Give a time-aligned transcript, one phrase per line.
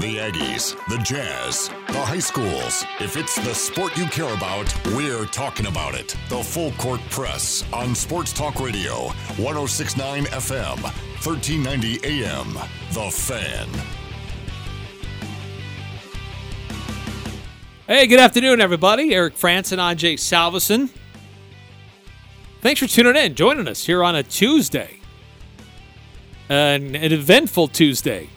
[0.00, 2.84] The Aggies, the Jazz, the high schools.
[3.00, 6.16] If it's the sport you care about, we're talking about it.
[6.28, 9.08] The Full Court Press on Sports Talk Radio,
[9.38, 12.54] 1069 FM, 1390 AM.
[12.92, 13.68] The Fan.
[17.88, 19.12] Hey, good afternoon, everybody.
[19.12, 20.90] Eric Frandsen and Ajay Salvesen.
[22.60, 25.00] Thanks for tuning in, joining us here on a Tuesday.
[26.48, 28.30] An, an eventful Tuesday.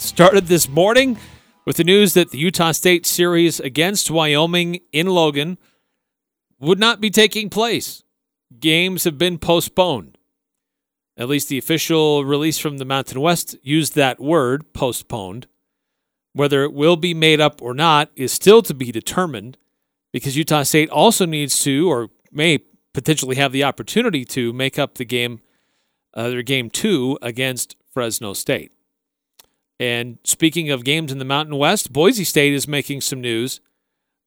[0.00, 1.18] Started this morning
[1.66, 5.58] with the news that the Utah State series against Wyoming in Logan
[6.58, 8.02] would not be taking place.
[8.58, 10.16] Games have been postponed.
[11.18, 15.46] At least the official release from the Mountain West used that word, postponed.
[16.32, 19.58] Whether it will be made up or not is still to be determined
[20.14, 22.60] because Utah State also needs to, or may
[22.94, 25.40] potentially have the opportunity to, make up the game,
[26.14, 28.72] uh, their game two against Fresno State.
[29.80, 33.62] And speaking of games in the Mountain West, Boise State is making some news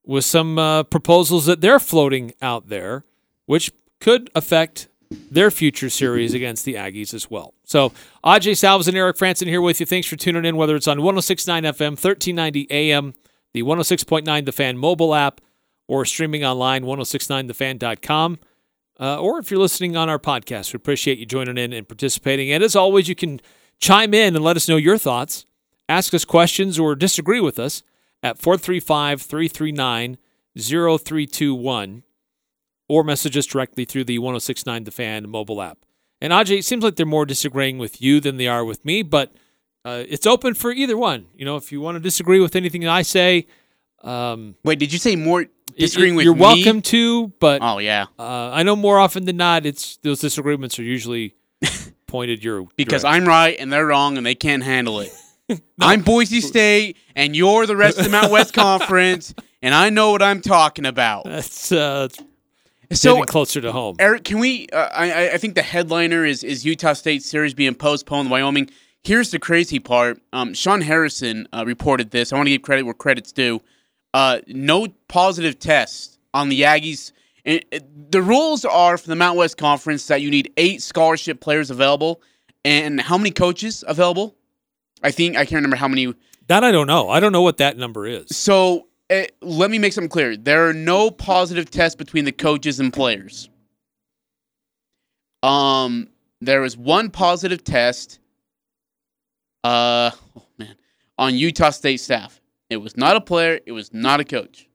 [0.03, 3.05] with some uh, proposals that they're floating out there,
[3.45, 7.53] which could affect their future series against the Aggies as well.
[7.65, 7.93] So,
[8.23, 9.85] Ajay Salves and Eric Frandsen here with you.
[9.85, 13.13] Thanks for tuning in, whether it's on 1069 FM, 1390 AM,
[13.53, 15.39] the 106.9 The Fan mobile app,
[15.87, 18.39] or streaming online, 1069thefan.com.
[18.99, 22.51] Uh, or if you're listening on our podcast, we appreciate you joining in and participating.
[22.51, 23.39] And as always, you can
[23.79, 25.45] chime in and let us know your thoughts,
[25.89, 27.83] ask us questions, or disagree with us
[28.21, 30.17] at 435 339
[30.57, 32.03] 0321
[32.87, 35.79] or message us directly through the 1069 The Fan mobile app.
[36.21, 39.01] And Ajay, it seems like they're more disagreeing with you than they are with me,
[39.03, 39.33] but
[39.83, 41.27] uh, it's open for either one.
[41.35, 43.47] You know, if you want to disagree with anything I say,
[44.03, 45.45] um, Wait, did you say more
[45.77, 46.41] disagreeing with you're me?
[46.41, 50.77] welcome to, but Oh yeah, uh, I know more often than not, it's those disagreements
[50.79, 51.35] are usually
[52.13, 53.23] pointed your because direction.
[53.23, 55.11] I'm right and they're wrong and they can't handle it.
[55.81, 59.33] I'm Boise State and you're the rest of the Mount West Conference,
[59.63, 61.25] and I know what I'm talking about.
[61.25, 62.07] that's uh,
[62.91, 63.95] So, getting closer to home.
[63.97, 64.67] Eric, can we?
[64.71, 68.27] Uh, I I think the headliner is is Utah State series being postponed.
[68.27, 68.69] In Wyoming.
[69.03, 70.21] Here's the crazy part.
[70.31, 72.31] Um, Sean Harrison uh, reported this.
[72.31, 73.59] I want to give credit where credit's due.
[74.13, 77.11] Uh, no positive tests on the Aggies.
[77.45, 81.39] And uh, the rules are for the Mount West Conference that you need eight scholarship
[81.41, 82.21] players available,
[82.63, 84.35] and how many coaches available?
[85.01, 86.13] I think I can't remember how many.
[86.47, 87.09] That I don't know.
[87.09, 88.35] I don't know what that number is.
[88.35, 90.37] So uh, let me make something clear.
[90.37, 93.49] There are no positive tests between the coaches and players.
[95.41, 96.09] Um,
[96.39, 98.19] there was one positive test.
[99.63, 100.75] Uh, oh man,
[101.17, 102.39] on Utah State staff.
[102.69, 103.59] It was not a player.
[103.65, 104.67] It was not a coach.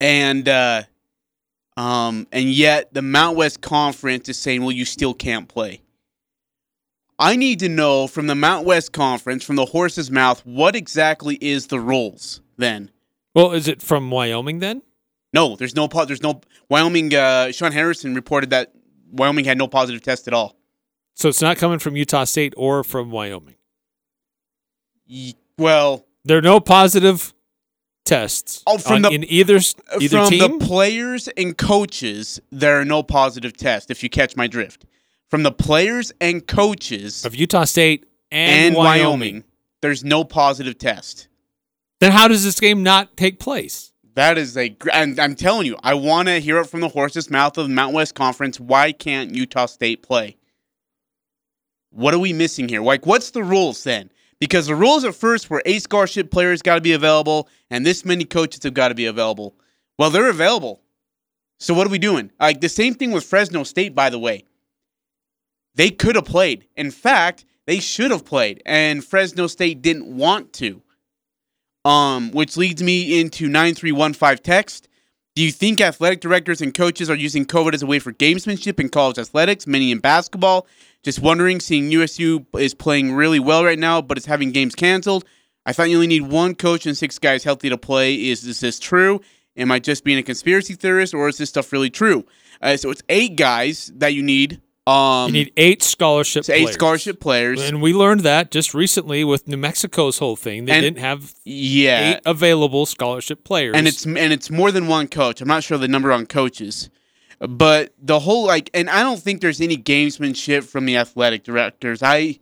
[0.00, 0.82] And uh,
[1.76, 5.80] um, and yet the Mount West Conference is saying, well, you still can't play.
[7.18, 11.36] I need to know from the Mount West Conference, from the horse's mouth, what exactly
[11.40, 12.90] is the rules then?
[13.34, 14.82] Well, is it from Wyoming then?
[15.32, 17.14] No, there's no there's no Wyoming.
[17.14, 18.72] Uh, Sean Harrison reported that
[19.10, 20.56] Wyoming had no positive test at all.
[21.14, 23.56] So it's not coming from Utah State or from Wyoming.
[25.58, 27.32] Well, There are no positive
[28.04, 30.58] tests Oh, from on- the- in either uh, either from team.
[30.58, 33.90] the players and coaches, there are no positive tests.
[33.90, 34.84] If you catch my drift,
[35.30, 39.00] from the players and coaches of Utah State and, and, Wyoming.
[39.02, 39.44] Wyoming,
[39.82, 41.28] there's no positive test.
[42.00, 43.92] Then how does this game not take place?
[44.14, 44.68] That is a.
[44.68, 47.74] gr- I'm telling you, I want to hear it from the horse's mouth of the
[47.74, 48.60] Mount West Conference.
[48.60, 50.36] Why can't Utah State play?
[51.90, 52.82] What are we missing here?
[52.82, 54.10] Like, what's the rules then?
[54.40, 58.04] Because the rules at first were A scholarship players got to be available, and this
[58.04, 59.54] many coaches have got to be available.
[59.98, 60.82] Well, they're available.
[61.58, 62.30] So what are we doing?
[62.40, 64.44] Like the same thing with Fresno State, by the way.
[65.76, 66.66] They could have played.
[66.76, 70.82] In fact, they should have played, and Fresno State didn't want to.
[71.84, 74.88] Um, which leads me into 9315 text.
[75.34, 78.78] Do you think athletic directors and coaches are using COVID as a way for gamesmanship
[78.78, 80.66] in college athletics, many in basketball?
[81.04, 85.24] Just wondering, seeing USU is playing really well right now, but it's having games canceled.
[85.66, 88.14] I thought you only need one coach and six guys healthy to play.
[88.14, 89.20] Is, is this true?
[89.56, 92.24] Am I just being a conspiracy theorist, or is this stuff really true?
[92.60, 94.60] Uh, so it's eight guys that you need.
[94.86, 96.74] Um, You need eight scholarship eight players.
[96.74, 97.62] scholarship players.
[97.62, 100.66] And we learned that just recently with New Mexico's whole thing.
[100.66, 103.74] They And- didn't have yeah, eight available scholarship players.
[103.76, 105.40] and it's and it's more than one coach.
[105.40, 106.90] I'm not sure the number on coaches,
[107.48, 112.02] but the whole like, and I don't think there's any gamesmanship from the athletic directors.
[112.02, 112.38] I,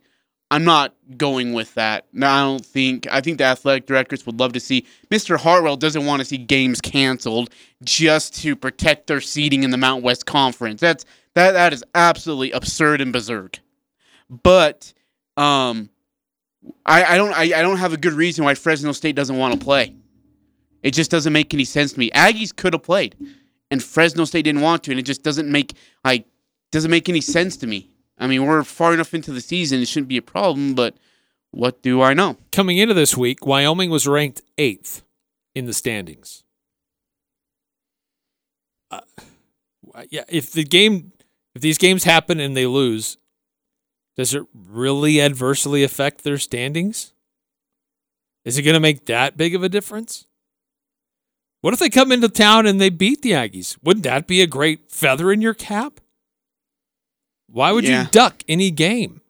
[0.51, 2.05] I'm not going with that.
[2.13, 3.07] No, I don't think.
[3.11, 4.85] I think the athletic directors would love to see.
[5.09, 5.37] Mr.
[5.37, 7.49] Hartwell doesn't want to see games canceled
[7.83, 10.79] just to protect their seating in the Mount West Conference.
[10.79, 13.59] That's that that is absolutely absurd and berserk.
[14.29, 14.93] But
[15.37, 15.89] um,
[16.85, 19.59] I, I don't I, I don't have a good reason why Fresno State doesn't want
[19.59, 19.95] to play.
[20.83, 22.11] It just doesn't make any sense to me.
[22.11, 23.15] Aggies could have played,
[23.73, 25.73] and Fresno State didn't want to, and it just doesn't make
[26.05, 26.25] like
[26.71, 27.89] doesn't make any sense to me.
[28.17, 30.75] I mean, we're far enough into the season; it shouldn't be a problem.
[30.75, 30.95] But
[31.51, 32.37] what do I know?
[32.51, 35.01] Coming into this week, Wyoming was ranked eighth
[35.55, 36.43] in the standings.
[38.91, 39.01] Uh,
[40.09, 41.11] yeah, if the game,
[41.55, 43.17] if these games happen and they lose,
[44.15, 47.13] does it really adversely affect their standings?
[48.45, 50.27] Is it going to make that big of a difference?
[51.63, 53.77] What if they come into town and they beat the Aggies?
[53.81, 56.01] Wouldn't that be a great feather in your cap?
[57.47, 58.01] Why would Yeah.
[58.03, 59.21] you duck any game?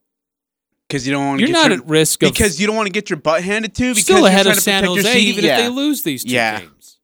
[0.89, 1.41] Because you don't want.
[1.41, 3.43] You're get not your, at risk of because you don't want to get your butt
[3.43, 3.89] handed to.
[3.91, 5.51] Because still you're ahead of to San Jose, even yeah.
[5.51, 6.61] if they lose these two Yeah.
[6.61, 6.97] games.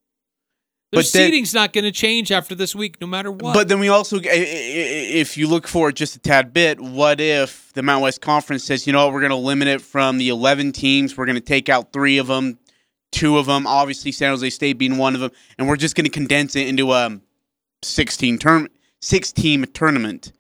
[0.92, 3.54] Their But then- seating's not going to change after this week, no matter what.
[3.54, 7.22] But then we also, i- i- if you look forward just a tad bit, what
[7.22, 10.18] if the Mountain West Conference says, you know what, we're going to limit it from
[10.18, 12.58] the 11 teams, we're going to take out three of them,
[13.12, 16.06] two of them, obviously San Jose State being one of them, and we're just going
[16.06, 17.20] to condense it into a
[17.82, 18.68] 16 term,
[19.02, 20.32] six team tournament.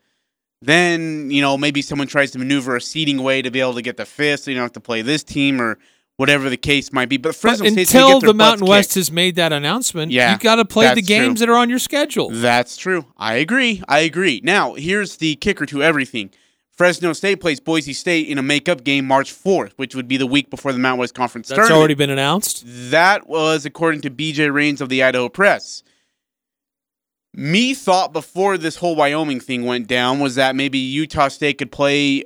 [0.61, 3.81] Then you know maybe someone tries to maneuver a seeding way to be able to
[3.81, 5.77] get the fifth, so you don't have to play this team or
[6.17, 7.15] whatever the case might be.
[7.15, 8.95] But But Fresno State's gonna until the Mountain West kicked.
[8.95, 11.45] has made that announcement, Yeah, you got to play the games true.
[11.45, 12.29] that are on your schedule.
[12.29, 13.05] That's true.
[13.15, 13.81] I agree.
[13.87, 14.41] I agree.
[14.43, 16.31] Now, here's the kicker to everything.
[16.79, 20.25] Fresno State plays Boise State in a makeup game March 4th, which would be the
[20.25, 21.77] week before the Mountain West Conference That's tournament.
[21.77, 22.63] already been announced.
[22.65, 25.83] That was according to BJ Rains of the Idaho Press.
[27.33, 31.69] Me thought before this whole Wyoming thing went down was that maybe Utah State could
[31.69, 32.23] play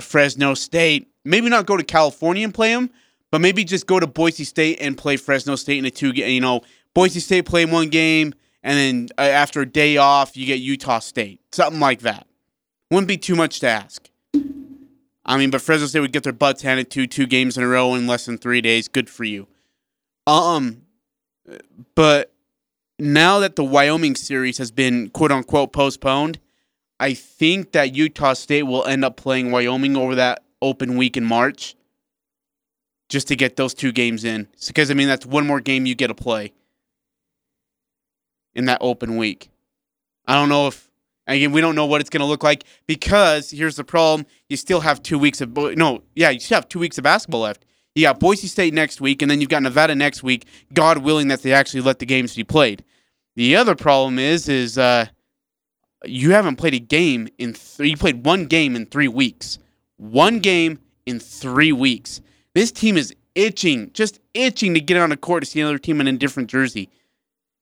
[0.00, 1.08] Fresno State.
[1.26, 2.88] Maybe not go to California and play them,
[3.30, 6.30] but maybe just go to Boise State and play Fresno State in a two game.
[6.30, 6.62] You know,
[6.94, 8.32] Boise State play one game,
[8.62, 11.42] and then uh, after a day off, you get Utah State.
[11.52, 12.27] Something like that.
[12.90, 14.08] Wouldn't be too much to ask.
[15.24, 17.68] I mean, but Fresno State would get their butts handed to two games in a
[17.68, 18.88] row in less than three days.
[18.88, 19.46] Good for you.
[20.26, 20.82] Um,
[21.94, 22.32] but
[22.98, 26.38] now that the Wyoming series has been quote unquote postponed,
[26.98, 31.24] I think that Utah State will end up playing Wyoming over that open week in
[31.24, 31.76] March
[33.08, 34.48] just to get those two games in.
[34.66, 36.52] Because, I mean, that's one more game you get to play
[38.54, 39.50] in that open week.
[40.26, 40.87] I don't know if,
[41.36, 44.26] again, we don't know what it's going to look like because here's the problem.
[44.48, 47.42] You still have two weeks of, no, yeah, you still have two weeks of basketball
[47.42, 47.64] left.
[47.94, 50.46] You got Boise State next week, and then you've got Nevada next week.
[50.72, 52.84] God willing that they actually let the games be played.
[53.34, 55.06] The other problem is, is uh,
[56.04, 57.90] you haven't played a game in three.
[57.90, 59.58] You played one game in three weeks.
[59.96, 62.20] One game in three weeks.
[62.54, 66.00] This team is itching, just itching to get on a court to see another team
[66.00, 66.90] in a different jersey,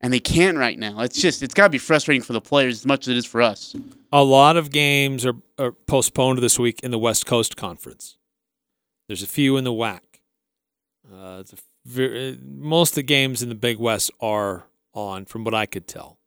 [0.01, 1.01] and they can't right now.
[1.01, 3.27] It's just, it's got to be frustrating for the players as much as it is
[3.27, 3.75] for us.
[4.13, 8.17] A lot of games are, are postponed this week in the West Coast Conference.
[9.09, 10.01] There's a few in the WAC.
[11.13, 15.45] Uh, it's a ver- most of the games in the Big West are on, from
[15.45, 16.19] what I could tell.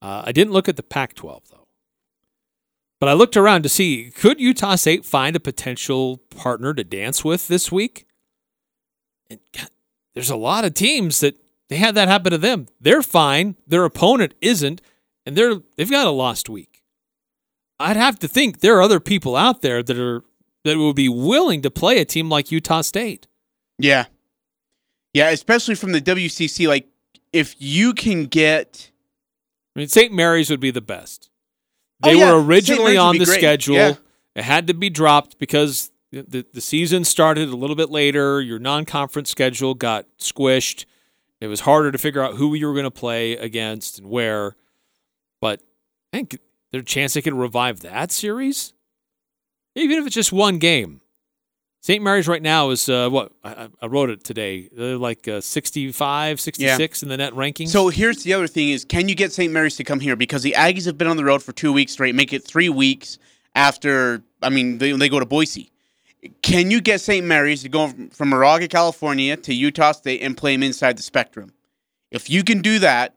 [0.00, 1.66] Uh, I didn't look at the Pac 12, though.
[3.00, 7.24] But I looked around to see could Utah State find a potential partner to dance
[7.24, 8.06] with this week?
[9.30, 9.68] And God,
[10.14, 11.36] there's a lot of teams that
[11.68, 12.66] they had that happen to them.
[12.80, 13.56] They're fine.
[13.66, 14.80] Their opponent isn't,
[15.26, 16.82] and they're they've got a lost week.
[17.80, 20.24] I'd have to think there are other people out there that are
[20.64, 23.26] that would be willing to play a team like Utah State.
[23.78, 24.06] Yeah.
[25.14, 26.68] Yeah, especially from the WCC.
[26.68, 26.88] Like,
[27.32, 28.90] if you can get.
[29.74, 30.12] I mean, St.
[30.12, 31.30] Mary's would be the best.
[32.02, 32.32] Oh, They yeah.
[32.32, 33.38] were originally on the great.
[33.38, 33.76] schedule.
[33.76, 33.94] Yeah.
[34.34, 38.40] It had to be dropped because the, the, the season started a little bit later.
[38.40, 40.84] Your non conference schedule got squished.
[41.40, 44.56] It was harder to figure out who you were going to play against and where.
[45.40, 45.60] But
[46.12, 46.38] I think
[46.72, 48.72] there's a chance they could revive that series,
[49.74, 51.00] even if it's just one game.
[51.80, 52.02] St.
[52.02, 54.68] Mary's right now is uh, what I, I- wrote it today.
[54.76, 57.68] They're like uh, 65, 66 in the net rankings.
[57.68, 59.52] So here's the other thing: is can you get St.
[59.52, 61.92] Mary's to come here because the Aggies have been on the road for two weeks
[61.92, 63.18] straight, make it three weeks
[63.54, 64.22] after.
[64.42, 65.70] I mean, they, they go to Boise.
[66.42, 67.24] Can you get St.
[67.24, 71.52] Mary's to go from, Moraga, California, to Utah State and play them inside the Spectrum?
[72.10, 73.14] If you can do that,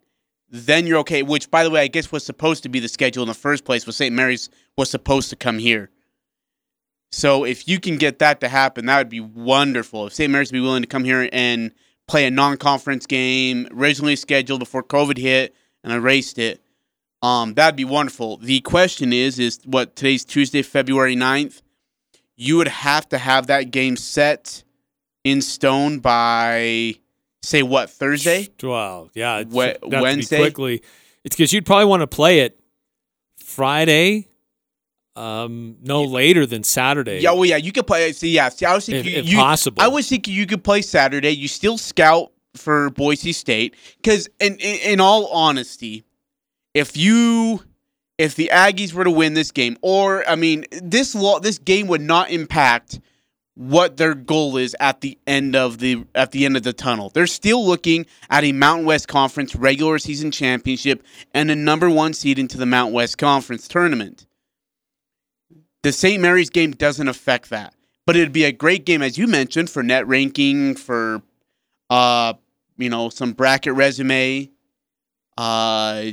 [0.50, 1.24] then you're okay.
[1.24, 3.66] Which, by the way, I guess was supposed to be the schedule in the first
[3.66, 3.88] place.
[3.88, 4.14] Was St.
[4.14, 5.90] Mary's was supposed to come here.
[7.12, 10.08] So if you can get that to happen, that would be wonderful.
[10.08, 10.32] If St.
[10.32, 11.72] Mary's would be willing to come here and
[12.08, 16.62] play a non-conference game originally scheduled before COVID hit and erased it,
[17.22, 18.38] um, that'd be wonderful.
[18.38, 21.62] The question is, is what today's Tuesday, February 9th.
[22.42, 24.64] You would have to have that game set
[25.24, 26.96] in stone by
[27.44, 28.48] say what Thursday?
[28.64, 30.38] Wow, yeah, it's We- it'd have to be Wednesday?
[30.40, 30.82] quickly.
[31.24, 32.60] It's because you'd probably want to play it
[33.38, 34.28] Friday
[35.16, 37.20] um, no later than Saturday.
[37.20, 38.12] Yeah, well, yeah, you could play.
[38.14, 39.80] See, yeah, see, I was if, thinking if you, possible.
[39.80, 41.32] I was thinking you could play Saturday.
[41.32, 46.06] You still scout for Boise State because, in, in in all honesty,
[46.74, 47.62] if you
[48.22, 51.88] if the Aggies were to win this game, or I mean, this law this game
[51.88, 53.00] would not impact
[53.56, 57.10] what their goal is at the end of the at the end of the tunnel.
[57.10, 62.14] They're still looking at a Mountain West Conference regular season championship and a number 1
[62.14, 64.28] seed into the Mountain West Conference tournament.
[65.82, 66.22] The St.
[66.22, 67.74] Mary's game doesn't affect that.
[68.06, 71.24] But it'd be a great game as you mentioned for net ranking for
[71.90, 72.36] uh
[72.78, 74.52] you know, some bracket resume
[75.40, 76.04] uh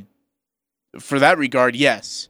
[0.98, 2.28] for that regard, yes.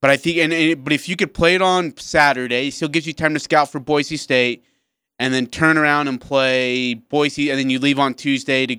[0.00, 2.88] But I think, and, and, but if you could play it on Saturday, it still
[2.88, 4.64] gives you time to scout for Boise State,
[5.18, 8.76] and then turn around and play Boise, and then you leave on Tuesday to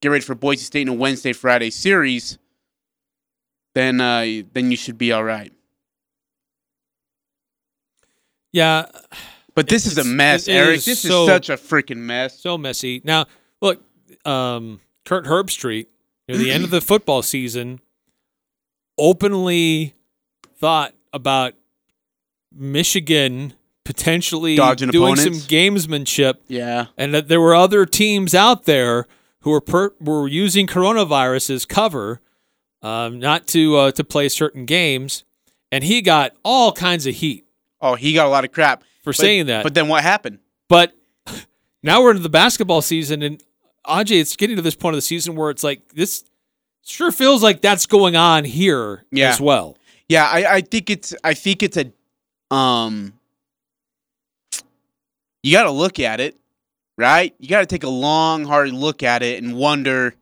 [0.00, 2.38] get ready for Boise State in a Wednesday Friday series.
[3.74, 5.52] Then, uh, then you should be all right.
[8.52, 8.86] Yeah,
[9.54, 10.76] but this is a mess, Eric.
[10.76, 12.40] Is this so, is such a freaking mess.
[12.40, 13.02] So messy.
[13.04, 13.26] Now,
[13.60, 13.82] look,
[14.24, 15.86] um, Kirk Herbstreit,
[16.28, 17.80] near the end of the football season,
[18.98, 19.94] openly
[20.58, 21.54] thought about
[22.52, 25.40] Michigan potentially Dodging doing opponents.
[25.40, 26.34] some gamesmanship.
[26.48, 26.86] Yeah.
[26.96, 29.06] And that there were other teams out there
[29.40, 32.20] who were per, were using coronavirus as cover,
[32.82, 35.24] um, not to uh, to play certain games,
[35.70, 37.46] and he got all kinds of heat.
[37.80, 39.62] Oh, he got a lot of crap for but, saying that.
[39.62, 40.38] But then what happened?
[40.68, 40.94] But
[41.82, 43.42] now we're into the basketball season, and
[43.86, 46.24] Ajay, it's getting to this point of the season where it's like this
[46.84, 49.30] sure feels like that's going on here yeah.
[49.30, 49.76] as well.
[50.08, 51.92] Yeah, I, I think it's I think it's a
[52.54, 53.14] um
[55.42, 56.38] you got to look at it,
[56.96, 57.34] right?
[57.38, 60.14] You got to take a long hard look at it and wonder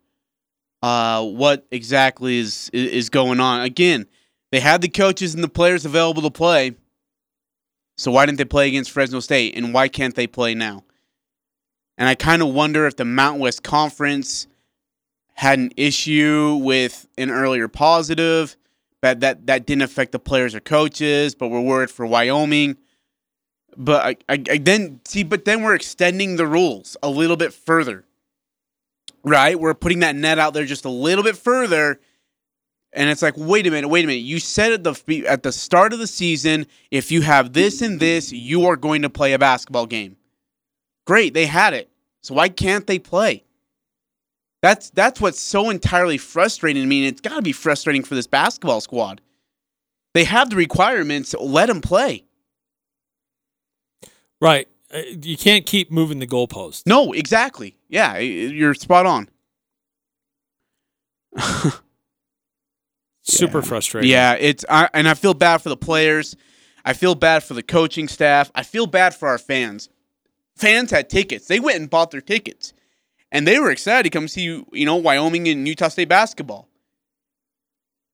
[0.82, 3.62] uh what exactly is is going on.
[3.62, 4.06] Again,
[4.50, 6.76] they had the coaches and the players available to play.
[7.98, 10.84] So why didn't they play against Fresno State and why can't they play now?
[11.98, 14.46] And I kind of wonder if the Mountain West Conference
[15.34, 18.56] had an issue with an earlier positive
[19.02, 22.76] that that that didn't affect the players or coaches, but we're worried for Wyoming.
[23.76, 27.52] But I, I, I then see, but then we're extending the rules a little bit
[27.52, 28.04] further,
[29.24, 29.58] right?
[29.58, 31.98] We're putting that net out there just a little bit further,
[32.92, 34.20] and it's like, wait a minute, wait a minute.
[34.20, 37.98] You said at the at the start of the season, if you have this and
[37.98, 40.16] this, you are going to play a basketball game.
[41.06, 41.90] Great, they had it.
[42.20, 43.42] So why can't they play?
[44.62, 48.14] That's that's what's so entirely frustrating to me, and it's got to be frustrating for
[48.14, 49.20] this basketball squad.
[50.14, 51.34] They have the requirements.
[51.38, 52.24] Let them play.
[54.40, 54.68] Right.
[54.92, 56.86] Uh, you can't keep moving the goalpost.
[56.86, 57.76] No, exactly.
[57.88, 59.28] Yeah, you're spot on.
[63.22, 63.64] Super yeah.
[63.64, 64.10] frustrating.
[64.10, 66.36] Yeah, it's I, and I feel bad for the players.
[66.84, 68.50] I feel bad for the coaching staff.
[68.54, 69.88] I feel bad for our fans.
[70.56, 71.46] Fans had tickets.
[71.46, 72.74] They went and bought their tickets
[73.32, 76.68] and they were excited to come see you know Wyoming and Utah State basketball.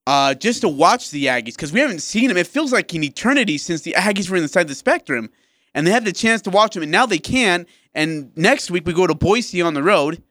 [0.06, 2.38] Uh, just to watch the Aggies because we haven't seen them.
[2.38, 5.28] It feels like an eternity since the Aggies were inside the spectrum,
[5.75, 7.66] and they had the chance to watch them, and now they can.
[7.94, 10.22] And next week we go to Boise on the road.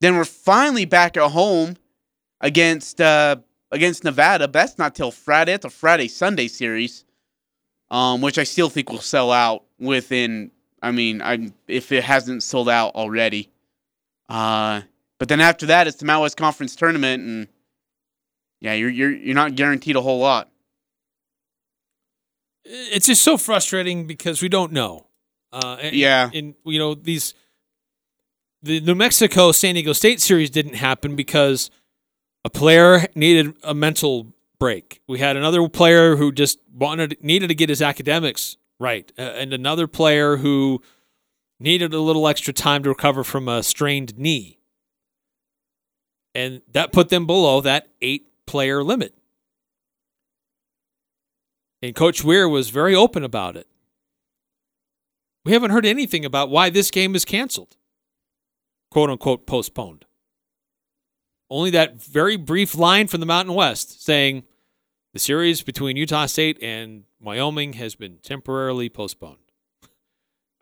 [0.00, 1.76] Then we're finally back at home
[2.40, 3.36] against uh,
[3.70, 4.48] against Nevada.
[4.48, 5.52] But that's not till Friday.
[5.52, 7.04] It's a Friday Sunday series,
[7.92, 10.50] um, which I still think will sell out within.
[10.82, 13.50] I mean, I if it hasn't sold out already.
[14.28, 14.82] Uh,
[15.18, 17.48] but then after that, it's the Mountain West Conference tournament, and
[18.60, 20.50] yeah, you're you're you're not guaranteed a whole lot.
[22.64, 25.06] It's just so frustrating because we don't know.
[25.52, 27.34] Uh, and, yeah, and you know these
[28.62, 31.70] the New Mexico San Diego State series didn't happen because
[32.44, 35.00] a player needed a mental break.
[35.06, 39.52] We had another player who just wanted needed to get his academics right, uh, and
[39.52, 40.82] another player who
[41.58, 44.58] needed a little extra time to recover from a strained knee.
[46.34, 49.14] And that put them below that eight player limit.
[51.82, 53.68] And Coach Weir was very open about it.
[55.44, 57.76] We haven't heard anything about why this game is canceled,
[58.90, 60.06] quote unquote, postponed.
[61.50, 64.44] Only that very brief line from the Mountain West saying
[65.12, 69.43] the series between Utah State and Wyoming has been temporarily postponed.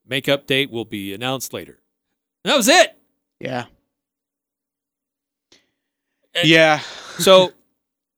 [0.06, 1.80] Makeup date will be announced later.
[2.44, 2.98] that was it.
[3.38, 3.66] Yeah.
[6.34, 6.80] And yeah.
[7.18, 7.52] so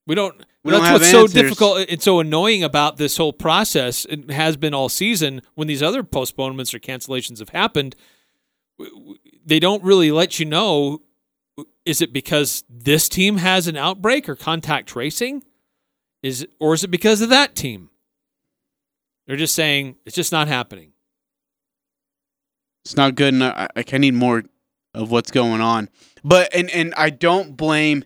[0.07, 0.35] we don't.
[0.63, 4.07] We that's don't what's so difficult and so annoying about this whole process.
[4.07, 7.95] It has been all season when these other postponements or cancellations have happened.
[9.45, 11.03] They don't really let you know.
[11.85, 15.45] Is it because this team has an outbreak or contact tracing?
[16.23, 17.91] Is or is it because of that team?
[19.27, 20.94] They're just saying it's just not happening.
[22.85, 23.69] It's not good enough.
[23.77, 24.45] I, I need more
[24.95, 25.89] of what's going on.
[26.23, 28.05] But and and I don't blame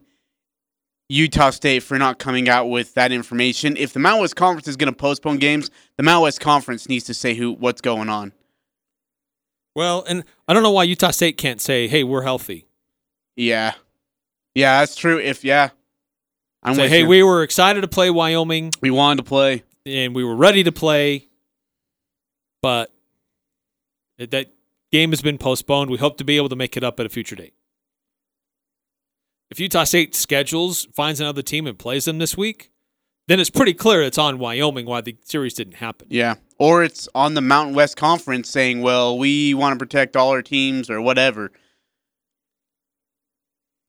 [1.09, 3.77] Utah State for not coming out with that information.
[3.77, 7.05] If the Mountain West Conference is going to postpone games, the Mountain West Conference needs
[7.07, 8.33] to say who what's going on.
[9.75, 12.67] Well, and I don't know why Utah State can't say, "Hey, we're healthy."
[13.37, 13.75] Yeah,
[14.55, 15.19] yeah, that's true.
[15.19, 15.71] If yeah,
[16.63, 17.09] I'm say, "Hey, you.
[17.09, 19.63] we were excited to play Wyoming we wanted to play.
[19.87, 21.29] and we were ready to play,
[22.61, 22.93] but
[24.19, 24.51] that
[24.93, 25.91] game has been postponed.
[25.91, 27.55] We hope to be able to make it up at a future date."
[29.51, 32.71] If Utah State schedules, finds another team and plays them this week,
[33.29, 36.09] then it's pretty clear it's on Wyoming why the series didn't happen.
[36.11, 40.31] Yeah, or it's on the Mountain West Conference saying, "Well, we want to protect all
[40.31, 41.53] our teams or whatever."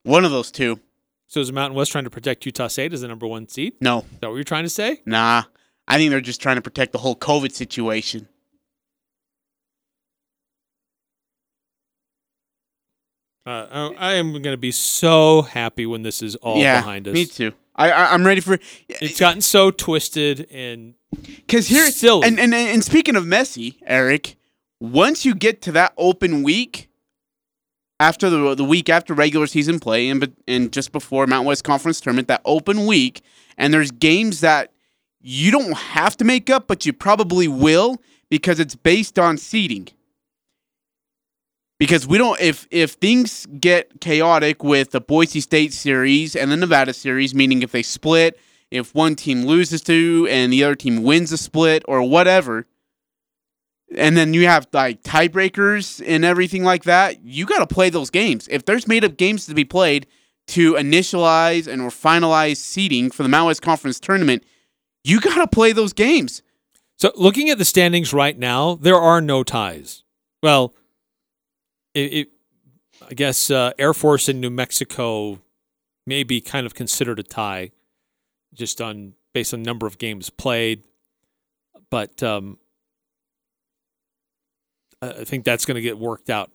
[0.02, 0.80] One of those two.
[1.26, 3.74] So is the Mountain West trying to protect Utah State as the number one seed?
[3.80, 5.00] No, Is that what you're trying to say?
[5.06, 5.44] nah.
[5.86, 8.28] I think they're just trying to protect the whole COVID situation.
[13.46, 13.66] Uh,
[13.98, 17.14] I I am going to be so happy when this is all yeah, behind us.
[17.14, 17.52] me too.
[17.74, 20.94] I, I I'm ready for It's gotten so twisted and
[21.36, 22.26] because here silly.
[22.26, 24.36] and, and and speaking of messy, Eric,
[24.80, 26.88] once you get to that open week
[27.98, 31.64] after the the week after regular season play and but and just before Mountain West
[31.64, 33.22] Conference tournament, that open week,
[33.56, 34.72] and there's games that
[35.20, 39.88] you don't have to make up, but you probably will because it's based on seeding.
[41.80, 46.56] Because we don't if if things get chaotic with the Boise State series and the
[46.56, 48.38] Nevada series, meaning if they split,
[48.70, 52.66] if one team loses to and the other team wins a split or whatever,
[53.96, 58.10] and then you have like tiebreakers and everything like that, you got to play those
[58.10, 58.46] games.
[58.50, 60.06] If there's made up games to be played
[60.48, 64.44] to initialize and or finalize seeding for the Mountain West Conference tournament,
[65.02, 66.42] you got to play those games.
[66.98, 70.04] so looking at the standings right now, there are no ties.
[70.42, 70.74] Well,
[71.94, 72.28] it, it
[73.08, 75.40] I guess uh, Air Force in New Mexico
[76.06, 77.70] may be kind of considered a tie,
[78.54, 80.84] just on based on number of games played.
[81.90, 82.58] But um,
[85.02, 86.50] I think that's going to get worked out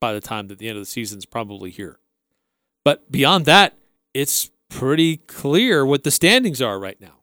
[0.00, 1.98] by the time that the end of the season's probably here.
[2.84, 3.74] But beyond that,
[4.14, 7.20] it's pretty clear what the standings are right now.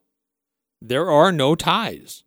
[0.82, 2.24] There are no ties.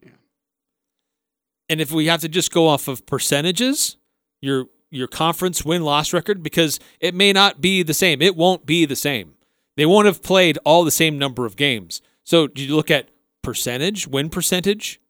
[1.69, 3.97] And if we have to just go off of percentages,
[4.43, 8.21] your your conference win loss record, because it may not be the same.
[8.21, 9.35] It won't be the same.
[9.77, 12.03] They won't have played all the same number of games.
[12.25, 13.09] So do you look at
[13.43, 15.01] percentage, win percentage,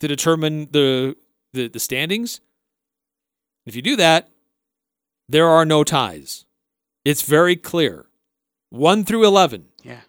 [0.00, 1.16] to determine the
[1.52, 2.40] the, the standings?
[3.66, 4.28] If you do that,
[5.28, 6.46] there are no ties.
[7.04, 8.06] It's very clear.
[8.70, 9.66] One through eleven.
[9.82, 10.00] Yeah.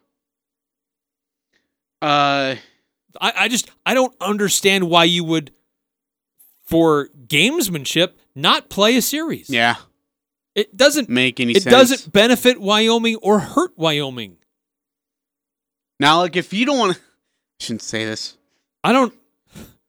[2.02, 2.56] Uh
[3.20, 5.52] I, I just I don't understand why you would
[6.66, 9.50] for gamesmanship not play a series.
[9.50, 9.76] yeah,
[10.56, 11.72] It doesn't make any it sense.
[11.72, 14.38] doesn't benefit Wyoming or hurt Wyoming.
[16.00, 18.38] Now like if you don't want to I shouldn't say this.
[18.84, 19.14] I don't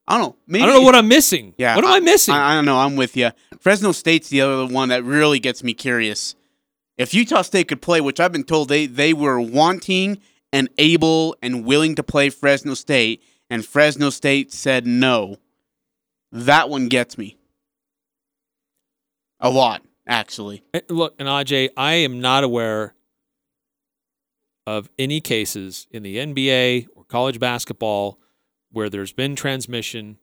[0.09, 0.37] I don't know.
[0.49, 1.55] Maybe I don't know what I'm missing.
[1.57, 1.77] Yeah.
[1.77, 2.35] What am I missing?
[2.35, 2.79] I, I don't know.
[2.79, 3.31] I'm with you.
[3.61, 6.35] Fresno State's the other one that really gets me curious.
[6.99, 10.21] If Utah State could play, which I've been told they, they were wanting
[10.53, 15.37] and able and willing to play Fresno State, and Fresno State said no,
[16.33, 17.37] that one gets me.
[19.41, 20.63] A lot, actually.
[20.89, 22.95] Look, and Ajay, I am not aware
[24.67, 28.19] of any cases in the NBA or college basketball
[28.71, 30.19] where there's been transmission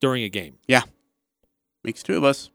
[0.00, 0.58] during a game.
[0.66, 0.82] Yeah.
[1.84, 2.50] Makes two of us.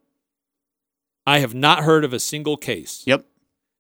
[1.25, 3.03] I have not heard of a single case.
[3.05, 3.25] Yep.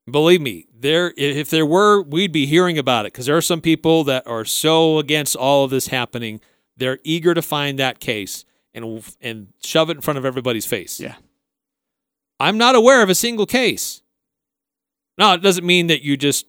[0.09, 3.59] Believe me, there if there were, we'd be hearing about it because there are some
[3.59, 6.39] people that are so against all of this happening.
[6.77, 10.99] They're eager to find that case and and shove it in front of everybody's face.
[10.99, 11.15] Yeah.
[12.39, 14.01] I'm not aware of a single case.
[15.17, 16.45] Now, it doesn't mean that you just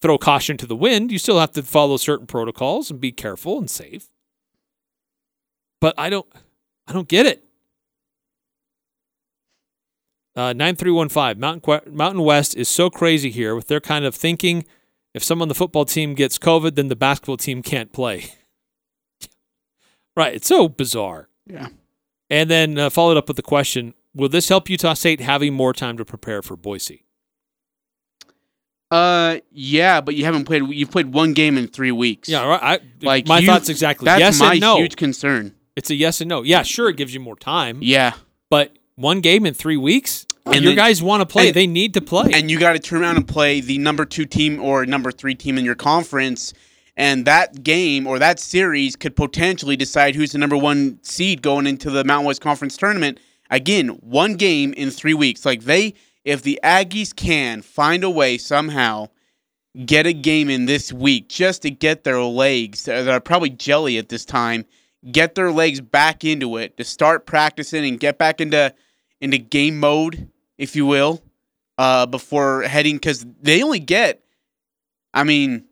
[0.00, 1.10] throw caution to the wind.
[1.10, 4.08] You still have to follow certain protocols and be careful and safe.
[5.80, 6.26] But I don't
[6.86, 7.44] I don't get it.
[10.36, 14.64] Uh, 9315 Mountain, Que- Mountain West is so crazy here with their kind of thinking.
[15.12, 18.26] If someone on the football team gets COVID, then the basketball team can't play.
[20.16, 20.34] right.
[20.34, 21.28] It's so bizarre.
[21.46, 21.68] Yeah.
[22.28, 25.72] And then uh, followed up with the question Will this help Utah State having more
[25.72, 27.04] time to prepare for Boise?
[28.90, 30.66] Uh, yeah, but you haven't played.
[30.68, 32.28] You've played one game in three weeks.
[32.28, 32.60] Yeah, right.
[32.80, 34.06] I, like my you- thoughts exactly.
[34.06, 34.76] That's yes my and no.
[34.78, 35.54] huge concern.
[35.76, 36.42] It's a yes and no.
[36.42, 38.14] Yeah, sure, it gives you more time, Yeah,
[38.50, 41.46] but one game in three weeks, and And your then- guys want to play.
[41.48, 42.32] and- they need to play.
[42.34, 45.34] and you got to turn around and play the number two team or number three
[45.36, 46.52] team in your conference
[46.96, 51.66] And that game or that series could potentially decide who's the number one seed going
[51.66, 53.18] into the Mountain West Conference tournament.
[53.50, 55.44] Again, one game in three weeks.
[55.44, 59.08] Like they, if the Aggies can find a way somehow
[59.86, 63.98] get a game in this week just to get their legs that are probably jelly
[63.98, 64.64] at this time,
[65.10, 68.72] get their legs back into it to start practicing and get back into
[69.20, 71.22] into game mode, if you will,
[71.78, 74.22] uh, before heading because they only get.
[75.12, 75.64] I mean,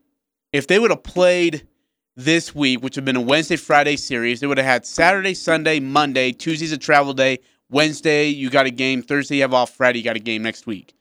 [0.53, 1.67] if they would have played
[2.15, 5.33] this week, which would have been a Wednesday Friday series, they would have had Saturday,
[5.33, 9.71] Sunday, Monday, Tuesday's a travel day, Wednesday you got a game, Thursday you have off,
[9.71, 10.95] Friday you got a game next week.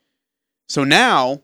[0.69, 1.43] So now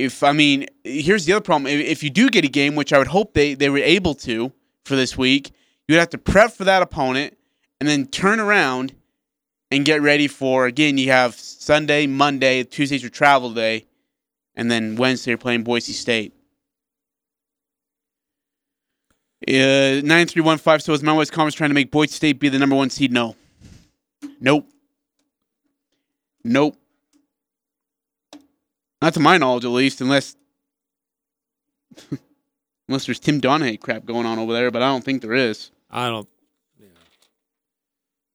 [0.00, 1.66] if I mean, here's the other problem.
[1.66, 4.50] If you do get a game, which I would hope they, they were able to
[4.84, 5.52] for this week,
[5.86, 7.36] you'd have to prep for that opponent
[7.80, 8.94] and then turn around
[9.70, 10.96] and get ready for again.
[10.96, 13.86] You have Sunday, Monday, Tuesday's your travel day,
[14.54, 16.34] and then Wednesday you're playing Boise State.
[19.46, 20.82] Uh, nine three one five.
[20.82, 23.12] So is Mount West Conference trying to make Boise State be the number one seed?
[23.12, 23.36] No.
[24.40, 24.66] Nope.
[26.44, 26.76] Nope.
[29.02, 30.36] Not to my knowledge, at least, unless
[32.88, 35.70] unless there's Tim Donaghy crap going on over there, but I don't think there is.
[35.90, 36.28] I don't.
[36.78, 36.86] Yeah.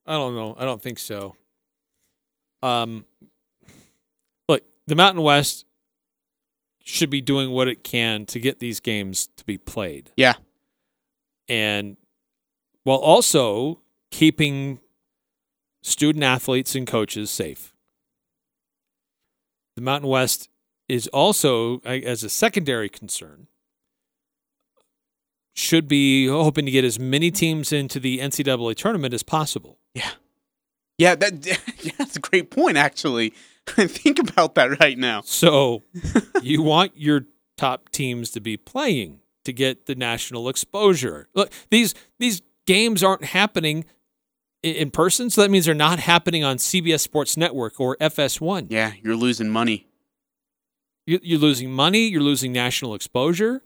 [0.08, 0.56] I don't know.
[0.58, 1.36] I don't think so.
[2.64, 3.06] Um,
[4.50, 5.66] look, the Mountain West
[6.84, 10.12] should be doing what it can to get these games to be played.
[10.18, 10.34] Yeah,
[11.48, 11.98] and
[12.84, 14.80] while also keeping
[15.86, 17.74] student athletes and coaches safe.
[19.76, 20.50] The Mountain West
[20.90, 23.48] is also, as a secondary concern,
[25.54, 29.80] should be hoping to get as many teams into the NCAA tournament as possible.
[29.94, 30.12] Yeah.
[30.98, 31.46] Yeah, that
[31.82, 33.34] yeah, that's a great point actually.
[33.68, 35.22] Think about that right now.
[35.26, 35.84] So,
[36.42, 37.26] you want your
[37.58, 41.28] top teams to be playing to get the national exposure.
[41.36, 43.86] Look, these these games aren't happening
[44.72, 48.68] in person, so that means they're not happening on CBS Sports Network or FS1.
[48.70, 49.88] Yeah, you're losing money.
[51.06, 52.08] You're losing money.
[52.08, 53.62] You're losing national exposure.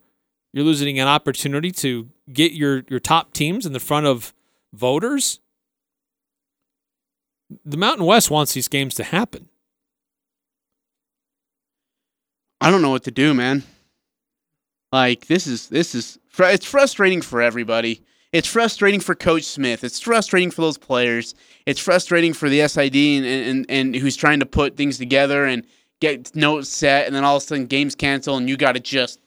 [0.52, 4.34] You're losing an opportunity to get your, your top teams in the front of
[4.74, 5.40] voters.
[7.64, 9.48] The Mountain West wants these games to happen.
[12.60, 13.62] I don't know what to do, man.
[14.92, 18.02] Like this is this is it's frustrating for everybody.
[18.32, 19.82] It's frustrating for Coach Smith.
[19.82, 21.34] It's frustrating for those players.
[21.66, 25.66] It's frustrating for the SID and, and, and who's trying to put things together and
[26.00, 28.80] get notes set, and then all of a sudden games cancel, and you got to
[28.80, 29.20] just,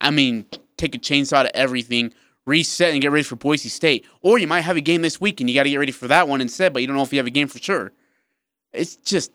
[0.00, 0.46] I mean,
[0.76, 2.14] take a chainsaw to everything,
[2.46, 4.06] reset, and get ready for Boise State.
[4.22, 6.08] Or you might have a game this week, and you got to get ready for
[6.08, 7.92] that one instead, but you don't know if you have a game for sure.
[8.72, 9.32] It's just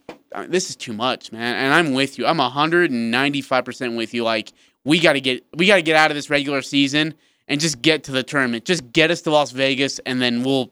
[0.47, 1.55] this is too much, man.
[1.55, 2.25] And I'm with you.
[2.25, 4.23] I'm 195% with you.
[4.23, 4.53] Like
[4.85, 7.15] we got to get we got to get out of this regular season
[7.47, 8.65] and just get to the tournament.
[8.65, 10.71] Just get us to Las Vegas, and then we'll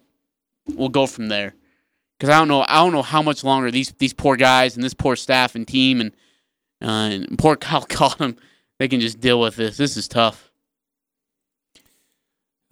[0.75, 1.55] we'll go from there
[2.17, 4.83] because I don't know I don't know how much longer these these poor guys and
[4.83, 6.11] this poor staff and team and,
[6.81, 8.37] uh, and poor Kyle Cottom
[8.81, 9.77] they can just deal with this.
[9.77, 10.51] This is tough.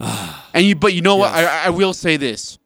[0.00, 1.32] and you, but you know yes.
[1.32, 1.44] what?
[1.44, 2.58] I, I will say this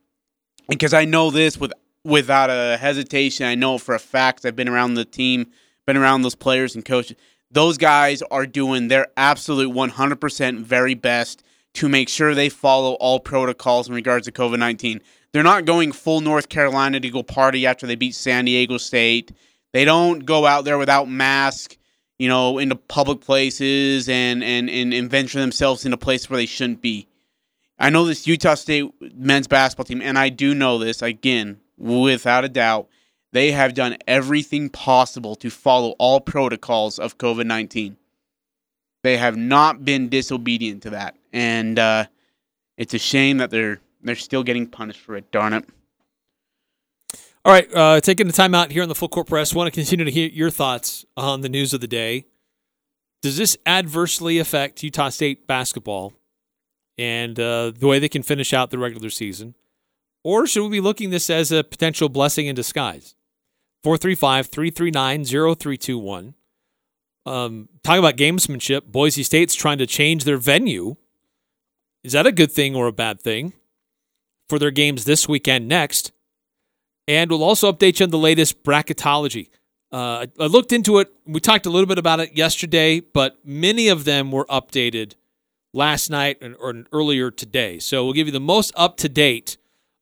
[0.66, 3.44] because I know this with without a hesitation.
[3.44, 4.46] I know for a fact.
[4.46, 5.48] I've been around the team,
[5.84, 7.18] been around those players and coaches.
[7.54, 13.20] Those guys are doing their absolute 100% very best to make sure they follow all
[13.20, 15.00] protocols in regards to COVID 19.
[15.32, 19.30] They're not going full North Carolina to go party after they beat San Diego State.
[19.72, 21.76] They don't go out there without mask,
[22.18, 26.46] you know, into public places and and and, and venture themselves into places where they
[26.46, 27.06] shouldn't be.
[27.78, 32.44] I know this Utah State men's basketball team, and I do know this again without
[32.44, 32.88] a doubt.
[33.34, 37.96] They have done everything possible to follow all protocols of COVID nineteen.
[39.02, 42.06] They have not been disobedient to that, and uh,
[42.76, 45.32] it's a shame that they're they're still getting punished for it.
[45.32, 45.64] Darn it.
[47.44, 49.52] All right, uh, taking the time out here on the full court press.
[49.52, 52.26] Want to continue to hear your thoughts on the news of the day.
[53.20, 56.12] Does this adversely affect Utah State basketball
[56.96, 59.56] and uh, the way they can finish out the regular season?
[60.22, 63.16] Or should we be looking this as a potential blessing in disguise?
[63.84, 66.34] 435 339 0321.
[67.26, 70.96] Um, talking about gamesmanship, Boise State's trying to change their venue.
[72.02, 73.52] Is that a good thing or a bad thing?
[74.48, 76.12] for their games this weekend next.
[77.06, 79.48] And we'll also update you on the latest bracketology.
[79.92, 81.12] Uh, I looked into it.
[81.26, 85.14] We talked a little bit about it yesterday, but many of them were updated
[85.72, 87.78] last night or earlier today.
[87.78, 89.56] So we'll give you the most up to date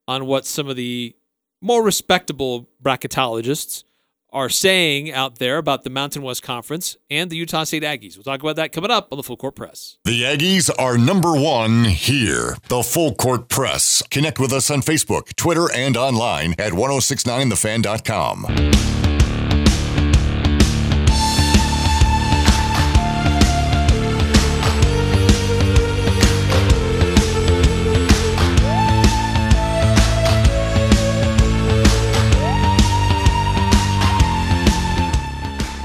[0.09, 1.15] on what some of the
[1.63, 3.85] more respectable bracketologists
[4.33, 8.17] are saying out there about the Mountain West Conference and the Utah State Aggies.
[8.17, 9.99] We'll talk about that coming up on the Full Court Press.
[10.05, 12.57] The Aggies are number one here.
[12.69, 14.03] The Full Court Press.
[14.11, 19.12] Connect with us on Facebook, Twitter, and online at 1069thefan.com.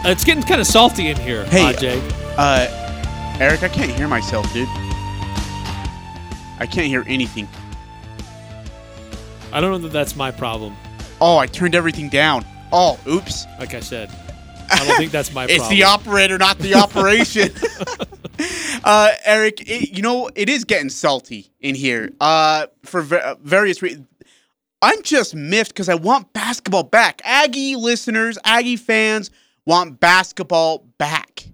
[0.10, 2.04] It's getting kind of salty in here, Hey, uh, Jake.
[2.38, 4.70] Uh, Eric, I can't hear myself, dude.
[6.60, 7.46] I can't hear anything.
[9.52, 10.78] I don't know that that's my problem.
[11.20, 12.46] Oh, I turned everything down.
[12.72, 13.46] Oh, oops.
[13.60, 14.10] Like I said,
[14.72, 15.60] I don't think that's my problem.
[15.60, 17.52] It's the operator, not the operation.
[18.86, 22.12] uh, Eric, it, you know it is getting salty in here.
[22.22, 24.08] Uh, for va- various reasons.
[24.82, 27.22] I'm just miffed because I want basketball back.
[27.26, 29.32] Aggie listeners, Aggie fans
[29.68, 31.46] want basketball back,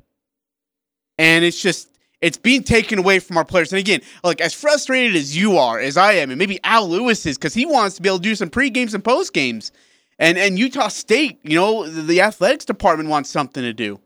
[1.17, 1.89] and it's just
[2.21, 3.73] it's being taken away from our players.
[3.73, 7.25] And again, like as frustrated as you are, as I am, and maybe Al Lewis
[7.25, 9.73] is, because he wants to be able to do some pre games and post games.
[10.19, 13.99] And and Utah State, you know, the, the athletics department wants something to do.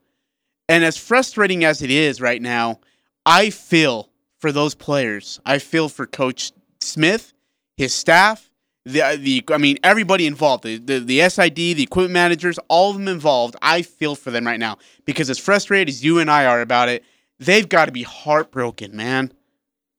[0.69, 2.79] And as frustrating as it is right now,
[3.25, 5.39] I feel for those players.
[5.45, 7.33] I feel for Coach Smith,
[7.75, 8.46] his staff,
[8.87, 12.97] the the I mean everybody involved, the, the the SID, the equipment managers, all of
[12.97, 13.55] them involved.
[13.61, 16.89] I feel for them right now because as frustrated as you and I are about
[16.89, 17.03] it,
[17.39, 19.31] they've got to be heartbroken, man.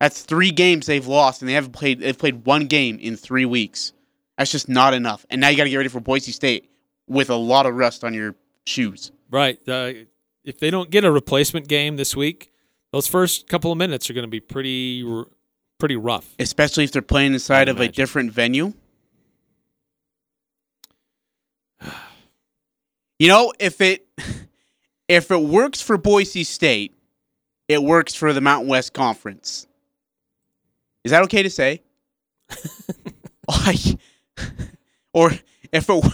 [0.01, 2.01] That's three games they've lost, and they haven't played.
[2.01, 3.93] They've played one game in three weeks.
[4.37, 5.27] That's just not enough.
[5.31, 6.71] And now you got to get ready for Boise State
[7.09, 9.11] with a lot of rust on your shoes.
[9.31, 9.59] right.
[9.69, 9.93] Uh,
[10.45, 12.53] if they don't get a replacement game this week,
[12.93, 15.03] those first couple of minutes are going to be pretty,
[15.79, 16.35] pretty rough.
[16.39, 18.73] especially if they're playing inside of a different venue.
[23.21, 24.07] You know, if it
[25.09, 26.95] if it works for Boise State,
[27.67, 29.67] it works for the Mountain West Conference.
[31.03, 31.83] Is that okay to say?
[33.49, 33.81] like,
[35.13, 35.33] or
[35.73, 36.05] if it,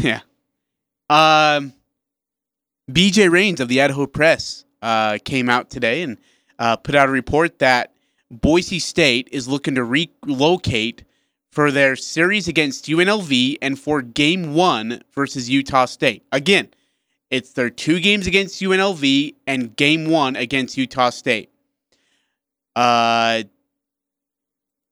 [0.00, 0.20] yeah.
[1.08, 1.72] Um,
[2.90, 6.18] BJ Rains of the Idaho Press uh, came out today and
[6.58, 7.94] uh, put out a report that
[8.30, 11.04] Boise State is looking to relocate
[11.50, 16.24] for their series against UNLV and for game one versus Utah State.
[16.30, 16.68] Again,
[17.30, 21.50] it's their two games against UNLV and game one against Utah State.
[22.76, 23.42] Uh,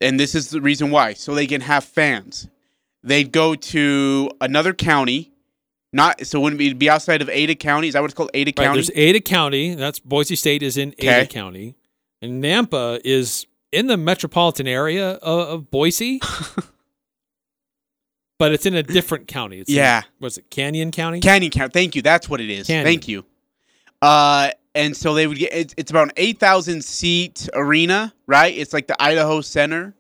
[0.01, 1.12] and this is the reason why.
[1.14, 2.49] So they can have fans.
[3.03, 5.33] They'd go to another county,
[5.92, 7.88] not so wouldn't be, be outside of Ada County.
[7.88, 8.31] Is that what it's called?
[8.35, 8.79] Ada Right, County.
[8.81, 9.75] there's Ada County.
[9.75, 11.27] That's Boise State is in Ada Okay.
[11.29, 11.77] County,
[12.27, 16.21] Nampa is in the metropolitan area of, of Boise,
[18.39, 19.61] but it's in a different county.
[19.61, 20.03] It's in- Yeah.
[20.21, 21.21] was it Canyon County?
[21.21, 21.71] Canyon County.
[21.73, 22.03] Thank you.
[22.03, 22.67] That's what it is.
[22.67, 22.85] Canyon.
[22.85, 23.25] Thank you.
[24.03, 28.55] Uh, and so they would get it's, it's about an eight thousand seat arena, right?
[28.55, 29.95] It's like the Idaho Center,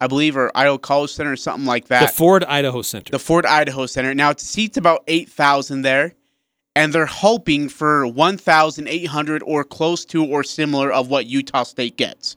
[0.00, 2.08] I believe, or Idaho College Center, or something like that.
[2.08, 2.12] the.
[2.12, 3.12] Ford Idaho Center.
[3.12, 4.12] the Ford Idaho Center.
[4.12, 6.14] Now it seats about eight thousand there,
[6.74, 11.26] and they're hoping for one thousand eight hundred or close to or similar of what
[11.26, 12.36] Utah State gets.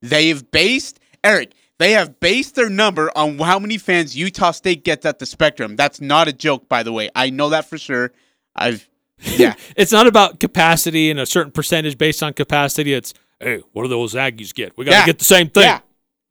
[0.00, 1.52] They've based Eric.
[1.78, 5.74] They have based their number on how many fans Utah State gets at the Spectrum.
[5.74, 7.10] That's not a joke, by the way.
[7.14, 8.12] I know that for sure.
[8.54, 9.54] I've yeah.
[9.76, 12.92] it's not about capacity and a certain percentage based on capacity.
[12.92, 14.76] It's hey, what do those Aggies get?
[14.76, 15.06] We got to Yeah.
[15.06, 15.64] get the same thing.
[15.64, 15.80] Yeah,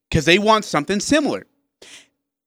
[0.10, 1.46] because they want something similar.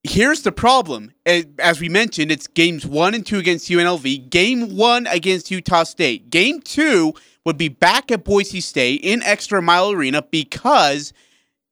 [0.07, 1.13] Here's the problem.
[1.25, 5.85] Eh, As we mentioned, it's games one and two against UNLV, game one against Utah
[5.85, 6.29] State.
[6.29, 7.15] Game two
[7.47, 11.15] would be back at Boise State in Extra Mile Arena because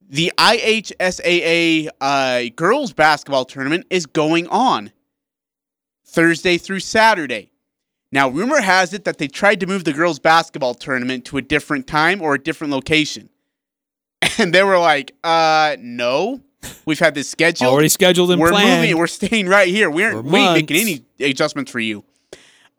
[0.01, 4.93] the IHSAA uh, girls basketball tournament is going on
[6.07, 7.51] Thursday through Saturday.
[8.11, 11.43] Now, rumor has it that they tried to move the girls basketball tournament to a
[11.43, 13.29] different time or a different location.
[14.39, 16.41] And they were like, uh, no.
[16.85, 17.69] We've had this schedule.
[17.69, 18.83] Already scheduled and we're planned.
[18.83, 18.99] moving.
[18.99, 19.91] We're staying right here.
[19.91, 22.05] We aren't we ain't making any adjustments for you.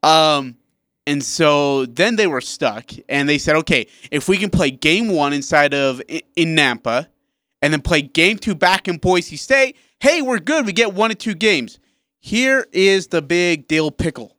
[0.02, 0.58] Um,
[1.06, 5.10] and so then they were stuck, and they said, okay, if we can play game
[5.10, 7.08] one inside of in, in Nampa,
[7.62, 10.65] and then play game two back in Boise State, hey, we're good.
[10.65, 11.80] We get one or two games.
[12.19, 14.36] Here is the big deal pickle.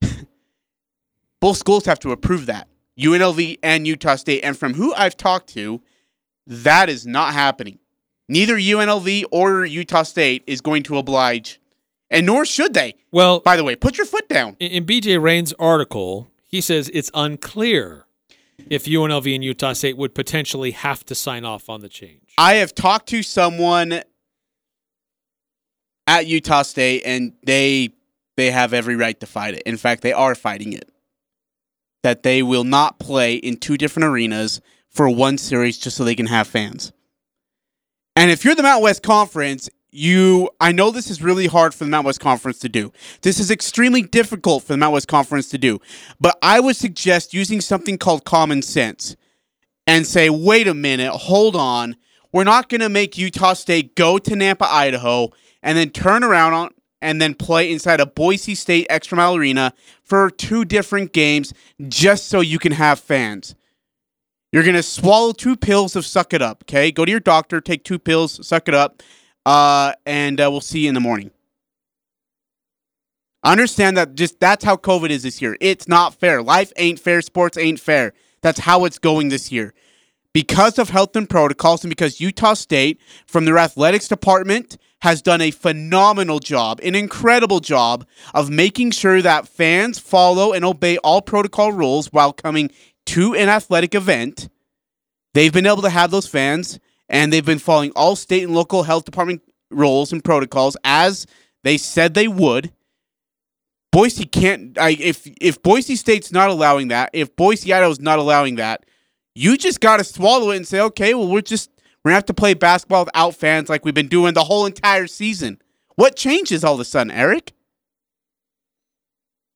[1.40, 2.68] Both schools have to approve that.
[2.98, 4.42] UNLV and Utah State.
[4.42, 5.82] And from who I've talked to,
[6.46, 7.78] that is not happening.
[8.32, 11.60] Neither UNLV or Utah State is going to oblige,
[12.10, 12.94] and nor should they.
[13.10, 14.56] well, By the way, put your foot down.
[14.58, 18.06] in, in BJ Rain's article, he says it's unclear
[18.70, 22.32] if UNLV and Utah State would potentially have to sign off on the change.
[22.38, 24.00] I have talked to someone
[26.06, 27.90] at Utah State, and they
[28.38, 29.62] they have every right to fight it.
[29.66, 30.90] In fact, they are fighting it.
[32.02, 36.14] That they will not play in two different arenas for one series just so they
[36.14, 36.94] can have fans.
[38.14, 41.84] And if you're the Mountain West Conference, you I know this is really hard for
[41.84, 42.92] the Mountain West Conference to do.
[43.22, 45.80] This is extremely difficult for the Mountain West Conference to do.
[46.20, 49.16] But I would suggest using something called common sense
[49.86, 51.96] and say, wait a minute, hold on.
[52.32, 55.30] We're not going to make Utah State go to Nampa, Idaho,
[55.62, 56.70] and then turn around on,
[57.02, 61.52] and then play inside a Boise State Extra Mile Arena for two different games
[61.88, 63.54] just so you can have fans.
[64.52, 66.92] You're going to swallow two pills of suck it up, okay?
[66.92, 69.02] Go to your doctor, take two pills, suck it up,
[69.46, 71.30] uh, and uh, we'll see you in the morning.
[73.42, 75.56] Understand that just that's how COVID is this year.
[75.60, 76.42] It's not fair.
[76.42, 77.22] Life ain't fair.
[77.22, 78.12] Sports ain't fair.
[78.40, 79.74] That's how it's going this year.
[80.32, 85.40] Because of health and protocols, and because Utah State, from their athletics department, has done
[85.40, 91.20] a phenomenal job, an incredible job of making sure that fans follow and obey all
[91.20, 92.70] protocol rules while coming
[93.06, 94.48] to an athletic event.
[95.34, 98.82] They've been able to have those fans, and they've been following all state and local
[98.82, 101.26] health department rules and protocols as
[101.64, 102.72] they said they would.
[103.90, 104.78] Boise can't.
[104.78, 108.86] I, if if Boise State's not allowing that, if Boise Idaho's not allowing that,
[109.34, 111.70] you just got to swallow it and say, okay, well, we're just
[112.02, 115.06] we're gonna have to play basketball without fans like we've been doing the whole entire
[115.06, 115.60] season.
[115.96, 117.52] What changes all of a sudden, Eric?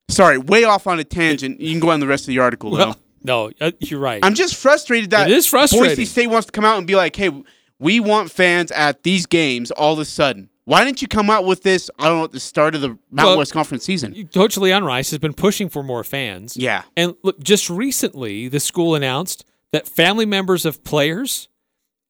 [0.09, 1.59] Sorry, way off on a tangent.
[1.59, 2.95] You can go on the rest of the article though.
[3.27, 4.23] No, uh, you're right.
[4.23, 5.89] I'm just frustrated that It is frustrating.
[5.89, 7.29] Boise State wants to come out and be like, "Hey,
[7.77, 11.45] we want fans at these games." All of a sudden, why didn't you come out
[11.45, 11.89] with this?
[11.99, 14.27] I don't know at the start of the Mountain Well, West Conference season.
[14.33, 16.57] Coach Leon Rice has been pushing for more fans.
[16.57, 21.49] Yeah, And look, just recently, the school announced that family members of players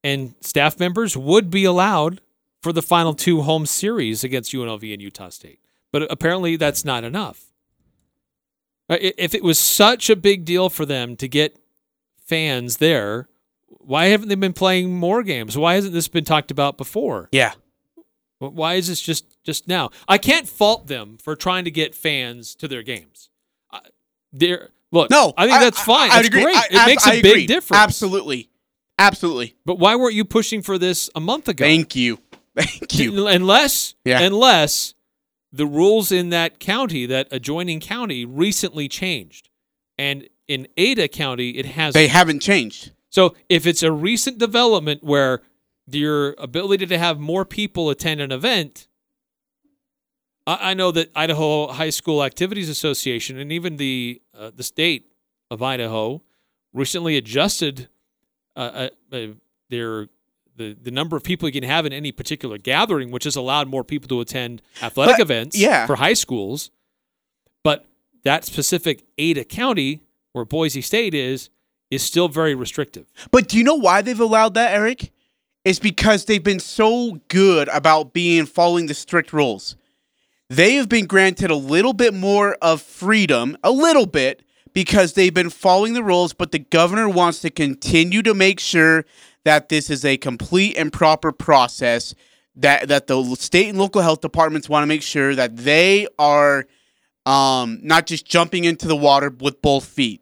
[0.03, 2.21] and staff members would be allowed
[2.61, 5.59] for the final two home series against UNLV and Utah State.
[5.91, 7.46] But apparently, that's not enough.
[8.89, 11.57] Uh, i- If it was such a big deal for them to get
[12.25, 13.27] fans there,
[13.67, 15.57] why haven't they been playing more games?
[15.57, 17.29] Why hasn't this been talked about before?
[17.31, 17.53] yeah.
[18.39, 19.89] Why is this just just now?
[20.07, 23.29] I can't fault them for trying to get fans to their games.
[23.71, 23.79] I-
[24.31, 25.09] They're look.
[25.09, 26.11] No, I think that's fine.
[26.11, 26.43] I'd That's agree.
[26.43, 26.55] great.
[26.55, 27.81] I- it I- makes I a big difference.
[27.81, 28.49] Absolutely,
[28.99, 29.55] absolutely.
[29.65, 31.65] But why weren't you pushing for this a month ago?
[31.65, 32.19] Thank you,
[32.55, 33.25] thank you.
[33.25, 34.19] Unless, Yeah.
[34.21, 34.93] unless
[35.51, 39.49] the rules in that county, that adjoining county, recently changed,
[39.97, 41.93] and in Ada County it has.
[41.93, 42.91] They haven't changed.
[43.09, 45.41] So if it's a recent development where
[45.87, 48.87] your ability to have more people attend an event,
[50.45, 55.11] I, I know that Idaho High School Activities Association and even the uh, the state
[55.49, 56.21] of Idaho
[56.73, 57.89] recently adjusted
[58.55, 59.27] uh, uh, uh,
[59.69, 60.07] their
[60.57, 63.67] the, the number of people you can have in any particular gathering, which has allowed
[63.67, 65.85] more people to attend athletic But, events yeah.
[65.85, 66.71] for high schools.
[67.63, 67.85] But
[68.23, 70.01] that specific Ada County,
[70.33, 71.49] where Boise State is,
[71.89, 73.05] is still very restrictive.
[73.31, 75.11] But do you know why they've allowed that, Eric?
[75.63, 79.75] It's because they've been so good about being following the strict rules.
[80.49, 84.43] They have been granted a little bit more of freedom, a little bit,
[84.73, 89.05] because they've been following the rules, but the governor wants to continue to make sure
[89.47, 92.13] that this is a complete and proper process.
[92.57, 96.65] That that the state and local health departments want to make sure that they are
[97.25, 100.21] um, not just jumping into the water with both feet.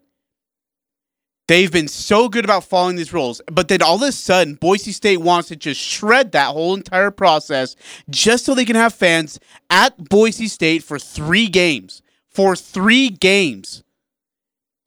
[1.47, 4.91] They've been so good about following these rules, but then all of a sudden, Boise
[4.91, 7.75] State wants to just shred that whole entire process
[8.09, 12.01] just so they can have fans at Boise State for three games.
[12.29, 13.83] For three games.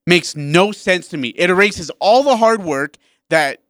[0.07, 1.29] Makes no sense to me.
[1.31, 2.98] It erases all the hard work
[3.31, 3.62] that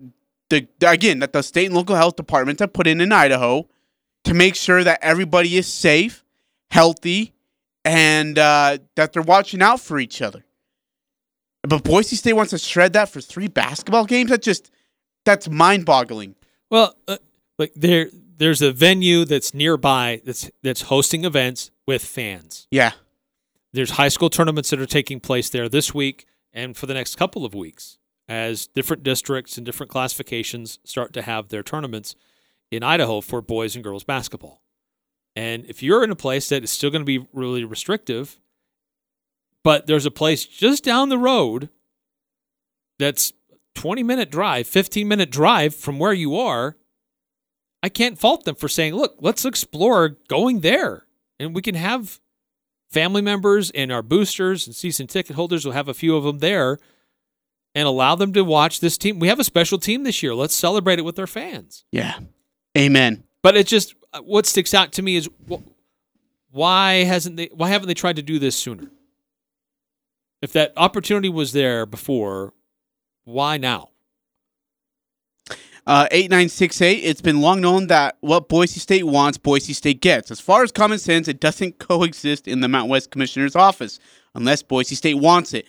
[0.50, 3.68] the again that the state and local health departments have put in in Idaho
[4.24, 6.24] to make sure that everybody is safe,
[6.70, 7.34] healthy,
[7.84, 10.44] and uh, that they're watching out for each other.
[11.62, 14.30] But Boise State wants to shred that for three basketball games.
[14.30, 14.70] That just
[15.24, 16.34] that's mind-boggling.
[16.70, 17.18] Well, uh,
[17.58, 22.66] like there, there's a venue that's nearby that's that's hosting events with fans.
[22.70, 22.92] Yeah,
[23.72, 27.16] There's high school tournaments that are taking place there this week and for the next
[27.16, 27.97] couple of weeks
[28.28, 32.14] as different districts and different classifications start to have their tournaments
[32.70, 34.62] in Idaho for boys and girls basketball.
[35.34, 38.38] And if you're in a place that is still going to be really restrictive,
[39.64, 41.70] but there's a place just down the road
[42.98, 43.32] that's
[43.74, 46.76] 20 minute drive, 15 minute drive from where you are,
[47.82, 51.04] I can't fault them for saying, look, let's explore going there.
[51.38, 52.20] And we can have
[52.90, 56.38] family members and our boosters and season ticket holders will have a few of them
[56.38, 56.78] there
[57.74, 59.18] and allow them to watch this team.
[59.18, 60.34] We have a special team this year.
[60.34, 61.84] Let's celebrate it with our fans.
[61.92, 62.18] yeah.
[62.76, 63.24] Amen.
[63.42, 65.28] But it just what sticks out to me is
[66.50, 67.50] why hasn't they?
[67.52, 68.90] Why haven't they tried to do this sooner?
[70.42, 72.52] If that opportunity was there before,
[73.24, 73.90] why now?
[75.86, 80.30] Uh, 8968, it's been long known that what Boise State wants, Boise State gets.
[80.30, 83.98] As far as common sense, it doesn't coexist in the Mount West Commissioner's office
[84.34, 85.66] unless Boise State wants it.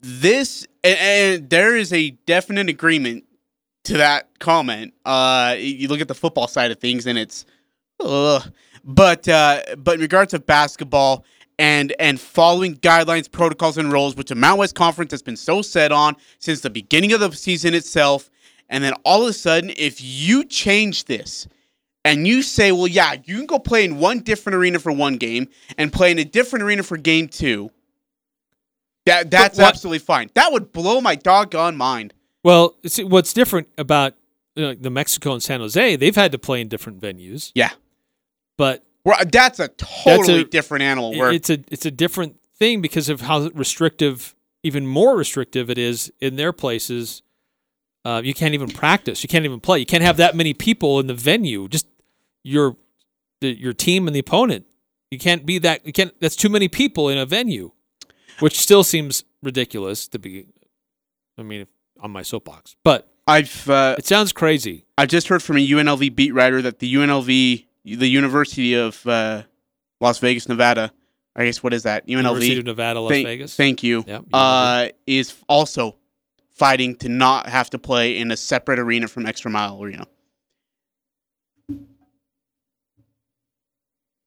[0.00, 3.24] This, and, there is a definite agreement
[3.84, 4.94] to that comment.
[5.04, 7.44] Uh, you look at the football side of things, and it's,
[8.00, 8.50] ugh.
[8.82, 11.24] But uh, but in regards to basketball
[11.58, 15.60] and and following guidelines, protocols, and rules, which the Mount West Conference has been so
[15.60, 18.30] set on since the beginning of the season itself,
[18.70, 21.46] and then all of a sudden, if you change this
[22.04, 25.16] and you say, well, yeah, you can go play in one different arena for one
[25.16, 27.70] game and play in a different arena for game two.
[29.06, 30.30] That that's what- absolutely fine.
[30.34, 32.14] That would blow my doggone mind.
[32.42, 34.14] Well, see, what's different about
[34.56, 35.96] uh, the Mexico and San Jose?
[35.96, 37.70] They've had to play in different venues, Yeah.
[38.56, 41.12] but Well, that's a totally a- different animal.
[41.16, 45.78] Where it's a it's a different thing because of how restrictive, even more restrictive it
[45.78, 47.22] is in their places.
[48.04, 49.22] Uh, you can't even practice.
[49.22, 49.78] You can't even play.
[49.78, 51.68] You can't have that many people in the venue.
[51.68, 51.86] Just
[52.42, 52.76] your
[53.40, 54.66] the, your team and the opponent.
[55.10, 55.86] You can't be that.
[55.86, 56.18] You can't.
[56.20, 57.72] That's too many people in a venue,
[58.40, 60.46] which still seems ridiculous to be.
[61.38, 61.66] I mean,
[62.00, 64.84] on my soapbox, but I've uh, it sounds crazy.
[64.98, 67.26] I just heard from a UNLV beat writer that the UNLV,
[67.84, 69.44] the University of uh,
[70.00, 70.92] Las Vegas, Nevada,
[71.36, 72.06] I guess what is that?
[72.06, 73.56] UNLV, University of Nevada, Las thank, Vegas.
[73.56, 74.04] Thank you.
[74.06, 75.96] Yep, uh, is also
[76.50, 80.06] fighting to not have to play in a separate arena from Extra Mile Arena.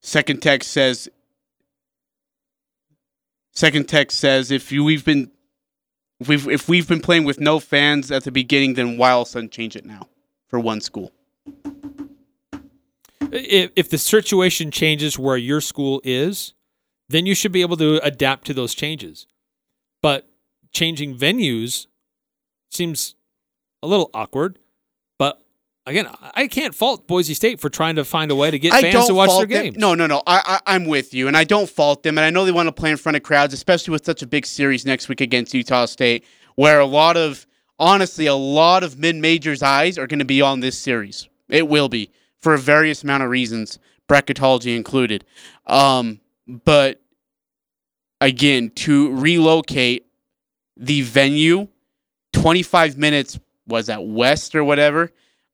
[0.02, 1.10] Second text says.
[3.54, 5.32] Second text says if you, we've been,
[6.20, 9.22] if we've if we've been playing with no fans at the beginning, then why all
[9.22, 10.08] of a sudden change it now
[10.48, 11.12] for one school?
[13.34, 16.54] if, if the situation changes where your school is,
[17.10, 19.28] then you should be able to adapt to those changes.
[20.02, 20.30] But
[20.72, 21.88] changing venues
[22.70, 23.16] seems
[23.82, 24.60] a little awkward.
[25.86, 28.74] Again, I- I can't fault Boise State for trying to find a way to get
[28.82, 29.78] fans to watch their games.
[29.78, 30.24] No, no, no.
[30.26, 32.18] I, I, I'm with you, and I don't fault them.
[32.18, 34.28] And I know they want to play in front of crowds, especially with such a
[34.28, 36.24] big series next week against Utah State,
[36.56, 37.46] where a lot of,
[37.80, 41.28] honestly, a lot of mid majors' eyes are going to be on this series.
[41.50, 42.12] It will be
[42.42, 43.78] for a various amount of reasons,
[44.08, 45.26] bracketology included.
[45.68, 47.02] Um, but
[48.22, 50.06] again, to relocate
[50.78, 51.68] the venue,
[52.34, 55.12] 25 minutes was that West or whatever,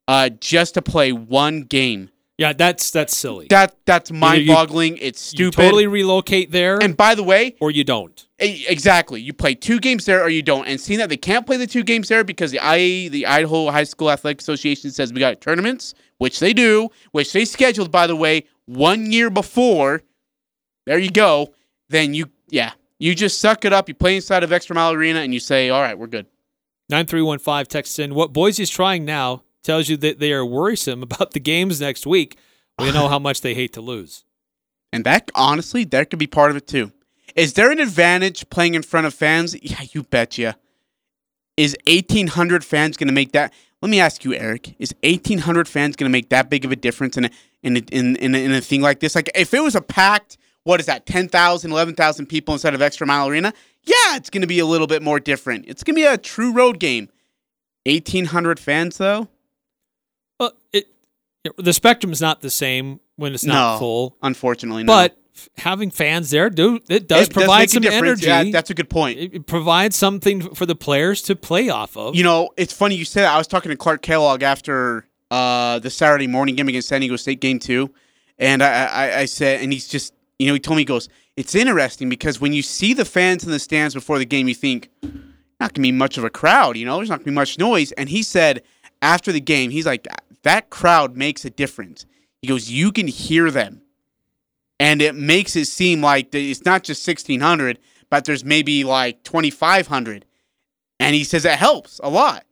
[0.10, 2.10] uh, just to play one game.
[2.40, 3.48] Yeah, that's that's silly.
[3.50, 4.98] That that's mind-boggling.
[4.98, 5.56] it's stupid.
[5.56, 8.28] totally relocate there, and by the way, or you don't.
[8.40, 10.66] exactly, you play two games there or you don't.
[10.66, 13.70] And seeing that they can't play the two games there because the I the Idaho
[13.70, 18.08] High School Athletic Association says we got tournaments, which they do, which they scheduled by
[18.08, 20.02] the way one year before.
[20.88, 21.54] There you go.
[21.90, 23.90] Then you yeah you just suck it up.
[23.90, 26.26] You play inside of Extra Mile Arena and you say, all right, we're good.
[26.90, 31.32] 9315 texts in what Boise is trying now tells you that they are worrisome about
[31.32, 32.38] the games next week.
[32.80, 34.24] We know how much they hate to lose.
[34.94, 36.92] And that honestly, that could be part of it too.
[37.36, 39.56] Is there an advantage playing in front of fans?
[39.62, 40.56] Yeah, you betcha.
[41.58, 43.54] Is 1,800 fans going to make that?
[43.82, 44.76] Let me ask you, Eric.
[44.80, 47.30] Is 1,800 fans going to make that big of a difference in a,
[47.62, 49.16] in, a, in, in, a, in a thing like this?
[49.16, 53.06] Like, if it was a packed, what is that, 10,000, 11,000 people inside of Extra
[53.06, 53.54] Mile Arena?
[53.84, 55.66] Yeah, it's going to be a little bit more different.
[55.68, 57.10] It's going to be a true road game.
[57.86, 59.28] 1,800 fans, though?
[60.40, 60.88] Well, it
[61.58, 64.94] the spectrum's not the same when it's not no, full, unfortunately, no.
[64.94, 68.28] but f- having fans there do it does It provide a some energy.
[68.28, 69.20] Yeah, that's a good point.
[69.20, 72.16] it, it provides something for the players to play off of.
[72.16, 73.34] You know, it's funny you said that.
[73.34, 77.16] I was talking to Clark Kellogg after uh, the Saturday morning game against San Diego
[77.16, 77.90] State game two,
[78.38, 81.10] and I, I, I said, and he's just, you know, he told me, he goes,
[81.38, 84.56] it's interesting because when you see the fans in the stands before the game, you
[84.56, 84.90] think
[85.60, 86.76] not gonna be much of a crowd.
[86.78, 87.92] You know, there's not gonna be much noise.
[87.94, 88.62] And he said
[89.02, 90.08] after the game, he's like,
[90.44, 92.06] that crowd makes a difference.
[92.42, 93.82] He goes, you can hear them,
[94.80, 97.80] and it makes it seem like it's not just 1600,
[98.10, 100.26] but there's maybe like 2500
[101.00, 102.46] and he says that helps a lot.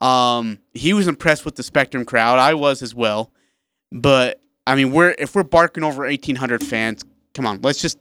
[0.00, 2.38] Um, he was impressed with the Spectrum crowd.
[2.38, 3.30] I was as well,
[3.92, 7.04] but I mean, we're if we're barking over eighteen hundred fans,
[7.34, 7.98] come on, let's just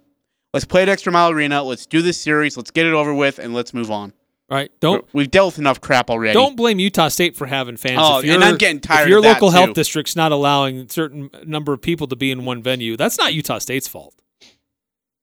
[0.53, 1.63] let's play at Extra Mile Arena.
[1.63, 2.57] Let's do this series.
[2.57, 4.13] Let's get it over with, and let's move on.
[4.49, 4.71] Right?
[4.79, 6.33] Don't We've dealt with enough crap already.
[6.33, 7.99] don't blame Utah State for having fans.
[8.01, 9.73] Oh, and I'm getting tired If your of that, local health too.
[9.73, 13.33] district's not allowing a certain number of people to be in one venue, that's not
[13.33, 14.13] Utah State's fault.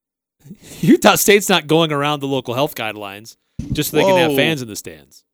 [0.80, 3.36] Utah State's not going around the local health guidelines
[3.72, 5.24] just so they can have fans in the stands.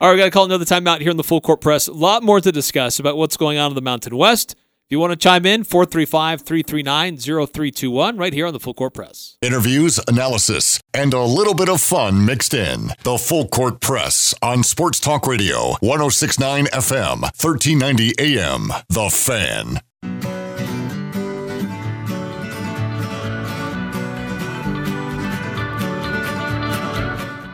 [0.00, 1.86] All right, we got to call another timeout here in the full court press.
[1.86, 4.54] A lot more to discuss about what's going on in the Mountain West.
[4.90, 8.92] If you want to chime in, 435 339 0321, right here on the Full Court
[8.92, 9.36] Press.
[9.40, 12.88] Interviews, analysis, and a little bit of fun mixed in.
[13.04, 18.72] The Full Court Press on Sports Talk Radio, 1069 FM, 1390 AM.
[18.88, 19.78] The Fan.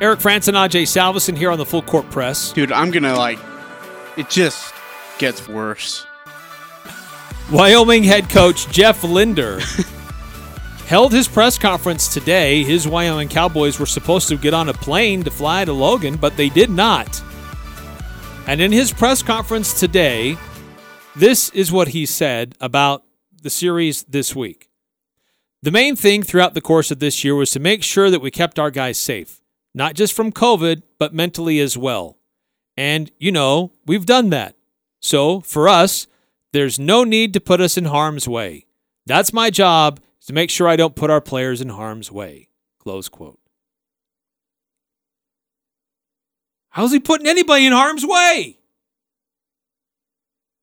[0.00, 2.54] Eric Frandsen, Ajay Salvesen here on the Full Court Press.
[2.54, 3.38] Dude, I'm going to like,
[4.16, 4.72] it just
[5.18, 6.06] gets worse.
[7.52, 9.60] Wyoming head coach Jeff Linder
[10.86, 12.64] held his press conference today.
[12.64, 16.36] His Wyoming Cowboys were supposed to get on a plane to fly to Logan, but
[16.36, 17.22] they did not.
[18.48, 20.36] And in his press conference today,
[21.14, 23.04] this is what he said about
[23.42, 24.68] the series this week.
[25.62, 28.32] The main thing throughout the course of this year was to make sure that we
[28.32, 29.40] kept our guys safe,
[29.72, 32.18] not just from COVID, but mentally as well.
[32.76, 34.56] And, you know, we've done that.
[35.00, 36.08] So for us,
[36.56, 38.64] there's no need to put us in harm's way.
[39.04, 42.48] That's my job is to make sure I don't put our players in harm's way.
[42.78, 43.38] Close quote.
[46.70, 48.58] How's he putting anybody in harm's way?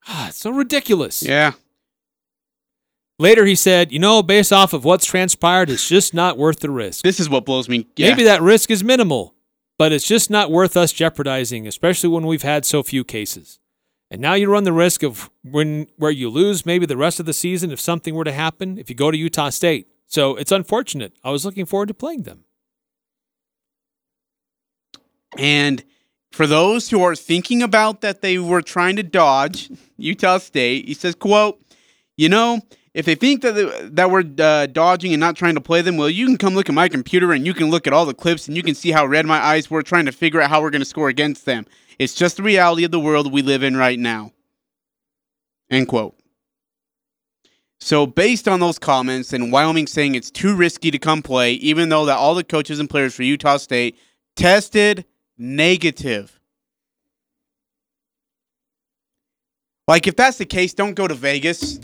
[0.08, 1.22] Ah, it's so ridiculous.
[1.22, 1.52] Yeah.
[3.20, 6.72] Later, he said, You know, based off of what's transpired, it's just not worth the
[6.72, 7.04] risk.
[7.04, 7.88] This is what blows me.
[7.96, 8.10] Yeah.
[8.10, 9.36] Maybe that risk is minimal,
[9.78, 13.60] but it's just not worth us jeopardizing, especially when we've had so few cases.
[14.14, 17.26] And now you run the risk of when where you lose maybe the rest of
[17.26, 19.88] the season if something were to happen if you go to Utah State.
[20.06, 21.14] So it's unfortunate.
[21.24, 22.44] I was looking forward to playing them.
[25.36, 25.84] And
[26.32, 30.94] for those who are thinking about that they were trying to dodge Utah State, he
[30.94, 31.60] says, quote,
[32.16, 32.62] you know,
[32.94, 36.08] if they think that that we're uh, dodging and not trying to play them, well,
[36.08, 38.48] you can come look at my computer and you can look at all the clips
[38.48, 40.70] and you can see how red my eyes were trying to figure out how we're
[40.70, 41.66] going to score against them.
[42.00, 44.32] It's just the reality of the world we live in right now.
[45.70, 46.16] End quote.
[47.80, 51.90] So, based on those comments and Wyoming saying it's too risky to come play, even
[51.90, 53.98] though that all the coaches and players for Utah State
[54.38, 55.06] tested
[55.38, 56.40] negative.
[59.86, 61.80] Like, if that's the case, don't go to Vegas.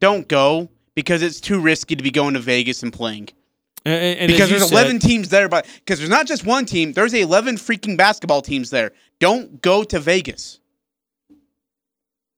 [0.00, 3.28] Don't go because it's too risky to be going to Vegas and playing.
[3.84, 6.92] And, and because there's said- 11 teams there, but because there's not just one team,
[6.92, 8.92] there's 11 freaking basketball teams there.
[9.18, 10.60] Don't go to Vegas.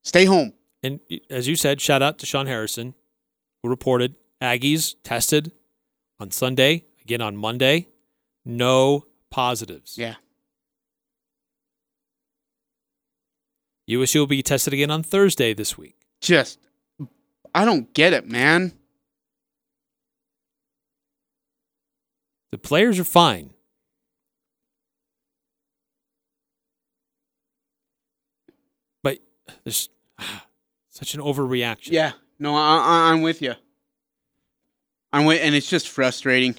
[0.02, 0.52] Stay home.
[0.82, 2.94] And as you said, shout out to Sean Harrison,
[3.62, 5.52] who reported Aggies tested
[6.18, 7.88] on Sunday, again on Monday,
[8.44, 9.98] no positives.
[9.98, 10.14] Yeah.
[13.86, 15.96] USU will be tested again on Thursday this week.
[16.20, 16.58] Just,
[17.54, 18.72] I don't get it, man.
[22.52, 23.52] The players are fine.
[29.02, 29.18] But
[29.64, 29.88] there's
[30.88, 31.92] such an overreaction.
[31.92, 32.12] Yeah.
[32.38, 33.54] No, I, I'm with you.
[35.12, 36.56] I'm with, and it's just frustrating.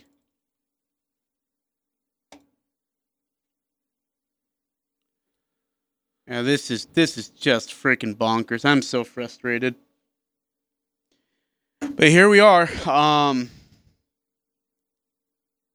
[6.28, 8.64] Yeah, this is this is just freaking bonkers.
[8.64, 9.76] I'm so frustrated.
[11.82, 12.70] But here we are.
[12.88, 13.50] Um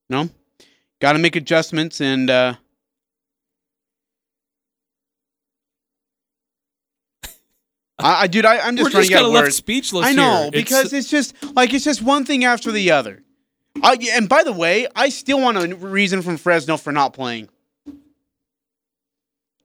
[0.09, 0.29] No.
[1.01, 2.55] Got to make adjustments and uh
[7.99, 10.07] I, I dude, I, I'm just We're trying just to kind get of left speechless
[10.07, 10.51] I know here.
[10.51, 13.23] because It's- it's, just like it's just one thing after the other.
[13.83, 17.51] I, and by the way, I still want a reason from Fresno for not playing.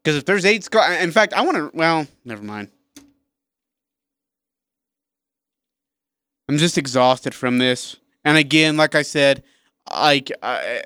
[0.04, 0.68] Because if there's eight,
[1.00, 1.72] in fact, I want to.
[1.74, 2.70] Well, never mind.
[6.50, 7.96] I'm just exhausted from this.
[8.26, 9.44] And again, like I said,
[9.90, 10.84] like I-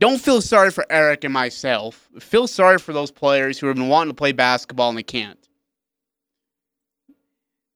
[0.00, 2.08] don't feel sorry for Eric and myself.
[2.18, 5.38] Feel sorry for those players who have been wanting to play basketball and they can't.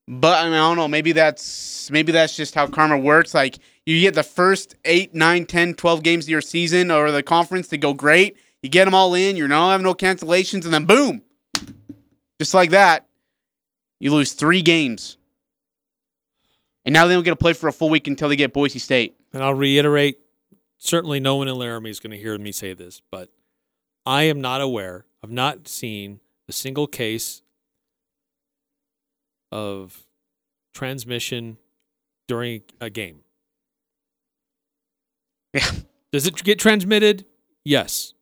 [0.09, 0.89] But I, mean, I don't know.
[0.89, 3.34] Maybe that's maybe that's just how karma works.
[3.34, 7.22] Like you get the first 8, 9, 10, 12 games of your season or the
[7.22, 8.36] conference to go great.
[8.62, 9.36] You get them all in.
[9.36, 11.22] You're not having no cancellations, and then boom,
[12.41, 13.07] just like that,
[14.01, 15.18] you lose three games.
[16.84, 18.78] And now they don't get to play for a full week until they get Boise
[18.78, 19.17] State.
[19.32, 20.18] And I'll reiterate,
[20.78, 23.30] certainly no one in Laramie is going to hear me say this, but
[24.06, 27.42] I am not aware, I've not seen a single case
[29.52, 30.06] of
[30.74, 31.58] transmission
[32.26, 33.20] during a game.
[35.54, 35.70] Yeah.
[36.12, 37.24] Does it get transmitted?
[37.64, 38.14] Yes.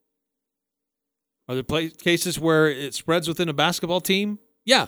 [1.49, 4.39] Are there play- cases where it spreads within a basketball team?
[4.65, 4.87] Yeah.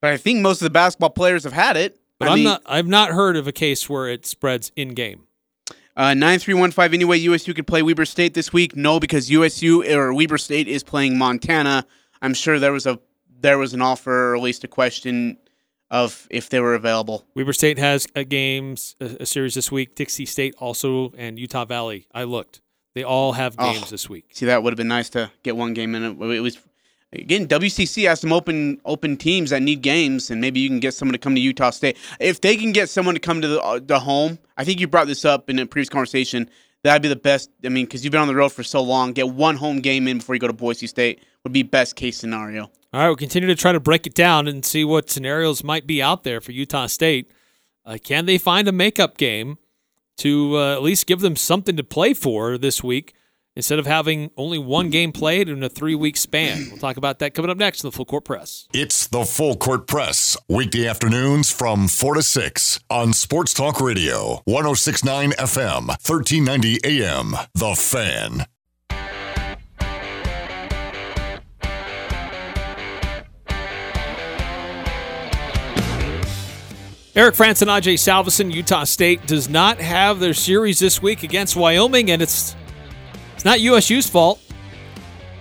[0.00, 1.98] But I think most of the basketball players have had it.
[2.18, 4.90] But I I'm mean, not I've not heard of a case where it spreads in
[4.94, 5.25] game.
[5.96, 8.76] Uh, 9315 anyway, USU could play Weber State this week.
[8.76, 11.86] No, because USU or Weber State is playing Montana.
[12.20, 12.98] I'm sure there was a
[13.40, 15.36] there was an offer or at least a question
[15.90, 17.24] of if they were available.
[17.34, 19.94] Weber State has a games a, a series this week.
[19.94, 22.06] Dixie State also and Utah Valley.
[22.12, 22.60] I looked;
[22.94, 23.72] they all have Oh.
[23.72, 24.26] games this week.
[24.32, 26.02] See, that would have been nice to get one game in.
[26.04, 26.58] It was
[27.20, 30.94] again WCC has some open open teams that need games, and maybe you can get
[30.94, 31.96] someone to come to Utah State.
[32.20, 34.86] If they can get someone to come to the, uh, the home, I think you
[34.86, 36.48] brought this up in a previous conversation.
[36.82, 37.50] That'd be the best.
[37.64, 40.06] I mean, because you've been on the road for so long, get one home game
[40.06, 42.70] in before you go to Boise State would be best case scenario.
[42.92, 45.86] All right, we'll continue to try to break it down and see what scenarios might
[45.86, 47.30] be out there for Utah State.
[47.84, 49.58] Uh, can they find a makeup game
[50.18, 53.14] to uh, at least give them something to play for this week
[53.56, 56.68] instead of having only one game played in a three week span?
[56.68, 58.68] We'll talk about that coming up next in the Full Court Press.
[58.72, 64.42] It's the Full Court Press, weekday afternoons from 4 to 6 on Sports Talk Radio,
[64.44, 67.34] 1069 FM, 1390 AM.
[67.54, 68.46] The Fan.
[77.14, 81.56] Eric Frandsen and Ajay Salvesen, Utah State does not have their series this week against
[81.56, 82.54] Wyoming, and it's
[83.36, 84.40] it's not USU's fault.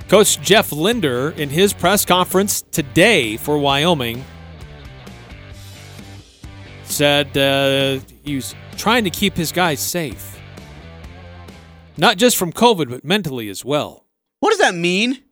[0.09, 4.23] Coach Jeff Linder, in his press conference today for Wyoming,
[6.83, 10.37] said uh, he was trying to keep his guys safe,
[11.95, 14.05] not just from COVID, but mentally as well.
[14.41, 15.23] What does that mean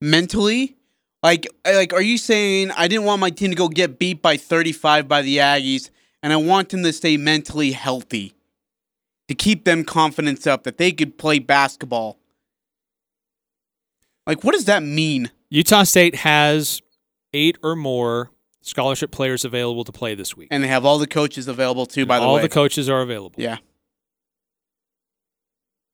[0.00, 0.76] mentally?
[1.22, 4.36] Like, like, are you saying I didn't want my team to go get beat by
[4.36, 5.90] 35 by the Aggies,
[6.20, 8.34] and I want them to stay mentally healthy
[9.28, 12.18] to keep them confidence up that they could play basketball?
[14.26, 15.30] Like, what does that mean?
[15.50, 16.82] Utah State has
[17.32, 20.48] eight or more scholarship players available to play this week.
[20.50, 22.04] And they have all the coaches available too.
[22.04, 23.40] By the All way, All the coaches are available.
[23.40, 23.58] yeah,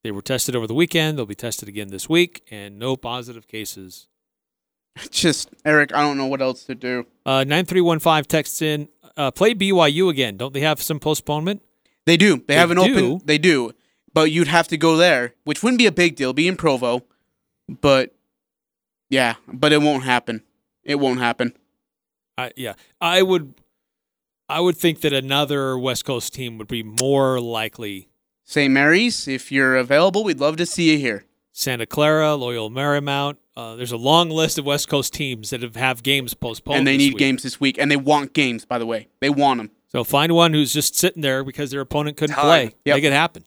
[0.03, 1.17] They were tested over the weekend.
[1.17, 4.09] They'll be tested again this week, and no positive cases.
[5.11, 5.95] just Eric.
[5.95, 7.07] I don't know what else to do.
[7.27, 10.37] Uh, 9315 texts in, uh, play BYU again.
[10.37, 11.63] Don't they have some postponement?
[12.07, 12.37] They do.
[12.37, 12.83] They, They have an do?
[13.15, 13.27] open.
[13.27, 13.73] They do,
[14.13, 16.33] but you'd have to go there, which wouldn't be a big deal.
[16.33, 17.03] Be in Provo,
[17.69, 18.15] but
[19.11, 20.43] yeah, but it won't happen.
[20.83, 21.55] It won't happen.
[22.37, 23.55] I, yeah, I would.
[24.47, 28.09] I would think that another West Coast team would be more likely.
[28.45, 28.71] St.
[28.71, 31.25] Mary's, if you're available, we'd love to see you here.
[31.51, 33.37] Santa Clara, Loyola Marymount.
[33.57, 36.77] Uh, there's a long list of West Coast teams that have, have games postponed.
[36.79, 37.19] and they need week.
[37.19, 38.67] games this week, and they want games.
[38.67, 39.71] By the way, they want them.
[39.95, 42.45] So find one who's just sitting there because their opponent couldn't Time.
[42.45, 42.75] play.
[42.85, 42.97] Yep.
[42.97, 43.45] Make it happen.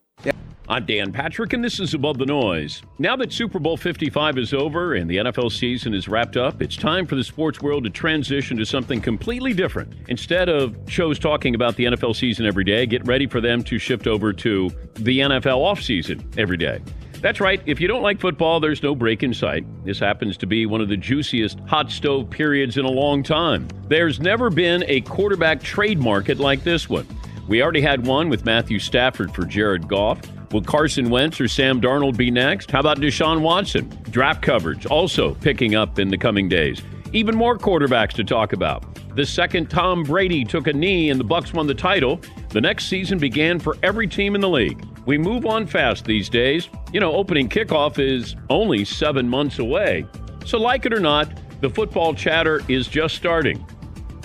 [0.69, 2.81] I'm Dan Patrick, and this is Above the Noise.
[2.99, 6.75] Now that Super Bowl 55 is over and the NFL season is wrapped up, it's
[6.75, 9.93] time for the sports world to transition to something completely different.
[10.09, 13.77] Instead of shows talking about the NFL season every day, get ready for them to
[13.77, 16.81] shift over to the NFL offseason every day.
[17.21, 19.65] That's right, if you don't like football, there's no break in sight.
[19.83, 23.67] This happens to be one of the juiciest hot stove periods in a long time.
[23.87, 27.07] There's never been a quarterback trade market like this one.
[27.47, 30.19] We already had one with Matthew Stafford for Jared Goff.
[30.51, 32.69] Will Carson Wentz or Sam Darnold be next?
[32.69, 33.89] How about Deshaun Watson?
[34.11, 36.81] Draft coverage also picking up in the coming days.
[37.13, 38.83] Even more quarterbacks to talk about.
[39.15, 42.85] The second Tom Brady took a knee and the Bucs won the title, the next
[42.85, 44.85] season began for every team in the league.
[45.07, 46.67] We move on fast these days.
[46.91, 50.05] You know, opening kickoff is only 7 months away.
[50.45, 51.31] So like it or not,
[51.61, 53.65] the football chatter is just starting.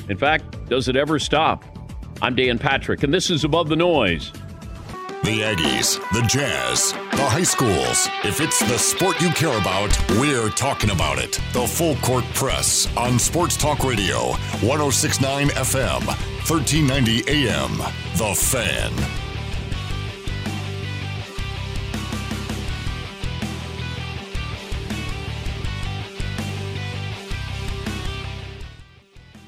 [0.08, 1.64] In fact, does it ever stop?
[2.20, 4.32] I'm Dan Patrick, and this is Above the Noise.
[5.22, 8.08] The Aggies, the Jazz, the high schools.
[8.24, 11.40] If it's the sport you care about, we're talking about it.
[11.52, 16.04] The Full Court Press on Sports Talk Radio, 1069 FM,
[16.50, 17.78] 1390 AM.
[18.16, 19.21] The Fan.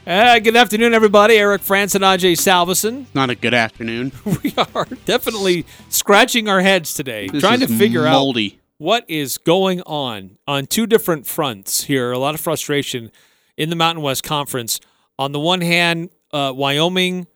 [0.07, 1.36] Uh, good afternoon, everybody.
[1.36, 3.07] Eric Frandsen and Ajay Salvesen.
[3.14, 4.12] Not a good afternoon.
[4.42, 8.36] We are definitely scratching our heads today, This trying to is figure out
[8.76, 12.12] what is going on on two different fronts here.
[12.12, 13.11] A lot of frustration
[13.57, 14.78] in the Mountain West Conference.
[15.18, 17.26] On the one hand, uh, Wyoming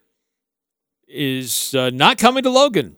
[1.07, 2.97] is uh, not coming to Logan.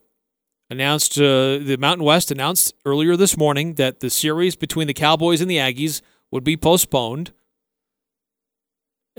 [0.68, 5.40] Announced uh, the Mountain West announced earlier this morning that the series between the Cowboys
[5.40, 6.00] and the Aggies
[6.32, 7.32] would be postponed.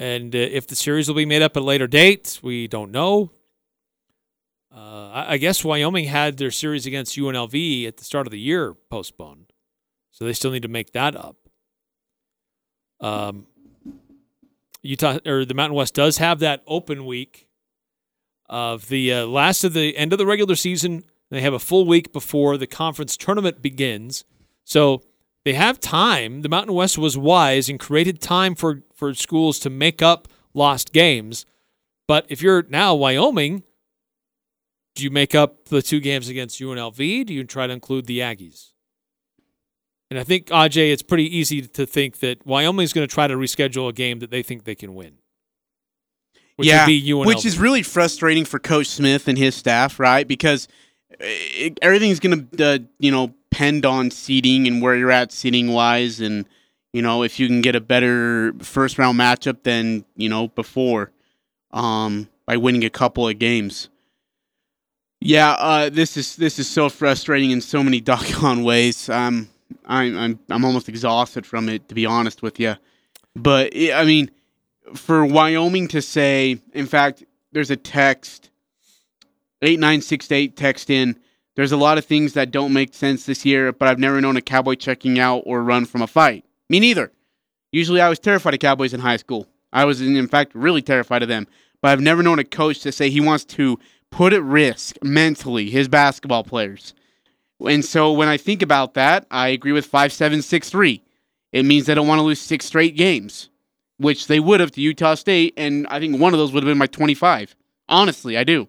[0.01, 2.89] And uh, if the series will be made up at a later date, we don't
[2.89, 3.33] know.
[4.75, 8.73] Uh, I, guess Wyoming had their series against UNLV at the start of the year
[8.89, 9.53] postponed,
[10.09, 11.35] so they still need to make that up.
[12.99, 13.45] Um,
[14.81, 17.47] Utah or the Mountain West does have that open week
[18.49, 21.03] of the uh, last of the end of the regular season.
[21.29, 24.25] They have a full week before the conference tournament begins,
[24.63, 25.03] so
[25.43, 26.41] they have time.
[26.41, 30.93] The Mountain West was wise and created time for for schools to make up lost
[30.93, 31.45] games.
[32.07, 33.63] But if you're now Wyoming,
[34.95, 37.25] do you make up the two games against UNLV?
[37.25, 38.71] Do you try to include the Aggies?
[40.09, 43.35] And I think, Aj, it's pretty easy to think that Wyoming's going to try to
[43.35, 45.13] reschedule a game that they think they can win.
[46.57, 47.25] Which yeah, would be UNLV.
[47.25, 50.27] which is really frustrating for Coach Smith and his staff, right?
[50.27, 50.67] Because
[51.21, 55.73] it, everything's going to, uh, you know, depend on seeding and where you're at seeding
[55.73, 56.45] wise, and
[56.93, 61.11] you know if you can get a better first round matchup than you know before,
[61.71, 63.89] um, by winning a couple of games.
[65.19, 69.09] Yeah, uh, this is this is so frustrating in so many doggone ways.
[69.09, 69.49] Um,
[69.85, 72.75] I'm I'm I'm almost exhausted from it, to be honest with you.
[73.35, 74.31] But I mean,
[74.95, 78.49] for Wyoming to say, in fact, there's a text
[79.61, 81.19] eight nine six eight text in.
[81.55, 84.37] There's a lot of things that don't make sense this year, but I've never known
[84.37, 86.45] a cowboy checking out or run from a fight.
[86.69, 87.11] Me neither.
[87.71, 89.47] Usually, I was terrified of cowboys in high school.
[89.73, 91.47] I was, in fact, really terrified of them.
[91.81, 93.79] But I've never known a coach to say he wants to
[94.11, 96.93] put at risk mentally his basketball players.
[97.59, 101.03] And so when I think about that, I agree with 5763.
[101.51, 103.49] It means they don't want to lose six straight games,
[103.97, 105.53] which they would have to Utah State.
[105.57, 107.55] And I think one of those would have been my 25.
[107.89, 108.67] Honestly, I do.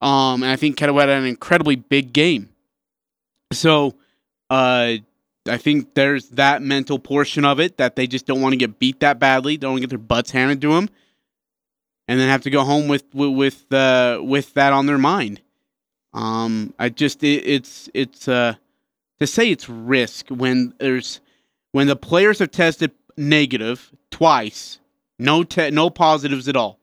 [0.00, 2.50] Um, and I think Kettle had an incredibly big game.
[3.52, 3.94] So
[4.50, 4.96] uh,
[5.48, 8.78] I think there's that mental portion of it that they just don't want to get
[8.78, 9.56] beat that badly.
[9.56, 10.88] Don't want to get their butts handed to them,
[12.08, 15.40] and then have to go home with with uh, with that on their mind.
[16.12, 18.54] Um, I just it, it's it's uh,
[19.20, 21.20] to say it's risk when there's
[21.72, 24.78] when the players have tested negative twice,
[25.18, 26.78] no te- no positives at all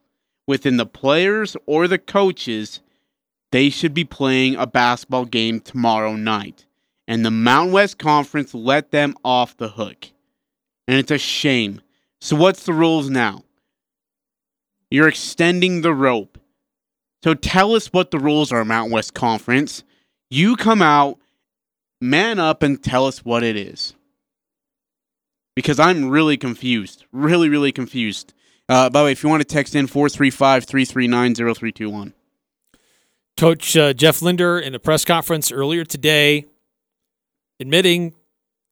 [0.47, 2.79] within the players or the coaches.
[3.53, 6.65] They should be playing a basketball game tomorrow night
[7.07, 10.07] and the Mountain West Conference let them off the hook.
[10.87, 11.79] And it's a shame.
[12.19, 13.43] So, what's the rules now?
[14.89, 16.39] You're extending the rope.
[17.23, 19.83] So, tell us what the rules are, Mountain West Conference.
[20.31, 21.19] You come out,
[22.01, 23.93] man up, and tell us what it is.
[25.55, 27.05] Because I'm really confused.
[27.11, 28.33] Really, really confused.
[28.67, 32.13] Uh, by the way, if you want to text in 435 339 0321.
[33.37, 36.45] Coach uh, Jeff Linder in a press conference earlier today
[37.59, 38.13] admitting,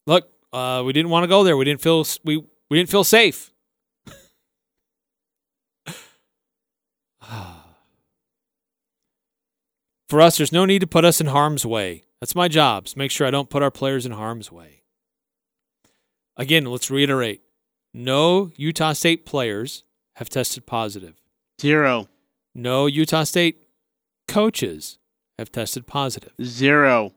[0.06, 1.58] look, uh, we didn't want to go there.
[1.58, 2.38] We didn't feel we
[2.70, 3.52] we didn't feel safe.
[10.10, 12.04] For us, there's no need to put us in harm's way.
[12.20, 12.90] That's my job.
[12.90, 14.84] So make sure I don't put our players in harm's way.
[16.38, 17.42] Again, let's reiterate:
[17.94, 19.86] no Utah State players
[20.16, 21.16] have tested positive.
[21.60, 22.10] Zero.
[22.54, 23.62] No Utah State
[24.32, 24.98] coaches
[25.38, 26.32] have tested positive.
[26.42, 27.14] Zero.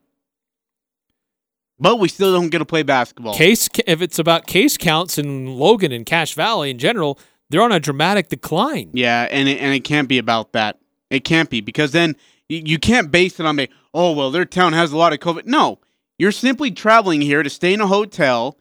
[1.78, 3.34] But we still don't get to play basketball.
[3.34, 7.18] Case if it's about case counts in Logan and Cache Valley in general,
[7.50, 8.90] they're on a dramatic decline.
[8.92, 10.78] Yeah, and it, and it can't be about that.
[11.10, 12.16] It can't be because then
[12.48, 15.18] you, you can't base it on a oh well their town has a lot of
[15.20, 15.46] COVID.
[15.46, 15.78] No,
[16.18, 18.58] you're simply traveling here to stay in a hotel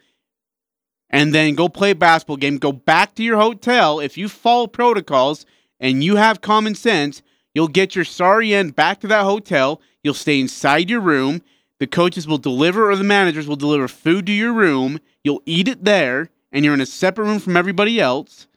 [1.10, 2.58] and then go play a basketball game.
[2.58, 5.46] Go back to your hotel if you follow protocols
[5.80, 7.22] and you have common sense.
[7.54, 9.82] You'll get your sorry end back to that hotel.
[10.04, 11.42] You'll stay inside your room
[11.84, 15.02] the coaches will deliver or the managers will deliver food to your room.
[15.22, 18.48] You'll eat it there, and you're in a separate room from everybody else.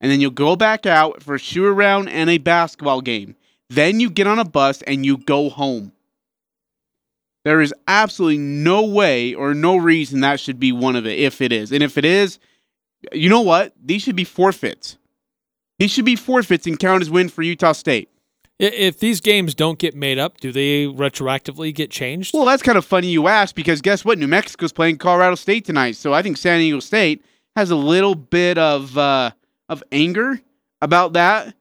[0.00, 3.34] And then you'll go back out for a shoe around and a basketball game.
[3.68, 5.90] Then you get on a bus and you go home.
[7.44, 11.40] There is absolutely no way or no reason that should be one of it, if
[11.40, 11.72] it is.
[11.72, 12.38] And if it is,
[13.10, 13.72] you know what?
[13.82, 14.96] These should be forfeits.
[15.80, 18.10] These should be forfeits and count as win for Utah State.
[18.58, 22.32] If these games don't get made up, do they retroactively get changed?
[22.32, 24.18] Well, that's kind of funny you ask because guess what?
[24.18, 27.22] New Mexico's playing Colorado State tonight, so I think San Diego State
[27.54, 29.32] has a little bit of uh,
[29.68, 30.40] of anger
[30.80, 31.54] about that.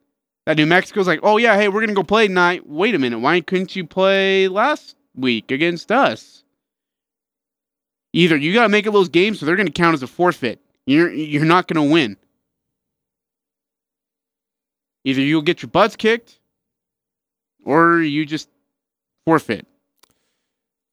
[0.45, 2.65] That New Mexico's like, oh yeah, hey, we're gonna go play tonight.
[2.65, 6.45] Wait a minute, why couldn't you play last week against us?
[8.13, 10.61] Either you gotta make it those games, so they're gonna count as a forfeit.
[10.85, 12.15] You're you're not gonna win.
[15.03, 16.39] Either you'll get your butts kicked
[17.65, 18.47] or you just
[19.25, 19.67] forfeit.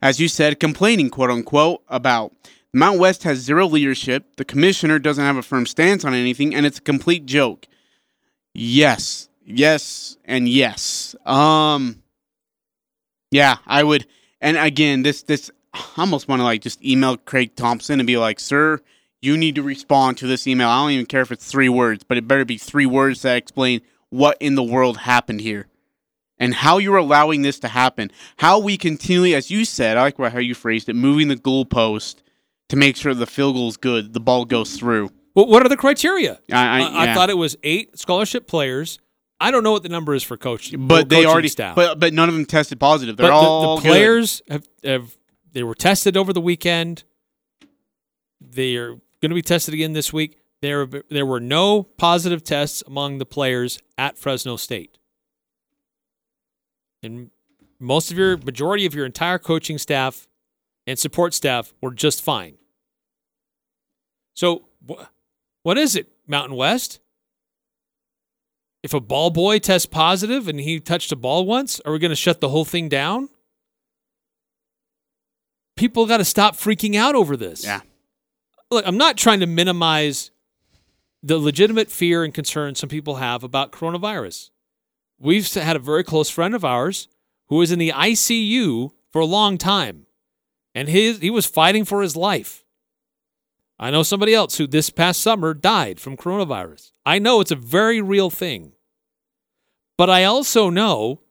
[0.00, 2.32] as you said, complaining, quote unquote, about.
[2.72, 4.36] The Mountain West has zero leadership.
[4.36, 7.66] The commissioner doesn't have a firm stance on anything, and it's a complete joke.
[8.54, 11.14] Yes, yes, and yes.
[11.26, 12.01] Um,
[13.32, 14.06] yeah, I would.
[14.40, 18.18] And again, this this I almost want to like just email Craig Thompson and be
[18.18, 18.80] like, "Sir,
[19.20, 20.68] you need to respond to this email.
[20.68, 23.36] I don't even care if it's three words, but it better be three words that
[23.36, 23.80] explain
[24.10, 25.66] what in the world happened here."
[26.38, 28.10] And how you're allowing this to happen.
[28.38, 32.16] How we continually, as you said, I like how you phrased it, moving the goalpost
[32.68, 35.10] to make sure the field goal is good, the ball goes through.
[35.34, 36.40] Well, what are the criteria?
[36.50, 37.14] I, I, I, yeah.
[37.14, 38.98] thought it was eight scholarship players.
[39.42, 41.74] I don't know what the number is for coach, but they already, staff.
[41.74, 43.16] but but none of them tested positive.
[43.16, 43.88] They're But the- all the, good.
[43.88, 45.16] players have, have
[45.52, 47.04] they were tested over the weekend.
[48.40, 48.90] They are
[49.20, 50.38] going to be tested again this week.
[50.60, 54.98] There there were no positive tests among the players at Fresno State.
[57.02, 57.30] And
[57.80, 60.28] most of your majority of your entire coaching staff
[60.86, 62.58] and support staff were just fine.
[64.34, 65.02] So wh-
[65.64, 67.00] what is it, Mountain West?
[68.82, 72.10] If a ball boy tests positive and he touched a ball once, are we going
[72.10, 73.28] to shut the whole thing down?
[75.76, 77.64] People got to stop freaking out over this.
[77.64, 77.80] Yeah.
[78.70, 80.30] Look, I'm not trying to minimize
[81.22, 84.50] the legitimate fear and concern some people have about coronavirus.
[85.18, 87.06] We've had a very close friend of ours
[87.46, 90.06] who was in the ICU for a long time,
[90.74, 92.61] and his, he was fighting for his life.
[93.82, 96.92] I know somebody else who this past summer died from coronavirus.
[97.04, 98.74] I know it's a very real thing.
[99.98, 101.22] But I also know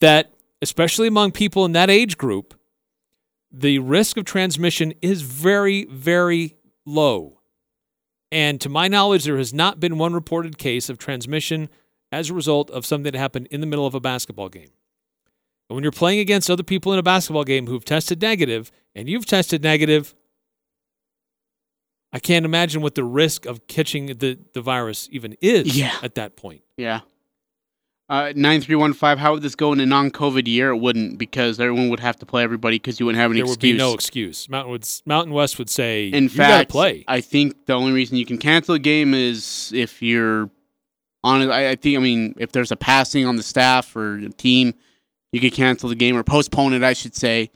[0.00, 0.32] that,
[0.62, 2.54] especially among people in that age group,
[3.52, 6.56] the risk of transmission is very, very
[6.86, 7.40] low.
[8.32, 11.68] And to my knowledge, there has not been one reported case of transmission
[12.10, 14.70] as a result of something that happened in the middle of a basketball game.
[15.68, 19.10] And when you're playing against other people in a basketball game who've tested negative and
[19.10, 20.14] you've tested negative,
[22.12, 25.94] I can't imagine what the risk of catching the, the virus even is Yeah.
[26.02, 26.62] at that point.
[26.76, 27.00] Yeah.
[28.08, 30.70] Uh, 9315, how would this go in a non COVID year?
[30.70, 33.44] It wouldn't because everyone would have to play everybody because you wouldn't have an there
[33.44, 33.56] excuse.
[33.56, 34.48] would be no excuse.
[34.48, 37.04] Mountain, would, Mountain West would say, In you fact, play.
[37.06, 40.50] I think the only reason you can cancel a game is if you're
[41.22, 41.50] on it.
[41.50, 44.74] I, I think, I mean, if there's a passing on the staff or the team,
[45.30, 47.50] you could cancel the game or postpone it, I should say.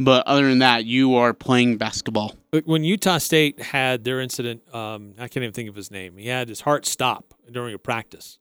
[0.00, 2.34] But other than that, you are playing basketball.
[2.64, 6.16] When Utah State had their incident, um, I can't even think of his name.
[6.16, 8.38] He had his heart stop during a practice.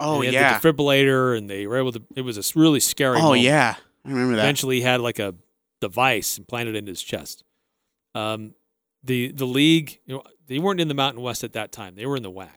[0.00, 0.58] Oh, he yeah.
[0.58, 2.02] the defibrillator, and they were able to.
[2.16, 3.18] It was a really scary.
[3.18, 3.42] Oh, moment.
[3.42, 3.76] yeah.
[4.04, 4.42] I remember that.
[4.42, 5.36] Eventually, he had like a
[5.80, 7.44] device implanted into his chest.
[8.16, 8.54] Um,
[9.04, 11.94] the the league, you know, they weren't in the Mountain West at that time.
[11.94, 12.48] They were in the WAC,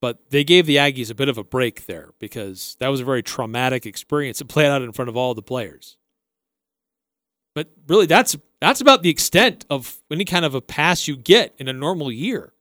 [0.00, 3.04] but they gave the Aggies a bit of a break there because that was a
[3.04, 4.40] very traumatic experience.
[4.40, 5.98] It played out in front of all the players.
[7.56, 11.54] But really, that's that's about the extent of any kind of a pass you get
[11.56, 12.52] in a normal year.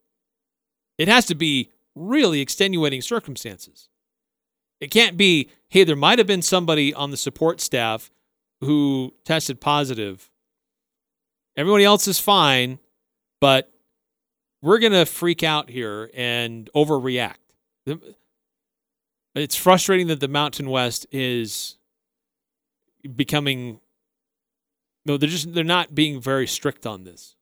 [0.98, 3.90] It has to be really extenuating circumstances.
[4.80, 8.10] It can't be, hey, there might have been somebody on the support staff
[8.62, 10.32] who tested positive.
[11.58, 12.80] Everybody else is fine,
[13.42, 13.74] but
[14.62, 17.36] we're going to freak out here and overreact.
[19.36, 21.78] It's frustrating that the Mountain West is
[23.16, 23.82] becoming
[25.06, 27.36] no, they're just they're not being very strict on this.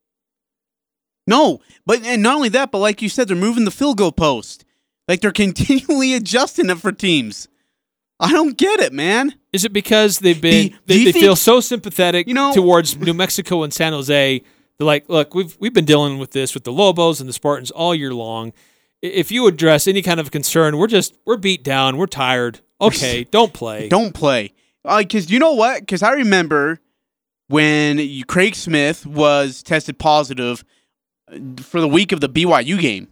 [1.26, 4.12] No, but and not only that, but like you said, they're moving the field goal
[4.12, 4.66] post.
[5.08, 7.48] Like they're continually adjusting it for teams.
[8.20, 9.34] I don't get it, man.
[9.52, 12.34] Is it because they've been Do- do they, you they think- feel so sympathetic You
[12.34, 14.42] know- towards New Mexico and San Jose?
[14.78, 17.72] They're like, look, we've we've been dealing with this with the Lobos and the Spartans
[17.72, 18.52] all year long.
[19.02, 22.60] If you address any kind of concern, we're just we're beat down, we're tired.
[22.82, 23.88] Okay, don't play.
[23.88, 24.54] Don't play.
[24.84, 25.82] Because you know what?
[25.82, 26.80] Because I remember
[27.54, 30.66] when you, Craig Smith was tested positive
[31.32, 33.08] uh, for the week of the BYU game,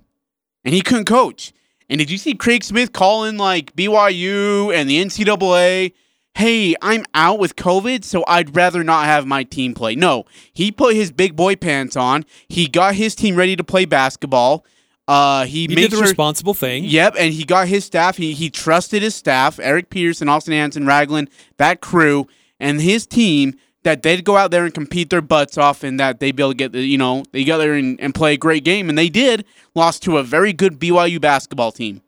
[0.66, 1.54] and he couldn't coach.
[1.88, 5.94] And did you see Craig Smith calling like BYU and the NCAA?
[6.34, 9.94] Hey, I'm out with COVID, so I'd rather not have my team play.
[9.94, 12.26] No, he put his big boy pants on.
[12.48, 14.66] He got his team ready to play basketball.
[15.08, 16.86] Uh, he, he made did the sure responsible thing.
[16.86, 18.18] Yep, and he got his staff.
[18.18, 22.28] He he trusted his staff, Eric and Austin Hanson, Ragland, that crew,
[22.60, 23.54] and his team
[23.84, 26.52] that they'd go out there and compete their butts off, and that they'd be able
[26.52, 28.98] to get the you know they go there and, and play a great game, and
[28.98, 29.46] they did.
[29.74, 32.02] Lost to a very good BYU basketball team.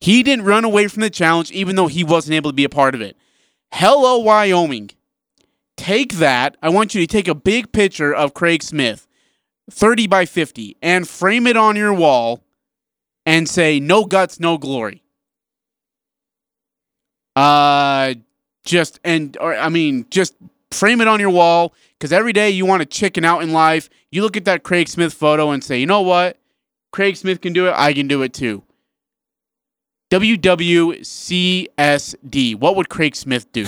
[0.00, 2.68] He didn't run away from the challenge, even though he wasn't able to be a
[2.68, 3.16] part of it.
[3.72, 4.90] Hello, Wyoming.
[5.76, 6.56] Take that.
[6.60, 9.06] I want you to take a big picture of Craig Smith,
[9.70, 12.42] 30 by 50, and frame it on your wall
[13.24, 15.02] and say no guts, no glory.
[17.34, 18.14] Uh
[18.64, 20.34] just and or I mean just
[20.72, 23.88] frame it on your wall cuz every day you want to chicken out in life.
[24.10, 26.38] You look at that Craig Smith photo and say, "You know what?
[26.90, 27.74] Craig Smith can do it.
[27.76, 28.62] I can do it too."
[30.10, 30.94] WWCSD.
[32.54, 33.66] What would Craig Smith do?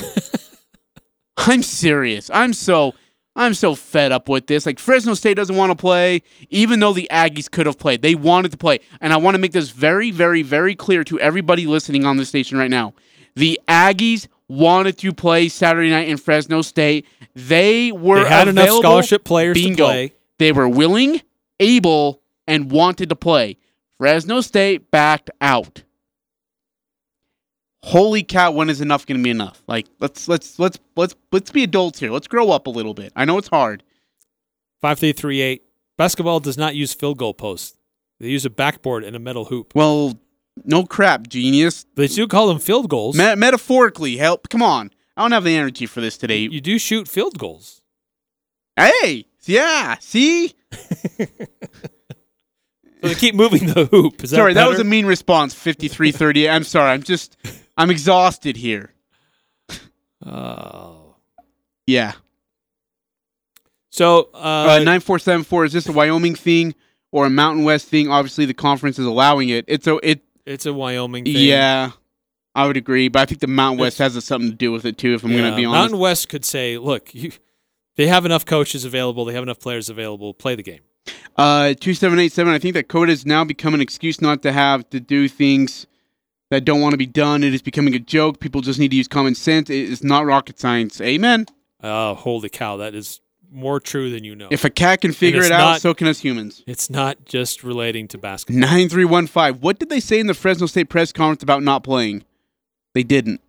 [1.39, 2.31] I'm serious.
[2.33, 2.95] I'm so
[3.37, 4.67] I'm so fed up with this.
[4.67, 8.03] Like Fresno State doesn't want to play, even though the Aggies could have played.
[8.03, 8.81] They wanted to play.
[9.01, 12.25] And I want to make this very, very, very clear to everybody listening on the
[12.25, 12.95] station right now.
[13.35, 17.07] The Aggies wanted to play Saturday night in Fresno State.
[17.35, 20.13] They were They had enough scholarship players to play.
[20.39, 21.21] They were willing,
[21.61, 23.59] able, and wanted to play.
[23.99, 25.83] Fresno State backed out.
[27.83, 29.63] Holy cow, when is enough going to be enough?
[29.67, 32.11] Like let's let's let's let's let's be adults here.
[32.11, 33.13] Let's grow up a little bit.
[33.15, 33.83] I know it's hard.
[34.81, 35.65] Five three three eight.
[35.97, 37.77] Basketball does not use field goal posts.
[38.21, 39.75] They use a backboard and a metal hoop.
[39.75, 40.19] Well,
[40.65, 41.85] no crap, genius.
[41.97, 43.17] They do call them field goals.
[43.17, 44.49] Me- metaphorically, help.
[44.49, 44.91] Come on.
[45.17, 46.39] I don't have the energy for this today.
[46.39, 47.81] you do shoot field goals.
[48.77, 50.55] Hey, yeah, see?
[53.01, 54.17] So they keep moving the hoop.
[54.17, 55.53] That sorry, that was a mean response.
[55.53, 56.49] 5330.
[56.49, 56.91] I'm sorry.
[56.91, 57.37] I'm just
[57.77, 58.95] I'm exhausted here.
[60.27, 61.17] Oh.
[61.87, 62.13] Yeah.
[63.91, 66.75] So Uh, uh, 9474 is this a Wyoming thing
[67.13, 68.09] or a Mountain West thing?
[68.11, 69.67] Obviously the conference is allowing it.
[69.69, 71.37] It's a it it's a Wyoming thing.
[71.37, 71.93] yeah.
[72.57, 74.97] I would agree, but I think the Mountain West has something to do with it
[74.97, 75.81] too if I'm going to be honest.
[75.81, 77.33] Mountain West could say, look, you,
[77.97, 79.25] they have enough coaches available.
[79.25, 80.35] They have enough players available.
[80.35, 80.81] Play the game.
[81.37, 82.55] Uh, two seven eight seven.
[82.55, 85.89] I think that COVID has now become an excuse not to have to do things
[86.51, 87.43] that don't want to be done.
[87.43, 88.39] It is becoming a joke.
[88.39, 89.69] People just need to use common sense.
[89.69, 91.01] It is not rocket science.
[91.01, 91.47] Amen.
[91.83, 92.77] Oh, holy cow.
[92.77, 93.21] That is
[93.55, 94.49] more true than you know.
[94.51, 96.63] If a cat can figure it out, not- so can us humans.
[96.67, 98.61] it's not just relating to basketball.
[98.61, 99.63] Nine three one five.
[99.63, 102.25] What did they say in the Fresno State press conference about not playing?
[102.95, 103.41] They didn't.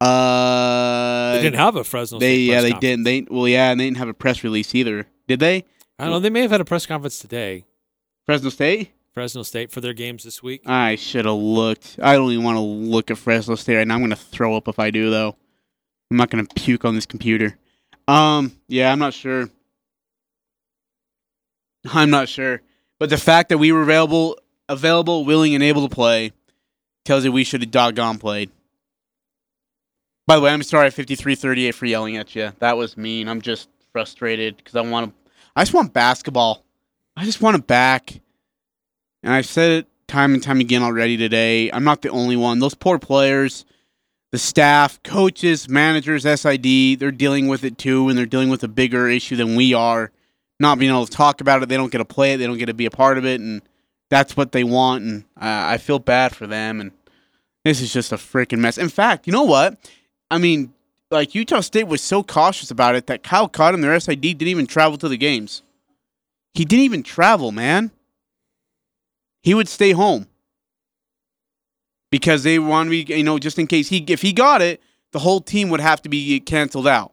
[0.00, 2.80] Uh, They didn't have a Fresno They State yeah press they conference.
[2.80, 3.04] didn't.
[3.04, 5.06] They well yeah, and they didn't have a press release either.
[5.28, 5.64] Did they?
[5.98, 6.18] I don't know.
[6.20, 7.64] They may have had a press conference today,
[8.26, 8.90] Fresno State.
[9.14, 10.62] Fresno State, for their games this week.
[10.66, 11.98] I should have looked.
[12.02, 13.94] I don't even want to look at Fresno State right now.
[13.94, 15.36] I'm going to throw up if I do, though.
[16.10, 17.58] I'm not going to puke on this computer.
[18.08, 19.48] Um, yeah, I'm not sure.
[21.92, 22.62] I'm not sure,
[22.98, 24.38] but the fact that we were available,
[24.68, 26.32] available, willing, and able to play
[27.04, 28.50] tells you we should have doggone played.
[30.26, 32.52] By the way, I'm sorry, 5338 for yelling at you.
[32.60, 33.28] That was mean.
[33.28, 35.30] I'm just frustrated because I want to.
[35.56, 36.64] I just want basketball.
[37.16, 38.20] I just want it back.
[39.22, 41.70] And I've said it time and time again already today.
[41.72, 42.60] I'm not the only one.
[42.60, 43.64] Those poor players,
[44.32, 48.68] the staff, coaches, managers, SID, they're dealing with it too, and they're dealing with a
[48.68, 50.10] bigger issue than we are.
[50.58, 52.58] Not being able to talk about it, they don't get to play it, they don't
[52.58, 53.62] get to be a part of it, and
[54.10, 55.04] that's what they want.
[55.04, 56.80] And I I feel bad for them.
[56.80, 56.92] And
[57.64, 58.78] this is just a freaking mess.
[58.78, 59.78] In fact, you know what?
[60.30, 60.72] I mean,
[61.10, 64.66] like Utah State was so cautious about it that Kyle Cotton, their SID, didn't even
[64.66, 65.62] travel to the games.
[66.54, 67.90] He didn't even travel, man
[69.42, 70.26] he would stay home
[72.12, 74.80] because they want to be, you know, just in case he, if he got it,
[75.12, 77.12] the whole team would have to be canceled out.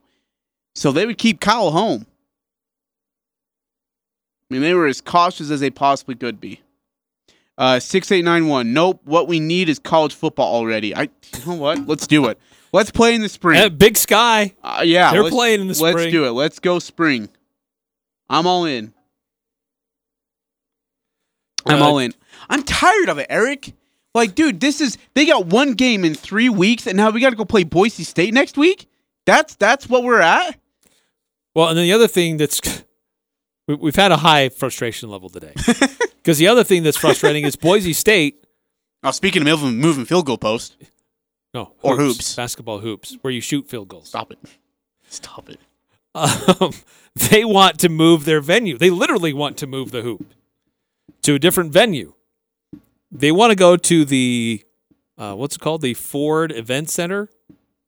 [0.76, 2.06] So they would keep Kyle home.
[4.52, 6.62] I mean, they were as cautious as they possibly could be.
[7.58, 8.74] Uh, six eight nine one.
[8.74, 9.02] Nope.
[9.06, 10.95] What we need is college football already.
[10.95, 11.04] I.
[11.04, 11.10] You
[11.45, 11.88] know what?
[11.88, 12.39] Let's do it.
[12.72, 13.60] Let's play in the spring.
[13.60, 14.54] Eh, Big Sky.
[14.64, 15.95] Uh, yeah, They're playing in the spring.
[15.95, 16.32] Let's do it.
[16.32, 17.30] Let's go spring.
[18.30, 18.93] I'm all in.
[21.66, 22.14] I'm Uh, all in.
[22.50, 23.74] I'm tired of it, Eric.
[24.16, 27.30] Like, dude, this is they got one game in three weeks, and now we got
[27.30, 28.88] to go play Boise State next week.
[29.26, 30.57] That's that's what we're at.
[31.55, 32.60] Well, and then the other thing that's
[33.68, 35.53] we- we've had a high frustration level today
[36.18, 38.43] because the other thing that's frustrating is Boise State.
[39.03, 40.76] Now, speaking of moving, moving field goal post,
[41.53, 42.36] No, Or hoops.
[42.36, 44.10] basketball hoops, where you shoot field goals.
[44.10, 44.39] stop it,
[45.07, 45.60] stop it.
[46.16, 46.74] um,
[47.30, 48.78] they want to move their venue.
[48.78, 50.34] They literally want to move the hoop
[51.22, 52.14] to a different venue.
[53.12, 54.64] They want to go to the
[55.20, 55.82] uh, what's it called?
[55.82, 57.30] The Ford Event Center,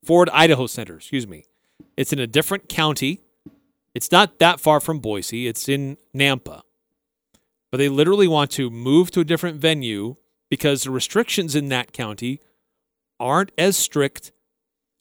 [0.03, 0.97] Ford Idaho Center.
[0.97, 1.45] Excuse me.
[1.95, 3.21] It's in a different county.
[3.95, 5.47] It's not that far from Boise.
[5.47, 6.61] It's in Nampa.
[7.71, 10.15] But they literally want to move to a different venue
[10.49, 12.41] because the restrictions in that county
[13.17, 14.33] aren't as strict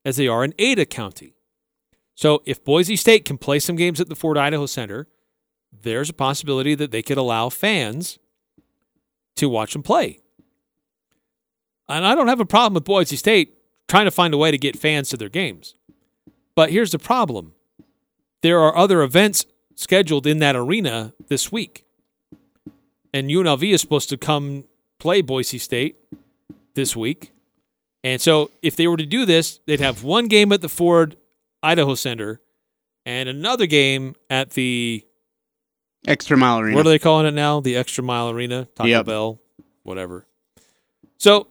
[0.04, 1.34] as they are in Ada County.
[2.14, 5.08] So if Boise State can play some games at the Ford Idaho Center,
[5.72, 8.19] there's a possibility that they could allow fans
[9.40, 10.20] to watch them play.
[11.88, 14.58] And I don't have a problem with Boise State trying to find a way to
[14.58, 15.74] get fans to their games.
[16.54, 17.54] But here's the problem
[18.42, 21.84] there are other events scheduled in that arena this week.
[23.12, 24.64] And UNLV is supposed to come
[24.98, 25.96] play Boise State
[26.74, 27.32] this week.
[28.04, 31.16] And so if they were to do this, they'd have one game at the Ford
[31.62, 32.40] Idaho Center
[33.04, 35.04] and another game at the
[36.06, 36.76] Extra mile arena.
[36.76, 37.60] what are they calling it now?
[37.60, 39.06] The Extra Mile Arena, Taco Yep.
[39.06, 39.40] Bell,
[39.82, 40.26] whatever.
[41.18, 41.48] So,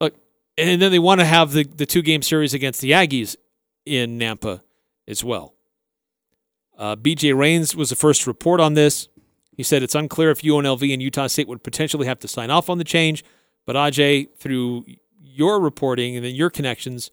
[0.00, 0.14] look,
[0.58, 3.36] and then they want to have the, the two game series against the Aggies
[3.86, 4.62] in Nampa
[5.06, 5.54] as well.
[6.76, 9.08] Uh, BJ Rains was the first to report on this.
[9.56, 12.68] He said it's unclear if UNLV and Utah State would potentially have to sign off
[12.68, 13.22] on the change,
[13.64, 14.84] but Ajay, through
[15.22, 17.12] your reporting and then your connections,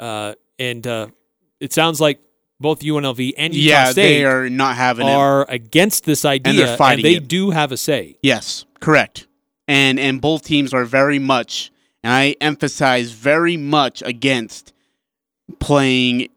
[0.00, 1.06] uh, and uh,
[1.60, 2.18] it sounds like
[2.62, 5.12] both UNLV and Utah yeah, State they are not having it.
[5.12, 7.28] are against this idea, they're fighting they it.
[7.28, 8.16] do have a say.
[8.22, 9.26] Yes, correct.
[9.68, 11.70] And and both teams are very much,
[12.02, 14.72] and I emphasize very much against
[15.60, 16.28] playing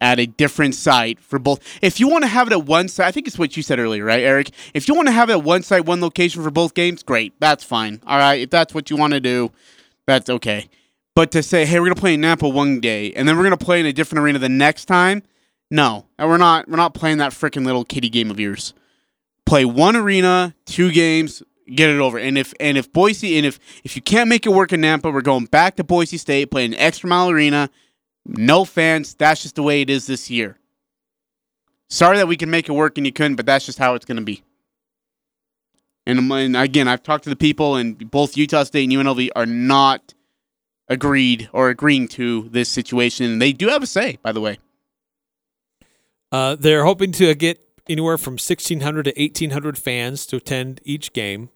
[0.00, 1.60] at a different site for both.
[1.80, 3.78] If you want to have it at one site, I think it's what you said
[3.78, 4.50] earlier, right, Eric?
[4.74, 7.32] If you want to have it at one site, one location for both games, great.
[7.40, 8.02] That's fine.
[8.06, 9.52] All right, if that's what you want to do,
[10.06, 10.68] that's okay.
[11.14, 13.56] But to say, hey, we're gonna play in Napa one day, and then we're gonna
[13.56, 15.22] play in a different arena the next time,
[15.70, 16.68] no, and we're not.
[16.68, 18.74] We're not playing that freaking little kitty game of yours
[19.46, 21.42] play one arena, two games,
[21.74, 22.18] get it over.
[22.18, 25.12] And if and if Boise and if if you can't make it work in Nampa,
[25.12, 27.70] we're going back to Boise State, playing extra mile arena.
[28.26, 29.14] No fans.
[29.14, 30.58] That's just the way it is this year.
[31.88, 34.04] Sorry that we can make it work and you couldn't, but that's just how it's
[34.04, 34.42] going to be.
[36.04, 39.46] And, and again, I've talked to the people, and both Utah State and UNLV are
[39.46, 40.14] not
[40.88, 43.38] agreed or agreeing to this situation.
[43.38, 44.58] They do have a say, by the way.
[46.32, 51.50] Uh, they're hoping to get anywhere from 1,600 to 1,800 fans to attend each game.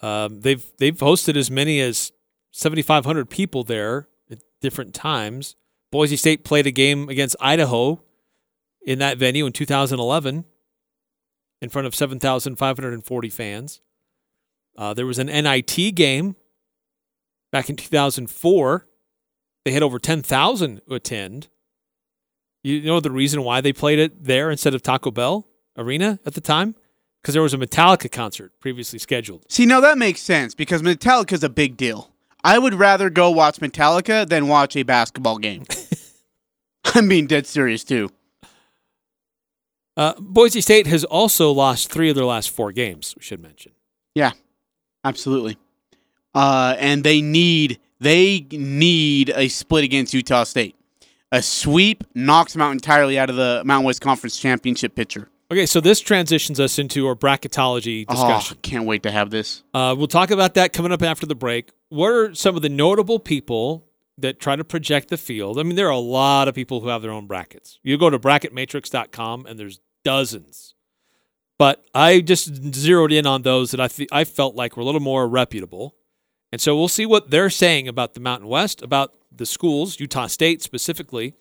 [0.00, 2.12] Um, they've they've hosted as many as
[2.52, 5.56] 7,500 people there at different times.
[5.90, 8.02] Boise State played a game against Idaho
[8.84, 10.44] in that venue in 2011
[11.60, 13.80] in front of 7,540 fans.
[14.76, 16.36] Uh, there was an NIT game
[17.50, 18.86] back in 2004.
[19.64, 21.48] They had over 10,000 attend.
[22.62, 25.46] You know the reason why they played it there instead of Taco Bell
[25.76, 26.74] Arena at the time?
[27.22, 29.44] Because there was a Metallica concert previously scheduled.
[29.50, 32.10] See, now that makes sense because Metallica's a big deal.
[32.44, 35.64] I would rather go watch Metallica than watch a basketball game.
[36.84, 38.10] I'm being dead serious too.
[39.96, 43.72] Uh, Boise State has also lost three of their last four games, we should mention.
[44.14, 44.30] Yeah,
[45.04, 45.58] absolutely.
[46.34, 50.76] Uh, and they need they need a split against Utah State.
[51.30, 55.28] A sweep knocks them out entirely out of the Mountain West Conference championship picture.
[55.50, 58.58] Okay, so this transitions us into our bracketology Oh, discussion.
[58.62, 59.62] can't wait to have this.
[59.72, 61.70] Uh, we'll talk about that coming up after the break.
[61.88, 63.86] What are some of the notable people
[64.18, 65.58] that try to project the field?
[65.58, 67.78] I mean, there are a lot of people who have their own brackets.
[67.82, 70.74] You go to bracketmatrix.com and there's dozens.
[71.58, 74.86] But I just zeroed in on those that I th- I felt like were a
[74.86, 75.94] little more reputable.
[76.50, 80.26] And so we'll see what they're saying about the Mountain West, about the schools, Utah
[80.26, 81.34] State specifically.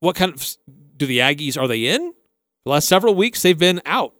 [0.00, 0.56] What kind of
[0.96, 2.14] do the Aggies are they in?
[2.64, 4.14] The last several weeks they've been out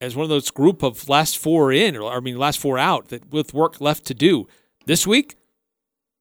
[0.00, 3.08] as one of those group of last four in, or I mean last four out,
[3.08, 4.46] that with work left to do.
[4.86, 5.36] This week,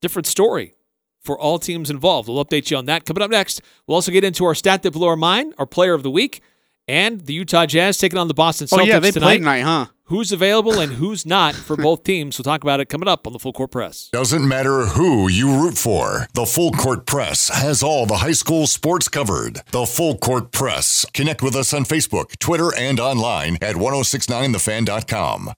[0.02, 0.76] different story
[1.22, 2.28] for all teams involved.
[2.28, 3.06] We'll update you on that.
[3.06, 5.94] Coming up next, we'll also get into our stat that blew our mind, our player
[5.94, 6.42] of the week,
[6.88, 9.26] and the Utah Jazz taking on the Boston Celtics oh yeah, they tonight.
[9.26, 9.86] played tonight, huh?
[10.10, 12.38] who's available and who's not for both teams.
[12.38, 14.10] We'll talk about it coming up on the Full Court Press.
[14.12, 18.68] Doesn't matter who you root for, the Full Court Press has all the high school
[18.68, 19.62] sports covered.
[19.72, 21.06] The Full Court Press.
[21.14, 25.54] Connect with us on Facebook, Twitter, and online at 1069thefan.com.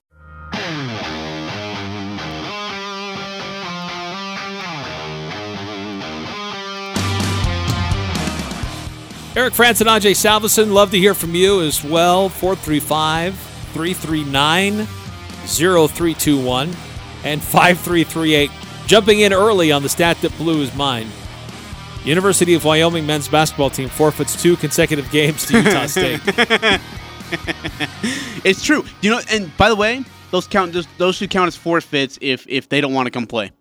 [9.34, 12.28] Eric Frandsen and Ajay Salvesen, love to hear from you as well.
[12.28, 14.86] 435 339
[15.46, 16.68] 0321
[17.24, 18.50] and 5338.
[18.86, 21.10] Jumping in early on the stat that blew his mind.
[22.04, 26.20] University of Wyoming men's basketball team forfeits two consecutive games to Utah State.
[28.44, 28.84] it's true.
[29.00, 32.46] You know, and by the way, those count those, those should count as forfeits if
[32.48, 33.52] if they don't want to come play.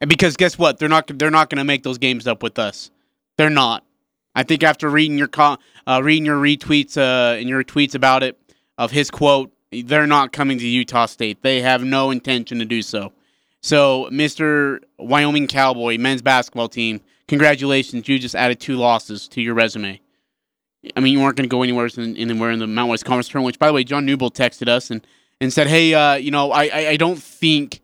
[0.00, 0.78] And because guess what?
[0.78, 2.90] They're not they're not going to make those games up with us.
[3.36, 3.84] They're not.
[4.34, 5.28] I think after reading your
[5.86, 8.38] uh, reading your retweets uh, and your tweets about it
[8.78, 11.42] of his quote, they're not coming to Utah State.
[11.42, 13.12] They have no intention to do so.
[13.60, 14.78] So, Mr.
[14.98, 18.08] Wyoming Cowboy men's basketball team, congratulations!
[18.08, 20.00] You just added two losses to your resume.
[20.96, 23.28] I mean, you weren't going to go anywhere in, anywhere in the Mountain West Conference
[23.28, 23.46] tournament.
[23.46, 25.04] Which, by the way, John Newbold texted us and,
[25.40, 27.80] and said, "Hey, uh, you know, I, I I don't think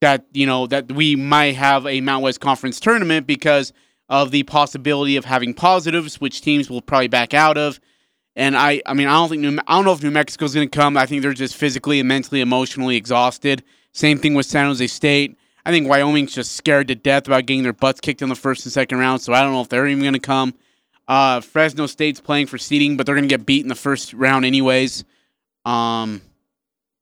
[0.00, 3.72] that you know that we might have a Mountain West Conference tournament because."
[4.08, 7.78] of the possibility of having positives, which teams will probably back out of.
[8.38, 10.68] And I, I mean, I don't think New, I don't know if New Mexico's going
[10.68, 10.96] to come.
[10.96, 13.64] I think they're just physically and mentally, emotionally exhausted.
[13.92, 15.36] Same thing with San Jose State.
[15.66, 18.64] I think Wyoming's just scared to death about getting their butts kicked in the first
[18.64, 19.22] and second round.
[19.22, 20.54] So I don't know if they're even going to come.
[21.08, 24.14] Uh, Fresno State's playing for seeding, but they're going to get beat in the first
[24.14, 25.04] round anyways.
[25.64, 26.22] Um,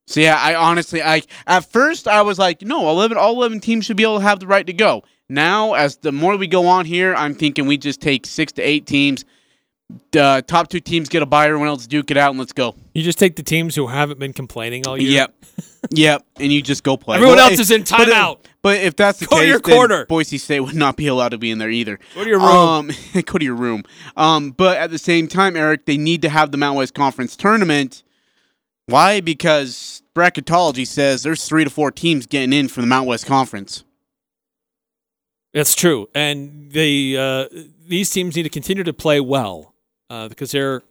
[0.06, 3.84] so yeah, I honestly, I at first I was like, no, 11, all eleven teams
[3.84, 5.02] should be able to have the right to go.
[5.28, 8.62] Now, as the more we go on here, I'm thinking we just take six to
[8.62, 9.26] eight teams.
[10.10, 12.74] The top two teams get a bye, everyone else duke it out, and let's go.
[12.92, 15.10] You just take the teams who haven't been complaining all year.
[15.12, 15.34] Yep,
[15.90, 17.16] yep, and you just go play.
[17.16, 18.38] Everyone Well, else if- is in but timeout.
[18.62, 20.06] But if that's the Go case, your then corner.
[20.06, 22.00] Boise State would not be allowed to be in there either.
[22.16, 22.48] Go to your room.
[22.48, 22.90] Um,
[23.24, 23.84] go to your room.
[24.16, 27.36] Um, but at the same time, Eric, they need to have the Mountain West Conference
[27.36, 28.02] tournament.
[28.86, 29.20] Why?
[29.20, 33.84] Because bracketology says there's three to four teams getting in from the Mountain West Conference.
[35.54, 37.46] That's true, and they uh,
[37.86, 39.74] these teams need to continue to play well
[40.10, 40.82] uh, because they're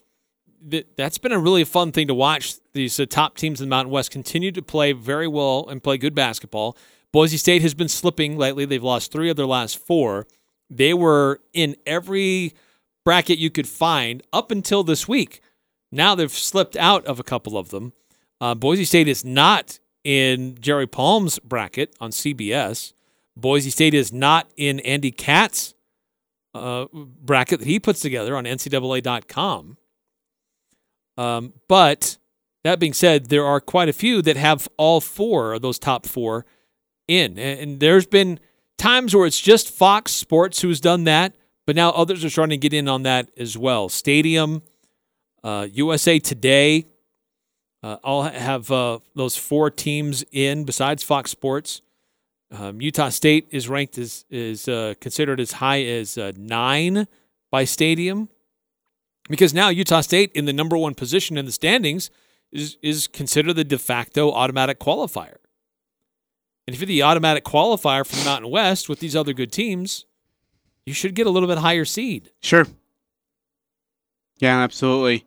[0.69, 2.55] th- that's been a really fun thing to watch.
[2.73, 5.97] These uh, top teams in the Mountain West continue to play very well and play
[5.97, 6.77] good basketball.
[7.11, 10.27] Boise State has been slipping lately; they've lost three of their last four.
[10.69, 12.53] They were in every
[13.03, 15.41] bracket you could find up until this week.
[15.91, 17.93] Now they've slipped out of a couple of them.
[18.41, 22.93] Uh, Boise State is not in Jerry Palm's bracket on CBS.
[23.37, 25.74] Boise State is not in Andy Katz'
[26.56, 29.77] uh, bracket that he puts together on NCAA.com.
[31.18, 32.18] Um, but
[32.64, 36.06] that being said, there are quite a few that have all four of those top
[36.06, 36.45] four
[37.07, 37.38] in.
[37.38, 38.40] And, and there's been
[38.77, 42.69] times where it's just Fox Sports who's done that, but now others are starting to
[42.69, 43.90] get in on that as well.
[43.90, 44.64] Stadium,
[45.44, 46.88] uh, USA Today,
[47.84, 51.82] uh, all have uh, those four teams in besides Fox Sports.
[52.57, 57.07] Um, Utah State is ranked as is uh, considered as high as uh, nine
[57.52, 58.30] by Stadium,
[59.30, 62.10] because now Utah State in the number one position in the standings
[62.52, 65.38] is is considered the de facto automatic qualifier.
[66.68, 70.06] And if you're the automatic qualifier from Mountain West with these other good teams,
[70.86, 72.32] you should get a little bit higher seed.
[72.41, 72.65] Sure.
[74.40, 75.26] Yeah, absolutely.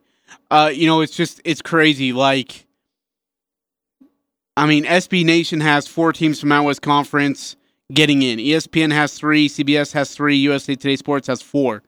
[0.51, 2.13] Uh, you know, it's just it's crazy.
[2.13, 2.67] Like,
[4.59, 7.55] I mean, SB Nation has four teams from Mountain West Conference
[7.95, 8.41] getting in.
[8.41, 9.49] ESPN has three.
[9.49, 10.35] CBS has three.
[10.35, 11.85] USA Today Sports has four.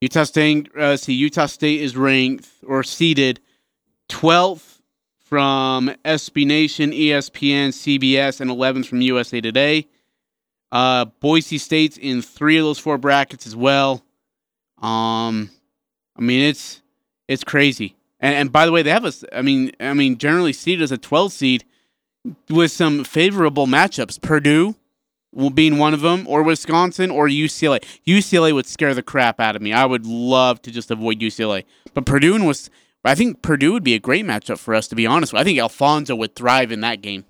[0.00, 0.74] Utah State.
[0.74, 3.40] Uh, see, Utah State is ranked or seeded
[4.08, 4.80] twelfth
[5.18, 9.86] from SB Nation, ESPN, CBS, and eleventh from USA Today.
[10.72, 14.02] Uh, Boise State's in three of those four brackets as well.
[14.78, 15.50] Um,
[16.16, 16.80] I mean it's
[17.28, 17.96] it's crazy.
[18.20, 19.12] And, and by the way, they have a.
[19.32, 21.64] I mean, I mean, generally seeded as a 12 seed
[22.48, 24.20] with some favorable matchups.
[24.20, 24.76] Purdue
[25.54, 27.82] being one of them, or Wisconsin, or UCLA.
[28.06, 29.72] UCLA would scare the crap out of me.
[29.72, 31.64] I would love to just avoid UCLA,
[31.94, 32.70] but Purdue and was.
[33.02, 35.32] I think Purdue would be a great matchup for us, to be honest.
[35.32, 35.40] With.
[35.40, 37.24] I think Alfonso would thrive in that game.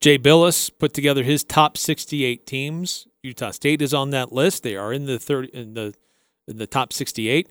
[0.00, 3.08] Jay Bilas put together his top 68 teams.
[3.22, 4.62] Utah State is on that list.
[4.62, 5.94] They are in the 30 in the
[6.46, 7.48] in the top 68.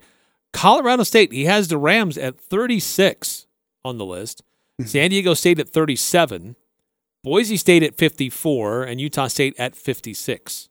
[0.52, 3.46] Colorado State, he has the Rams at 36
[3.84, 4.42] on the list.
[4.84, 6.56] San Diego State at 37,
[7.22, 10.70] Boise State at 54, and Utah State at 56.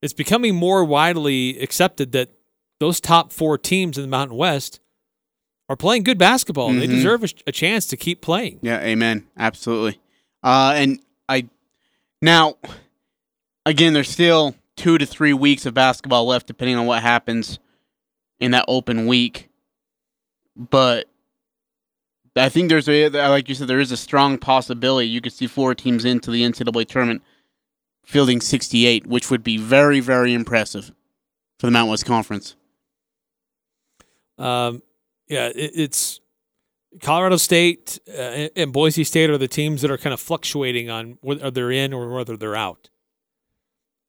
[0.00, 2.30] It's becoming more widely accepted that
[2.78, 4.78] those top four teams in the Mountain West
[5.68, 6.70] are playing good basketball.
[6.70, 8.60] and They deserve a, a chance to keep playing.
[8.62, 9.26] Yeah, amen.
[9.36, 10.00] Absolutely.
[10.42, 11.48] Uh, and I
[12.20, 12.56] now
[13.64, 17.58] again, there's still two to three weeks of basketball left, depending on what happens
[18.42, 19.48] in that open week.
[20.56, 21.08] But
[22.34, 25.46] I think there's a like you said, there is a strong possibility you could see
[25.46, 27.22] four teams into the NCAA tournament
[28.04, 30.90] fielding 68, which would be very, very impressive
[31.60, 32.56] for the Mountain West Conference.
[34.38, 34.82] Um,
[35.28, 36.20] yeah, it, it's
[37.00, 41.16] Colorado State uh, and Boise State are the teams that are kind of fluctuating on
[41.20, 42.90] whether they're in or whether they're out.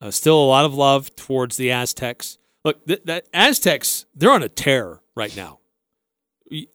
[0.02, 2.40] Uh, still a lot of love towards the Aztecs.
[2.64, 5.60] Look, th- that Aztecs, they're on a tear right now.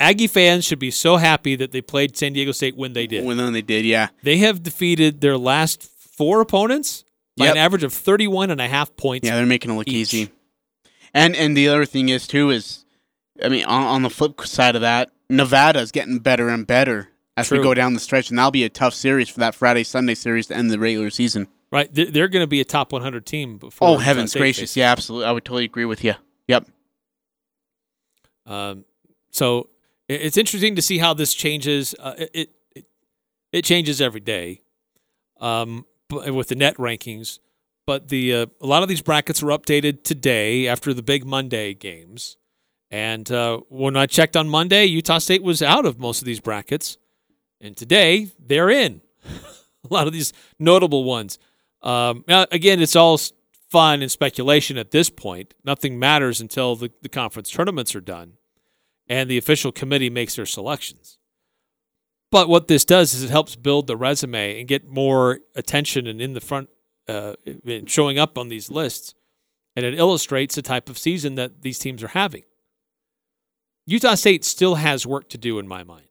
[0.00, 3.24] Aggie fans should be so happy that they played San Diego State when they did.
[3.24, 4.08] When they did, yeah.
[4.22, 7.04] They have defeated their last four opponents
[7.36, 7.54] by Yep.
[7.54, 9.26] an average of 31 and a half points.
[9.28, 10.12] Yeah, they're making it look each.
[10.14, 10.30] easy.
[11.14, 12.84] And and the other thing is too is,
[13.42, 17.50] I mean, on, on the flip side of that, Nevada's getting better and better as
[17.50, 20.14] we go down the stretch, and that'll be a tough series for that Friday Sunday
[20.14, 21.46] series to end the regular season.
[21.70, 21.92] Right?
[21.92, 23.88] They're, they're going to be a top 100 team before.
[23.88, 24.76] Oh heavens gracious!
[24.76, 25.26] Yeah, absolutely.
[25.26, 26.14] I would totally agree with you.
[26.46, 26.66] Yep.
[28.46, 28.84] Um,
[29.30, 29.68] so
[30.08, 31.94] it's interesting to see how this changes.
[31.98, 32.86] Uh, it, it
[33.52, 34.62] it changes every day,
[35.40, 37.38] um, with the net rankings.
[37.86, 41.74] But the uh, a lot of these brackets were updated today after the big Monday
[41.74, 42.36] games,
[42.90, 46.40] and uh, when I checked on Monday, Utah State was out of most of these
[46.40, 46.96] brackets,
[47.60, 49.02] and today they're in.
[49.90, 51.38] a lot of these notable ones.
[51.82, 53.18] Um, now, again, it's all
[53.70, 55.54] fun and speculation at this point.
[55.64, 58.34] Nothing matters until the, the conference tournaments are done
[59.08, 61.18] and the official committee makes their selections.
[62.30, 66.20] But what this does is it helps build the resume and get more attention and
[66.20, 66.68] in the front,
[67.08, 67.34] uh,
[67.64, 69.14] in showing up on these lists.
[69.74, 72.42] And it illustrates the type of season that these teams are having.
[73.86, 76.08] Utah State still has work to do in my mind.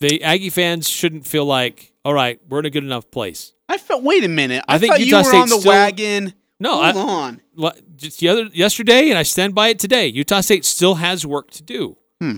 [0.00, 3.52] The Aggie fans shouldn't feel like, all right, we're in a good enough place.
[3.68, 4.02] I felt.
[4.02, 4.64] Wait a minute.
[4.66, 6.32] I, I think thought Utah you were State on the still- wagon.
[6.58, 7.80] No, Hold I, on.
[7.96, 10.06] Just the other yesterday, and I stand by it today.
[10.06, 12.36] Utah State still has work to do, Hmm.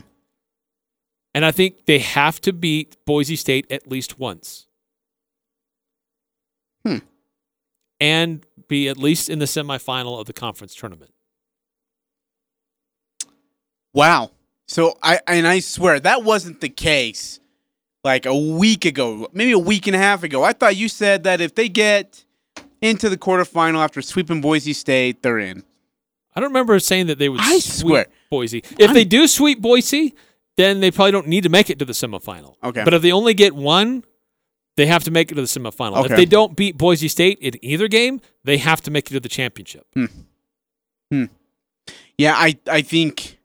[1.37, 4.67] and I think they have to beat Boise State at least once,
[6.85, 6.99] Hmm.
[8.01, 11.13] and be at least in the semifinal of the conference tournament.
[13.95, 14.33] Wow.
[14.67, 17.41] So I and I swear that wasn't the case
[18.05, 20.43] like a week ago, maybe a week and a half ago.
[20.43, 22.24] I thought you said that if they get
[22.81, 25.62] into the quarterfinal after sweeping Boise State, they're in.
[26.35, 28.06] I don't remember saying that they would I sweep swear.
[28.31, 28.59] Boise.
[28.78, 30.14] If I'm- they do sweep Boise,
[30.56, 32.55] then they probably don't need to make it to the semifinal.
[32.62, 32.85] Okay.
[32.85, 34.05] But if they only get one,
[34.77, 36.05] they have to make it to the semifinal.
[36.05, 39.20] If they don't beat Boise State in either game, they have to make it to
[39.20, 39.86] the championship.
[41.10, 41.24] Hmm.
[42.16, 43.39] Yeah, I I think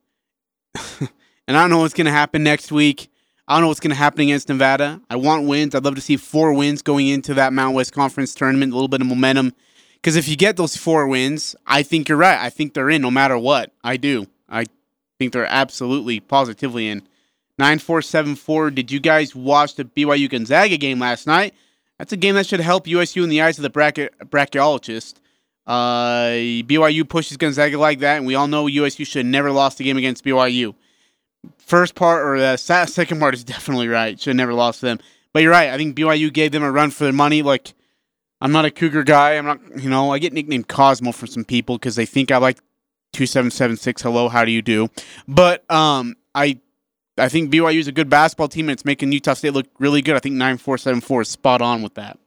[0.99, 1.09] and
[1.57, 3.09] I don't know what's going to happen next week.
[3.47, 5.01] I don't know what's going to happen against Nevada.
[5.09, 5.75] I want wins.
[5.75, 8.87] I'd love to see four wins going into that Mountain West Conference tournament, a little
[8.87, 9.53] bit of momentum.
[9.95, 12.39] Because if you get those four wins, I think you're right.
[12.39, 13.71] I think they're in no matter what.
[13.83, 14.27] I do.
[14.49, 14.65] I
[15.19, 16.99] think they're absolutely, positively in.
[17.59, 21.53] 9474, did you guys watch the BYU Gonzaga game last night?
[21.99, 25.15] That's a game that should help USU in the eyes of the bracket bracketologist.
[25.65, 29.79] Uh, BYU pushes Gonzaga like that, and we all know USU should have never lost
[29.79, 30.75] a game against BYU.
[31.57, 34.19] First part or the second part is definitely right.
[34.19, 34.99] Should have never lost them.
[35.33, 35.69] But you're right.
[35.69, 37.41] I think BYU gave them a run for their money.
[37.41, 37.73] Like,
[38.39, 39.33] I'm not a Cougar guy.
[39.33, 42.37] I'm not, you know, I get nicknamed Cosmo from some people because they think I
[42.37, 42.57] like
[43.13, 44.01] 2776.
[44.01, 44.89] Hello, how do you do?
[45.27, 46.59] But um, I
[47.17, 50.01] I think BYU is a good basketball team, and it's making Utah State look really
[50.01, 50.15] good.
[50.15, 52.19] I think 9474 is spot on with that.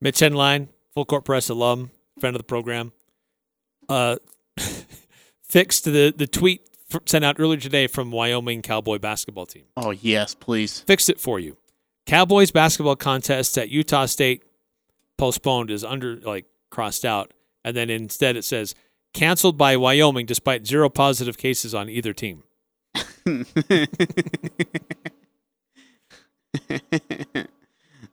[0.00, 2.92] Mitch Henline, full court press alum, friend of the program,
[3.88, 4.16] uh,
[5.42, 9.64] fixed the the tweet f- sent out earlier today from Wyoming Cowboy basketball team.
[9.76, 10.80] Oh, yes, please.
[10.80, 11.56] Fixed it for you.
[12.06, 14.42] Cowboys basketball contest at Utah State
[15.16, 17.32] postponed is under like crossed out,
[17.64, 18.74] and then instead it says
[19.14, 22.42] canceled by Wyoming despite zero positive cases on either team.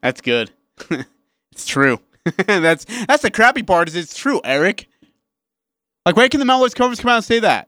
[0.01, 0.51] that's good.
[1.51, 1.99] it's true.
[2.45, 4.87] that's that's the crappy part is it's true, Eric.
[6.05, 7.67] Like where can the West Conference come out and say that?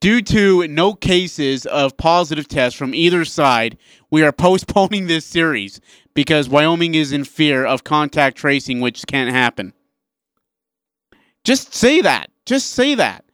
[0.00, 3.76] Due to no cases of positive tests from either side,
[4.10, 5.80] we are postponing this series
[6.14, 9.74] because Wyoming is in fear of contact tracing, which can't happen.
[11.44, 12.30] Just say that.
[12.46, 13.24] Just say that.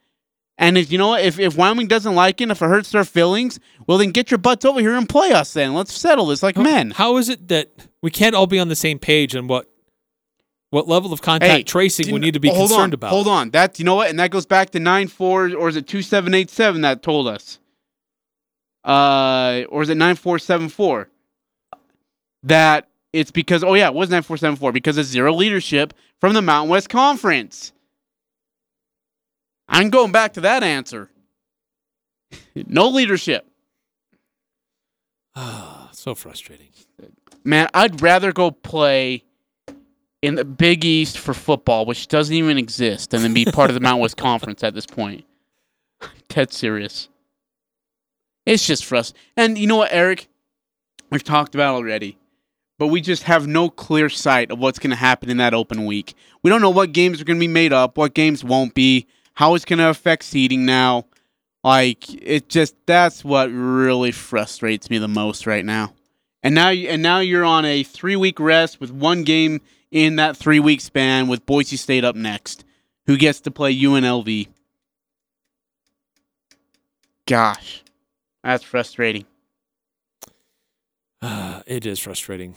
[0.57, 3.05] And if you know what, if, if Wyoming doesn't like it, if it hurts their
[3.05, 5.73] feelings, well then get your butts over here and play us then.
[5.73, 6.91] Let's settle this like men.
[6.91, 7.69] How is it that
[8.01, 9.69] we can't all be on the same page on what
[10.69, 13.09] what level of contact Hey, tracing we need to be hold concerned on, about?
[13.11, 13.51] Hold on.
[13.51, 14.09] That you know what?
[14.09, 17.01] And that goes back to nine four or is it two seven eight seven that
[17.01, 17.59] told us?
[18.83, 21.09] Uh or is it nine four seven four?
[22.43, 25.93] That it's because oh yeah, it was nine four seven four because of zero leadership
[26.19, 27.71] from the Mountain West Conference.
[29.69, 31.09] I'm going back to that answer.
[32.55, 33.45] no leadership.
[35.35, 36.69] Ah, so frustrating.
[37.43, 39.23] Man, I'd rather go play
[40.21, 43.73] in the Big East for football, which doesn't even exist, and then be part of
[43.73, 45.25] the Mountain West Conference at this point.
[46.29, 47.09] Dead serious.
[48.45, 49.21] It's just frustrating.
[49.35, 50.27] And you know what, Eric?
[51.09, 52.17] We've talked about already,
[52.77, 55.85] but we just have no clear sight of what's going to happen in that open
[55.85, 56.15] week.
[56.43, 59.07] We don't know what games are going to be made up, what games won't be,
[59.35, 61.05] how it's going to affect seeding now.
[61.63, 65.93] Like it just that's what really frustrates me the most right now.
[66.43, 69.61] And now and now you're on a 3-week rest with one game
[69.91, 72.65] in that 3-week span with Boise State up next,
[73.05, 74.47] who gets to play UNLV.
[77.25, 77.83] Gosh.
[78.43, 79.25] That's frustrating.
[81.21, 82.55] Uh, it is frustrating.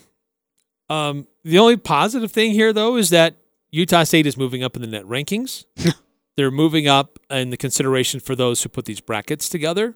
[0.89, 3.37] Um, the only positive thing here, though, is that
[3.71, 5.65] Utah State is moving up in the net rankings.
[6.37, 9.95] They're moving up in the consideration for those who put these brackets together.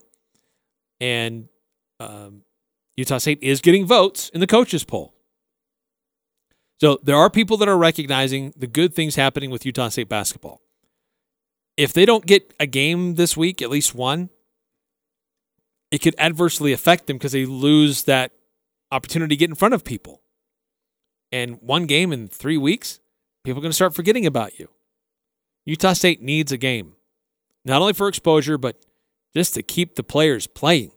[1.00, 1.48] And
[1.98, 2.42] um,
[2.96, 5.13] Utah State is getting votes in the coaches' poll.
[6.80, 10.60] So there are people that are recognizing the good things happening with Utah State basketball.
[11.76, 14.30] If they don't get a game this week, at least one,
[15.90, 18.32] it could adversely affect them because they lose that
[18.90, 20.22] opportunity to get in front of people.
[21.32, 23.00] And one game in three weeks,
[23.44, 24.68] people are going to start forgetting about you.
[25.64, 26.94] Utah State needs a game,
[27.64, 28.84] not only for exposure, but
[29.34, 30.92] just to keep the players playing.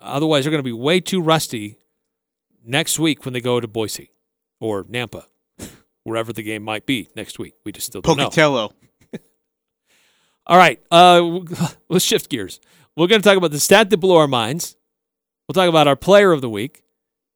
[0.00, 1.78] Otherwise, they're going to be way too rusty
[2.64, 4.10] next week when they go to Boise
[4.60, 5.24] or Nampa,
[6.04, 7.54] wherever the game might be next week.
[7.64, 8.24] We just still don't know.
[8.24, 8.72] Pocatello.
[10.46, 11.40] All right, uh,
[11.88, 12.60] let's shift gears.
[12.96, 14.76] We're going to talk about the stat that blew our minds.
[15.48, 16.82] We'll talk about our player of the week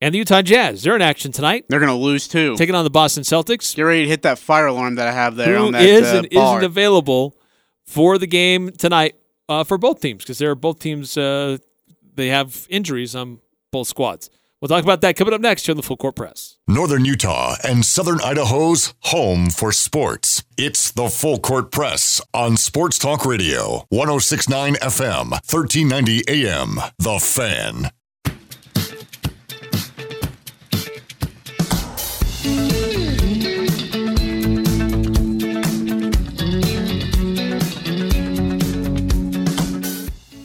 [0.01, 0.83] and the Utah Jazz.
[0.83, 2.57] They're in action tonight, They're going to lose too.
[2.57, 3.75] taking on the Boston Celtics.
[3.77, 6.07] Get ready to hit that fire alarm that I have there Who on that is
[6.13, 6.59] uh, and bar.
[6.59, 7.37] isn't available
[7.87, 9.17] for the game tonight
[9.49, 11.17] uh, for both teams because they're both teams.
[11.17, 11.59] Uh,
[12.15, 13.41] they have injuries on
[13.73, 14.31] both squads.
[14.61, 16.59] We'll talk about that coming up next here on the Full Court Press.
[16.69, 20.45] Northern Utah and Southern Idaho's home for sports.
[20.59, 26.79] It's the Full Court Press on Sports Talk Radio, 1069 FM, 1390 AM.
[26.99, 27.91] The Fan.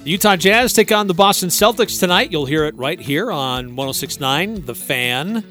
[0.06, 2.32] The Utah Jazz take on the Boston Celtics tonight.
[2.32, 5.42] You'll hear it right here on 106.9 The Fan.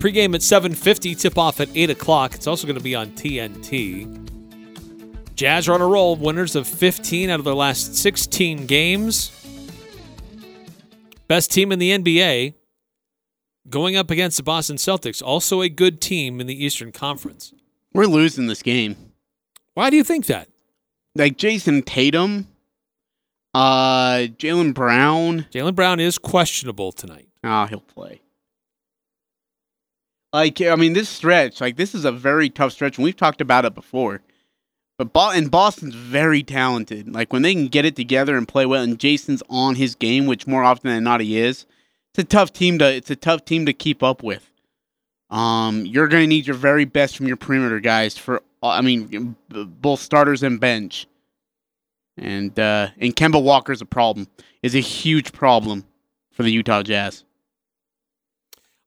[0.00, 2.34] Pregame at 7.50, tip-off at 8 o'clock.
[2.34, 4.10] It's also going to be on TNT.
[5.36, 9.30] Jazz are on a roll, winners of 15 out of their last 16 games.
[11.28, 12.54] Best team in the NBA
[13.70, 17.54] going up against the Boston Celtics, also a good team in the Eastern Conference.
[17.94, 18.96] We're losing this game.
[19.74, 20.48] Why do you think that?
[21.14, 22.48] Like Jayson Tatum,
[23.56, 25.46] uh, Jaylen Brown.
[25.50, 27.28] Jaylen Brown is questionable tonight.
[27.42, 28.20] Oh, he'll play.
[30.32, 33.40] Like, I mean, this stretch, like, this is a very tough stretch, and we've talked
[33.40, 34.20] about it before.
[34.98, 37.14] But Bo- and Boston's very talented.
[37.14, 40.26] Like, when they can get it together and play well, and Jayson's on his game,
[40.26, 41.64] which more often than not he is,
[42.12, 44.50] it's a tough team to it's a tough team to keep up with.
[45.30, 49.36] Um, you're going to need your very best from your perimeter guys for, I mean,
[49.48, 51.06] b- both starters and bench.
[52.16, 54.28] And uh, and Kemba Walker's a problem.
[54.62, 55.84] Is a huge problem
[56.32, 57.24] for the Utah Jazz.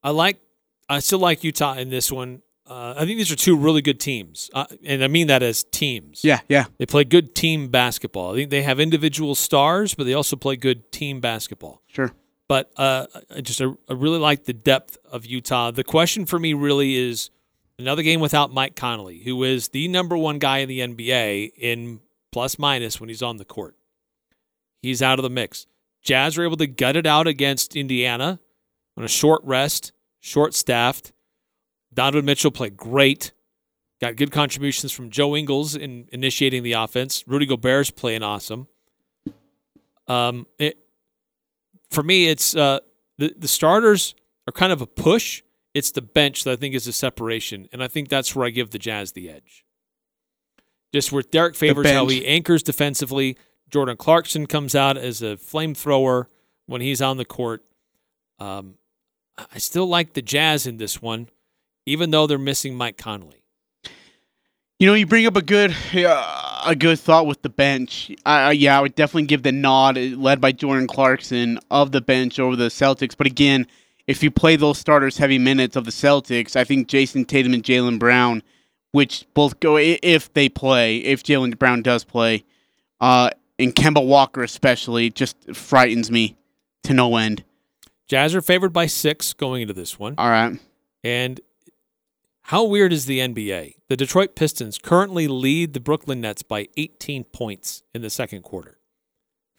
[0.04, 0.40] I like,
[0.88, 2.42] I still like Utah in this one.
[2.66, 5.64] Uh, I think these are two really good teams, uh, and I mean that as
[5.64, 6.24] teams.
[6.24, 6.66] Yeah, yeah.
[6.78, 8.34] they play good team basketball.
[8.34, 11.82] I think they have individual stars, but they also play good team basketball.
[11.88, 12.12] Sure.
[12.48, 15.72] But uh, I just I, I really like the depth of Utah.
[15.72, 17.32] The question for me really is
[17.80, 22.02] another game without Mike Conley, who is the number one guy in the NBA in
[22.32, 23.76] plus minus when he's on the court.
[24.82, 25.68] He's out of the mix.
[26.02, 28.40] Jazz were able to gut it out against Indiana
[28.98, 31.12] on a short rest, short staffed.
[31.94, 33.34] Donovan Mitchell played great.
[34.00, 37.26] Got good contributions from Joe Ingles in initiating the offense.
[37.28, 38.68] Rudy Gobert's playing awesome.
[40.08, 40.78] Um, it,
[41.90, 42.80] for me, it's uh,
[43.18, 44.16] the the starters
[44.48, 45.44] are kind of a push.
[45.74, 48.50] It's the bench that I think is a separation, and I think that's where I
[48.50, 49.66] give the Jazz the edge.
[50.94, 53.38] Just where Derrick Favors how he anchors defensively.
[53.70, 56.26] Jordan Clarkson comes out as a flamethrower
[56.66, 57.64] when he's on the court.
[58.40, 58.76] Um,
[59.38, 61.30] I still like the Jazz in this one,
[61.86, 63.44] even though they're missing Mike Conley.
[64.80, 68.12] You know, you bring up a good uh, a good thought with the bench.
[68.26, 72.02] Uh, yeah, I would definitely give the nod, uh, led by Jordan Clarkson, of the
[72.02, 73.16] bench over the Celtics.
[73.16, 73.68] But again,
[74.08, 77.64] if you play those starters heavy minutes of the Celtics, I think Jayson Tatum and
[77.64, 78.42] Jaylen Brown,
[78.92, 82.44] which both go if they play, if Jaylen Brown does play,
[83.00, 86.38] uh, and Kemba Walker especially, just frightens me
[86.84, 87.44] to no end.
[88.08, 90.16] Jazz are favored by six going into this one.
[90.18, 90.60] All right,
[91.04, 91.40] And
[92.44, 93.76] How weird is the NBA?
[93.88, 98.80] The Detroit Pistons currently lead the Brooklyn Nets by 18 points in the second quarter.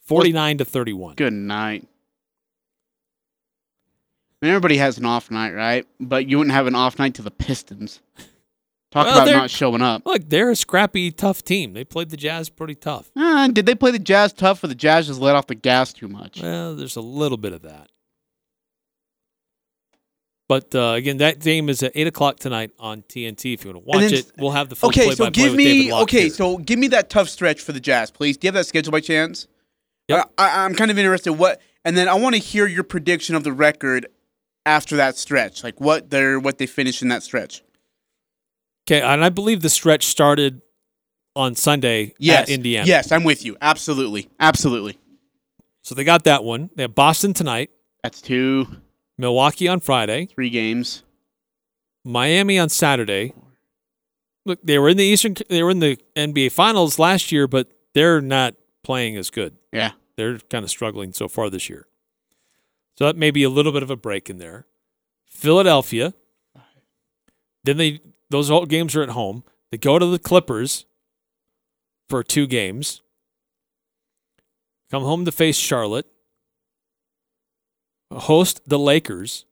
[0.01, 1.15] 49 to 31.
[1.15, 1.86] Good night.
[4.43, 5.86] I mean, everybody has an off night, right?
[6.01, 8.01] But you wouldn't have an off night to the Pistons.
[8.92, 10.04] Talk Well, about they're- not showing up.
[10.04, 11.74] Look, they're a scrappy, tough team.
[11.74, 13.10] They played the Jazz pretty tough.
[13.14, 15.92] Uh, did they play the Jazz tough, or the Jazz just let off the gas
[15.92, 16.42] too much?
[16.42, 17.88] Well, there's a little bit of that.
[20.48, 23.54] But uh, again, that game is at eight o'clock tonight on TNT.
[23.54, 25.92] If you want to watch then- it, we'll have the full Okay, so give me
[25.92, 26.30] okay, here.
[26.30, 28.36] so give me that tough stretch for the Jazz, please.
[28.36, 29.46] Do you have that schedule by chance?
[30.08, 30.32] Yep.
[30.36, 31.34] I, I, I'm kind of interested.
[31.34, 34.06] What, and then I want to hear your prediction of the record
[34.66, 37.62] after that stretch, like what they're what they finish in that stretch.
[38.90, 40.62] Okay, and I believe the stretch started
[41.36, 42.86] on Sunday Yes, at Indiana.
[42.86, 43.56] Yes, I'm with you.
[43.60, 44.98] Absolutely, absolutely.
[45.82, 46.70] So they got that one.
[46.74, 47.70] They have Boston tonight,
[48.02, 48.66] That's two,
[49.16, 51.04] Milwaukee on Friday, three games.
[52.04, 53.34] Miami on Saturday.
[54.46, 55.36] Look, they were in the Eastern.
[55.48, 59.56] They were in the NBA Finals last year, but they're not playing as good.
[59.72, 61.86] Yeah, They're kind of struggling so far this year.
[62.96, 64.66] So that may be a little bit of a break in there.
[65.26, 66.14] Philadelphia.
[67.64, 68.00] Then they
[68.31, 69.44] those all games are at home.
[69.70, 70.86] They go to the Clippers
[72.09, 73.02] for two games.
[74.90, 76.07] Come home to face Charlotte.
[78.12, 79.44] Host the Lakers.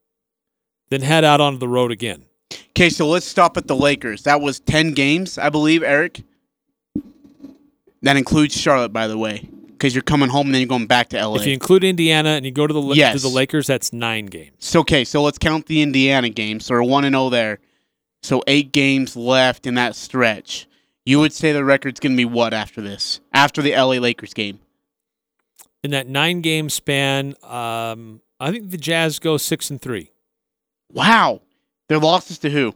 [0.90, 2.24] Then head out onto the road again.
[2.70, 4.22] Okay, so let's stop at the Lakers.
[4.22, 6.22] That was 10 games, I believe, Eric.
[8.02, 11.08] That includes Charlotte, by the way, because you're coming home and then you're going back
[11.10, 11.36] to LA.
[11.36, 13.20] If you include Indiana and you go to the to Yes.
[13.22, 14.52] the Lakers, that's nine games.
[14.60, 16.64] so, okay, so let's count the Indiana games.
[16.66, 17.58] So we're 1 and 0 there.
[18.22, 20.66] So eight games left in that stretch.
[21.04, 23.20] You would say the record's going to be what after this?
[23.32, 24.60] After the LA Lakers game?
[25.82, 30.10] In that nine game span, um, I think the Jazz go six and three.
[30.92, 31.40] Wow.
[31.88, 32.74] Their losses to who?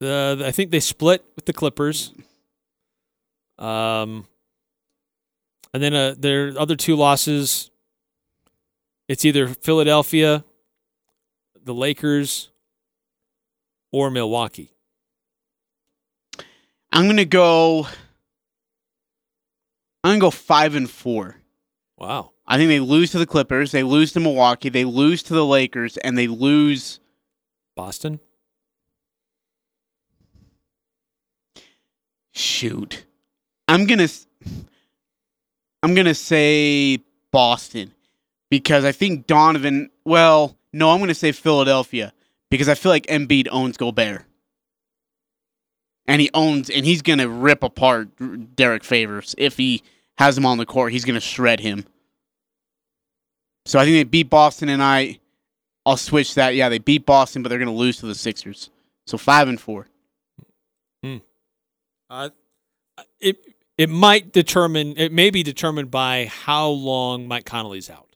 [0.00, 2.12] The, I think they split with the Clippers.
[3.58, 4.26] Um,
[5.74, 7.70] and then uh, their other two losses.
[9.08, 10.44] It's either Philadelphia,
[11.62, 12.50] the Lakers,
[13.92, 14.72] or Milwaukee.
[16.90, 17.86] I'm going to go.
[20.02, 21.36] I'm going to go 5 and 4.
[21.98, 22.32] Wow.
[22.46, 25.46] I think they lose to the Clippers, they lose to Milwaukee, they lose to the
[25.46, 26.98] Lakers, and they lose.
[27.74, 28.20] Boston.
[32.32, 33.04] Shoot,
[33.68, 34.08] I'm gonna.
[35.82, 36.98] I'm gonna say
[37.30, 37.92] Boston
[38.50, 39.90] because I think Donovan.
[40.04, 42.12] Well, no, I'm gonna say Philadelphia
[42.52, 44.26] because I feel like Embiid owns Gobert,
[46.06, 48.10] and he owns, and he's gonna rip apart
[48.54, 49.82] Derrick Favors if he
[50.18, 50.92] has him on the court.
[50.92, 51.86] He's gonna shred him.
[53.64, 55.18] So I think they beat Boston, and I,
[55.86, 56.54] I'll switch that.
[56.54, 58.68] Yeah, they beat Boston, but they're gonna lose to the Sixers.
[59.06, 59.86] So five and four.
[61.02, 61.16] Hmm.
[62.10, 62.28] Uh,
[63.18, 63.38] it
[63.78, 64.98] it might determine.
[64.98, 68.14] It may be determined by how long Mike Conley's out.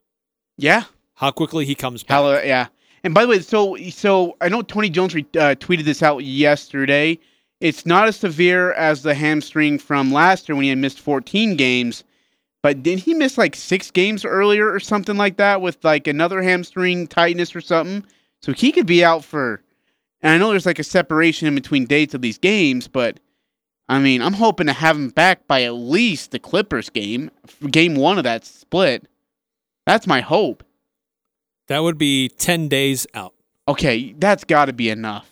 [0.58, 0.84] Yeah,
[1.14, 2.18] How quickly he comes back.
[2.18, 2.66] Hello, yeah.
[3.06, 6.24] And by the way, so so I know Tony Jones re- uh, tweeted this out
[6.24, 7.20] yesterday.
[7.60, 11.54] It's not as severe as the hamstring from last year when he had missed 14
[11.54, 12.02] games,
[12.64, 16.42] but did he miss like six games earlier or something like that with like another
[16.42, 18.04] hamstring tightness or something?
[18.42, 19.62] So he could be out for.
[20.20, 23.20] And I know there's like a separation in between dates of these games, but
[23.88, 27.30] I mean, I'm hoping to have him back by at least the Clippers game,
[27.70, 29.06] game one of that split.
[29.86, 30.64] That's my hope.
[31.68, 33.34] That would be ten days out.
[33.68, 35.28] Okay, that's got to be enough.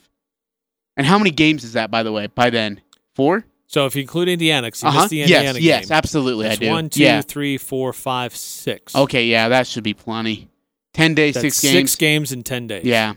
[0.96, 2.26] And how many games is that, by the way?
[2.28, 2.80] By then,
[3.14, 3.44] four.
[3.66, 5.00] So if you include Indiana, 'cause you Uh-huh.
[5.02, 5.62] missed the Indiana Yes, game.
[5.64, 6.70] yes, absolutely, That's I do.
[6.70, 7.20] One, two, yeah.
[7.22, 8.94] three, four, five, six.
[8.94, 10.48] Okay, yeah, that should be plenty.
[10.92, 11.96] Ten days, That's six six games.
[11.96, 12.84] games in ten days.
[12.84, 13.14] Yeah.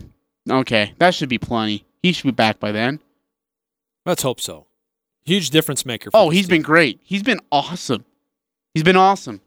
[0.50, 1.84] Okay, that should be plenty.
[2.02, 3.00] He should be back by then.
[4.06, 4.66] let's hope so.
[5.26, 6.10] Huge difference maker.
[6.10, 6.56] For Oh, he's team.
[6.56, 6.98] been great.
[7.04, 8.06] He's been awesome.
[8.72, 9.42] He's been awesome.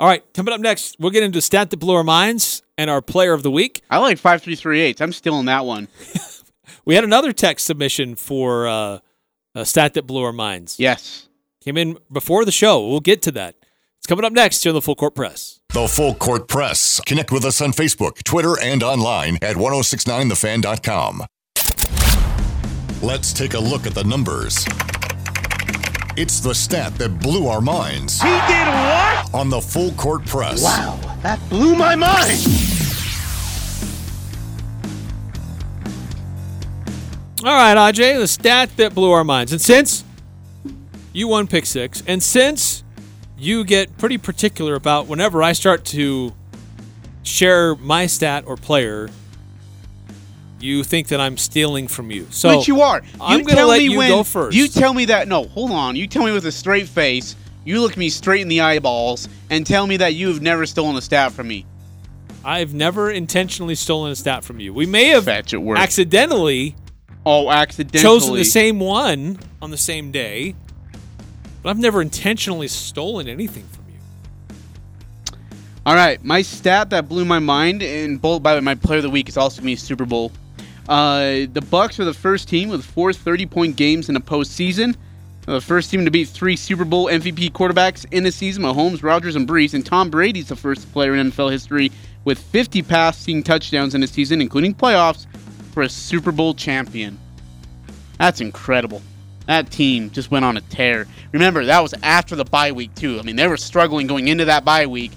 [0.00, 3.02] All right, coming up next, we'll get into stat that blew our minds and our
[3.02, 3.82] player of the week.
[3.90, 5.00] I like five three three eight.
[5.00, 5.88] I'm still in that one.
[6.88, 9.00] We had another text submission for uh,
[9.54, 10.80] a stat that blew our minds.
[10.80, 11.28] Yes.
[11.60, 12.88] Came in before the show.
[12.88, 13.56] We'll get to that.
[13.98, 15.60] It's coming up next here on the Full Court Press.
[15.74, 16.98] The Full Court Press.
[17.04, 21.26] Connect with us on Facebook, Twitter, and online at 1069thefan.com.
[23.02, 24.64] Let's take a look at the numbers.
[26.20, 29.32] It's the stat that blew our minds He did what?
[29.32, 30.64] on the Full Court Press.
[30.64, 32.40] Wow, that blew my mind.
[37.44, 39.52] All right, AJ, the stat that blew our minds.
[39.52, 40.02] And since
[41.12, 42.82] you won pick six, and since
[43.38, 46.34] you get pretty particular about whenever I start to
[47.22, 49.08] share my stat or player,
[50.60, 52.26] you think that I'm stealing from you.
[52.30, 53.02] So but you are.
[53.02, 54.56] You I'm gonna let you when, go first.
[54.56, 55.28] You tell me that.
[55.28, 55.96] No, hold on.
[55.96, 57.36] You tell me with a straight face.
[57.64, 60.96] You look me straight in the eyeballs and tell me that you have never stolen
[60.96, 61.66] a stat from me.
[62.44, 64.72] I've never intentionally stolen a stat from you.
[64.72, 66.74] We may have accidentally
[67.26, 68.02] oh, accidentally.
[68.02, 70.54] chosen the same one on the same day,
[71.62, 75.36] but I've never intentionally stolen anything from you.
[75.84, 79.28] All right, my stat that blew my mind and by my player of the week
[79.28, 80.32] is also me Super Bowl.
[80.88, 84.96] Uh, the Bucs are the first team with four 30-point games in a postseason.
[85.42, 89.36] The first team to beat three Super Bowl MVP quarterbacks in a season: Mahomes, Rodgers,
[89.36, 89.74] and Brees.
[89.74, 91.90] And Tom Brady's the first player in NFL history
[92.24, 95.26] with 50 passing touchdowns in a season, including playoffs,
[95.72, 97.18] for a Super Bowl champion.
[98.18, 99.00] That's incredible.
[99.46, 101.06] That team just went on a tear.
[101.32, 103.18] Remember, that was after the bye week too.
[103.18, 105.12] I mean, they were struggling going into that bye week.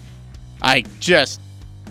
[0.62, 1.42] I just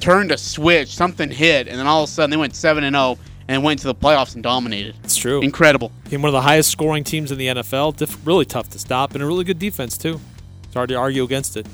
[0.00, 2.94] turned a switch, something hit, and then all of a sudden they went 7 and
[2.94, 3.18] 0
[3.50, 4.94] and went to the playoffs and dominated.
[5.02, 5.40] It's true.
[5.40, 5.90] Incredible.
[6.04, 7.96] Became one of the highest scoring teams in the NFL.
[7.96, 10.20] Diff- really tough to stop, and a really good defense too.
[10.62, 11.66] It's hard to argue against it.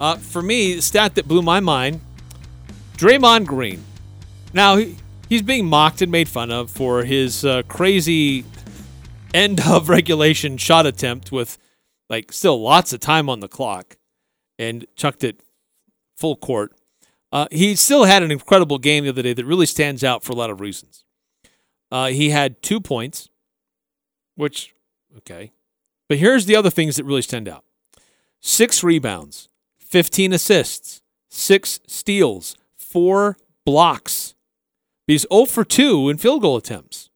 [0.00, 2.00] Uh, for me, the stat that blew my mind:
[2.96, 3.84] Draymond Green.
[4.52, 4.96] Now he,
[5.28, 8.44] he's being mocked and made fun of for his uh, crazy
[9.32, 11.58] end of regulation shot attempt with
[12.10, 13.98] like still lots of time on the clock,
[14.58, 15.44] and chucked it
[16.16, 16.72] full court.
[17.30, 20.32] Uh, he still had an incredible game the other day that really stands out for
[20.32, 21.04] a lot of reasons.
[21.90, 23.28] Uh, he had two points,
[24.34, 24.74] which,
[25.16, 25.52] okay.
[26.08, 27.64] But here's the other things that really stand out
[28.40, 29.48] six rebounds,
[29.78, 34.34] 15 assists, six steals, four blocks.
[35.06, 37.10] He's 0 for 2 in field goal attempts.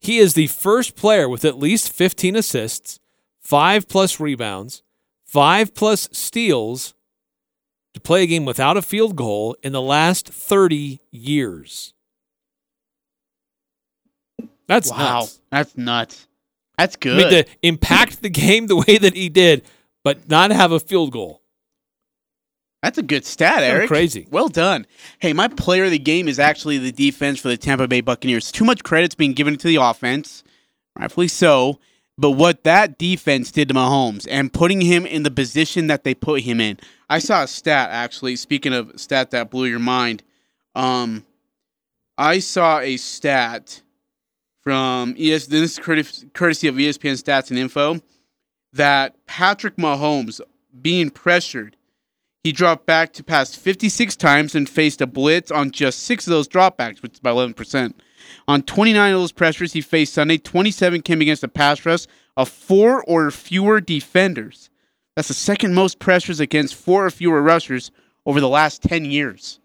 [0.00, 3.00] He is the first player with at least 15 assists,
[3.40, 4.82] five plus rebounds,
[5.24, 6.94] five plus steals
[8.08, 11.92] play a game without a field goal in the last 30 years.
[14.66, 15.20] That's wow.
[15.20, 15.40] nuts.
[15.50, 16.26] That's nuts.
[16.78, 17.16] That's I good.
[17.18, 19.62] mean, to impact the game the way that he did,
[20.04, 21.42] but not have a field goal.
[22.82, 23.88] That's a good stat, Eric.
[23.88, 24.26] crazy.
[24.30, 24.86] Well done.
[25.18, 28.50] Hey, my player of the game is actually the defense for the Tampa Bay Buccaneers.
[28.50, 30.44] Too much credit's being given to the offense,
[30.98, 31.78] rightfully so.
[32.16, 36.14] But what that defense did to Mahomes and putting him in the position that they
[36.14, 36.78] put him in.
[37.08, 38.36] I saw a stat actually.
[38.36, 40.22] Speaking of stat that blew your mind,
[40.74, 41.24] um,
[42.16, 43.82] I saw a stat
[44.62, 45.46] from ES.
[45.46, 48.00] This is courtesy of ESPN Stats and Info
[48.72, 50.40] that Patrick Mahomes
[50.82, 51.76] being pressured
[52.44, 56.30] he dropped back to pass 56 times and faced a blitz on just six of
[56.30, 57.94] those dropbacks, which is about 11%.
[58.46, 62.06] On 29 of those pressures he faced Sunday, 27 came against a pass rush
[62.36, 64.70] of four or fewer defenders.
[65.18, 67.90] That's the second most pressures against four or fewer rushers
[68.24, 69.58] over the last 10 years.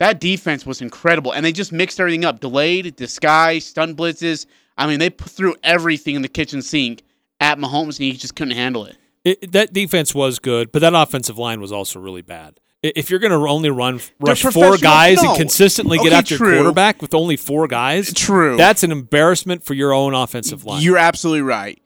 [0.00, 4.46] That defense was incredible, and they just mixed everything up delayed, disguise, stun blitzes.
[4.78, 7.02] I mean, they threw everything in the kitchen sink
[7.38, 8.96] at Mahomes, and he just couldn't handle it.
[9.24, 12.58] It, that defense was good, but that offensive line was also really bad.
[12.82, 15.28] If you're going to only run rush four guys no.
[15.32, 16.54] and consistently get Okay, after your true.
[16.56, 18.56] quarterback with only four guys, True.
[18.56, 20.80] that's an embarrassment for your own offensive line.
[20.80, 21.78] You're absolutely right.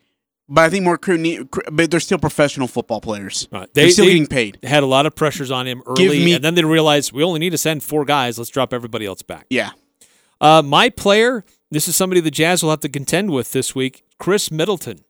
[0.53, 3.47] But I think more crew need, but they're still professional football players.
[3.53, 3.73] Right.
[3.73, 4.59] They, are still getting paid.
[4.65, 7.39] Had a lot of pressures on him early, me- and then they realized we only
[7.39, 8.37] need to send four guys.
[8.37, 9.47] Let's drop everybody else back.
[9.49, 9.71] Yeah.
[10.41, 14.03] Uh, my player, this is somebody the Jazz will have to contend with this week,
[14.19, 15.05] Khris Middleton.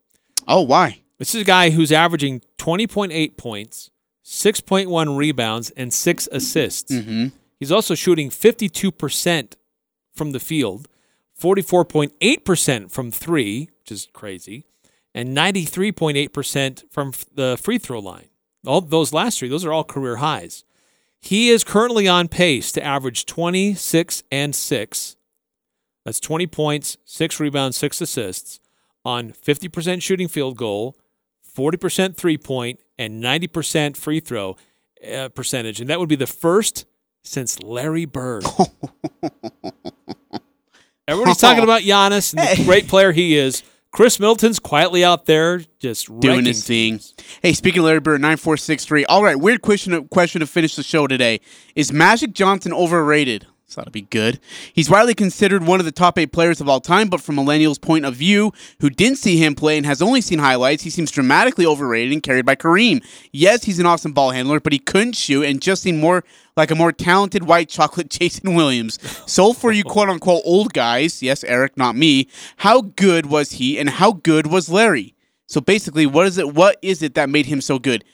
[0.47, 1.01] Oh, why?
[1.19, 3.91] This is a guy who's averaging 20.8 points,
[4.23, 6.93] 6.1 rebounds, and six assists.
[6.93, 7.29] Mm-hmm.
[7.59, 9.55] He's also shooting 52%
[10.15, 10.87] from the field,
[11.41, 14.67] 44.8% from three, which is crazy,
[15.15, 18.27] and 93.8% from the free throw line.
[18.67, 20.65] All those last three, those are all career highs.
[21.21, 25.17] He is currently on pace to average 26 and 6.
[26.05, 28.61] That's 20 points, 6 rebounds, 6 assists
[29.05, 30.97] on 50% shooting field goal,
[31.57, 34.57] 40% three point, and 90% free throw
[35.11, 35.81] uh, percentage.
[35.81, 36.87] And that would be the first
[37.23, 38.45] since Larry Bird.
[41.09, 43.63] Everybody's talking about Giannis and the great player he is.
[43.93, 47.01] Khris Middleton's quietly out there just Doing his thing.
[47.43, 49.05] Hey, speaking of Larry Bird, 9463.
[49.07, 51.41] All right, weird question, question to finish the show today.
[51.75, 53.47] Is Magic Johnson overrated?
[53.79, 54.41] Ought to be good.
[54.73, 57.81] He's widely considered one of the top eight players of all time, but from millennials'
[57.81, 61.11] point of view, who didn't see him play and has only seen highlights, he seems
[61.11, 63.05] dramatically overrated and carried by Kareem.
[63.33, 66.25] Yes, he's an awesome ball handler, but he couldn't shoot and just seemed more
[66.57, 68.99] like a more talented white chocolate Jason Williams.
[69.27, 72.29] So for you quote unquote old guys, yes, Eric, not me,
[72.59, 75.15] how good was he and how good was Larry?
[75.47, 78.05] So basically, what is it what is it that made him so good?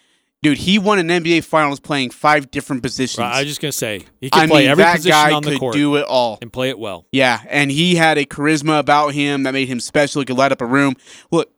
[0.46, 3.18] Dude, he won an NBA Finals playing five different positions.
[3.18, 5.32] Right, I was just gonna say he can I play mean, every that position guy
[5.32, 6.38] on the could court do it all.
[6.40, 7.04] and play it well.
[7.10, 10.20] Yeah, and he had a charisma about him that made him special.
[10.20, 10.94] He could light up a room.
[11.32, 11.48] Look,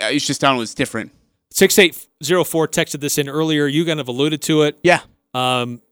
[0.00, 1.12] uh, it's just was different.
[1.50, 3.66] Six eight zero four texted this in earlier.
[3.66, 4.78] You kind of alluded to it.
[4.82, 5.00] Yeah.
[5.34, 5.82] Um,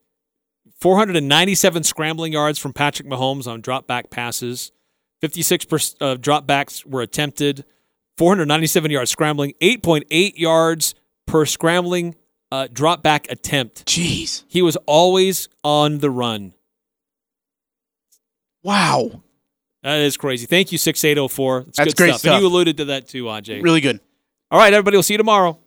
[0.80, 4.72] 497 scrambling yards from Patrick Mahomes on drop back passes.
[5.20, 7.66] 56 per, uh, drop backs were attempted.
[8.16, 9.52] 497 yards scrambling.
[9.60, 10.94] 8.8 yards
[11.26, 12.14] per scrambling
[12.52, 13.86] uh, drop back attempt.
[13.86, 14.44] Jeez.
[14.48, 16.54] He was always on the run.
[18.62, 19.22] Wow.
[19.82, 20.46] That is crazy.
[20.46, 21.60] Thank you, 6804.
[21.62, 22.20] That's, That's good great stuff.
[22.20, 22.34] stuff.
[22.34, 23.62] And you alluded to that too, Aj.
[23.62, 24.00] Really good.
[24.50, 24.96] All right, everybody.
[24.96, 25.58] We'll see you tomorrow.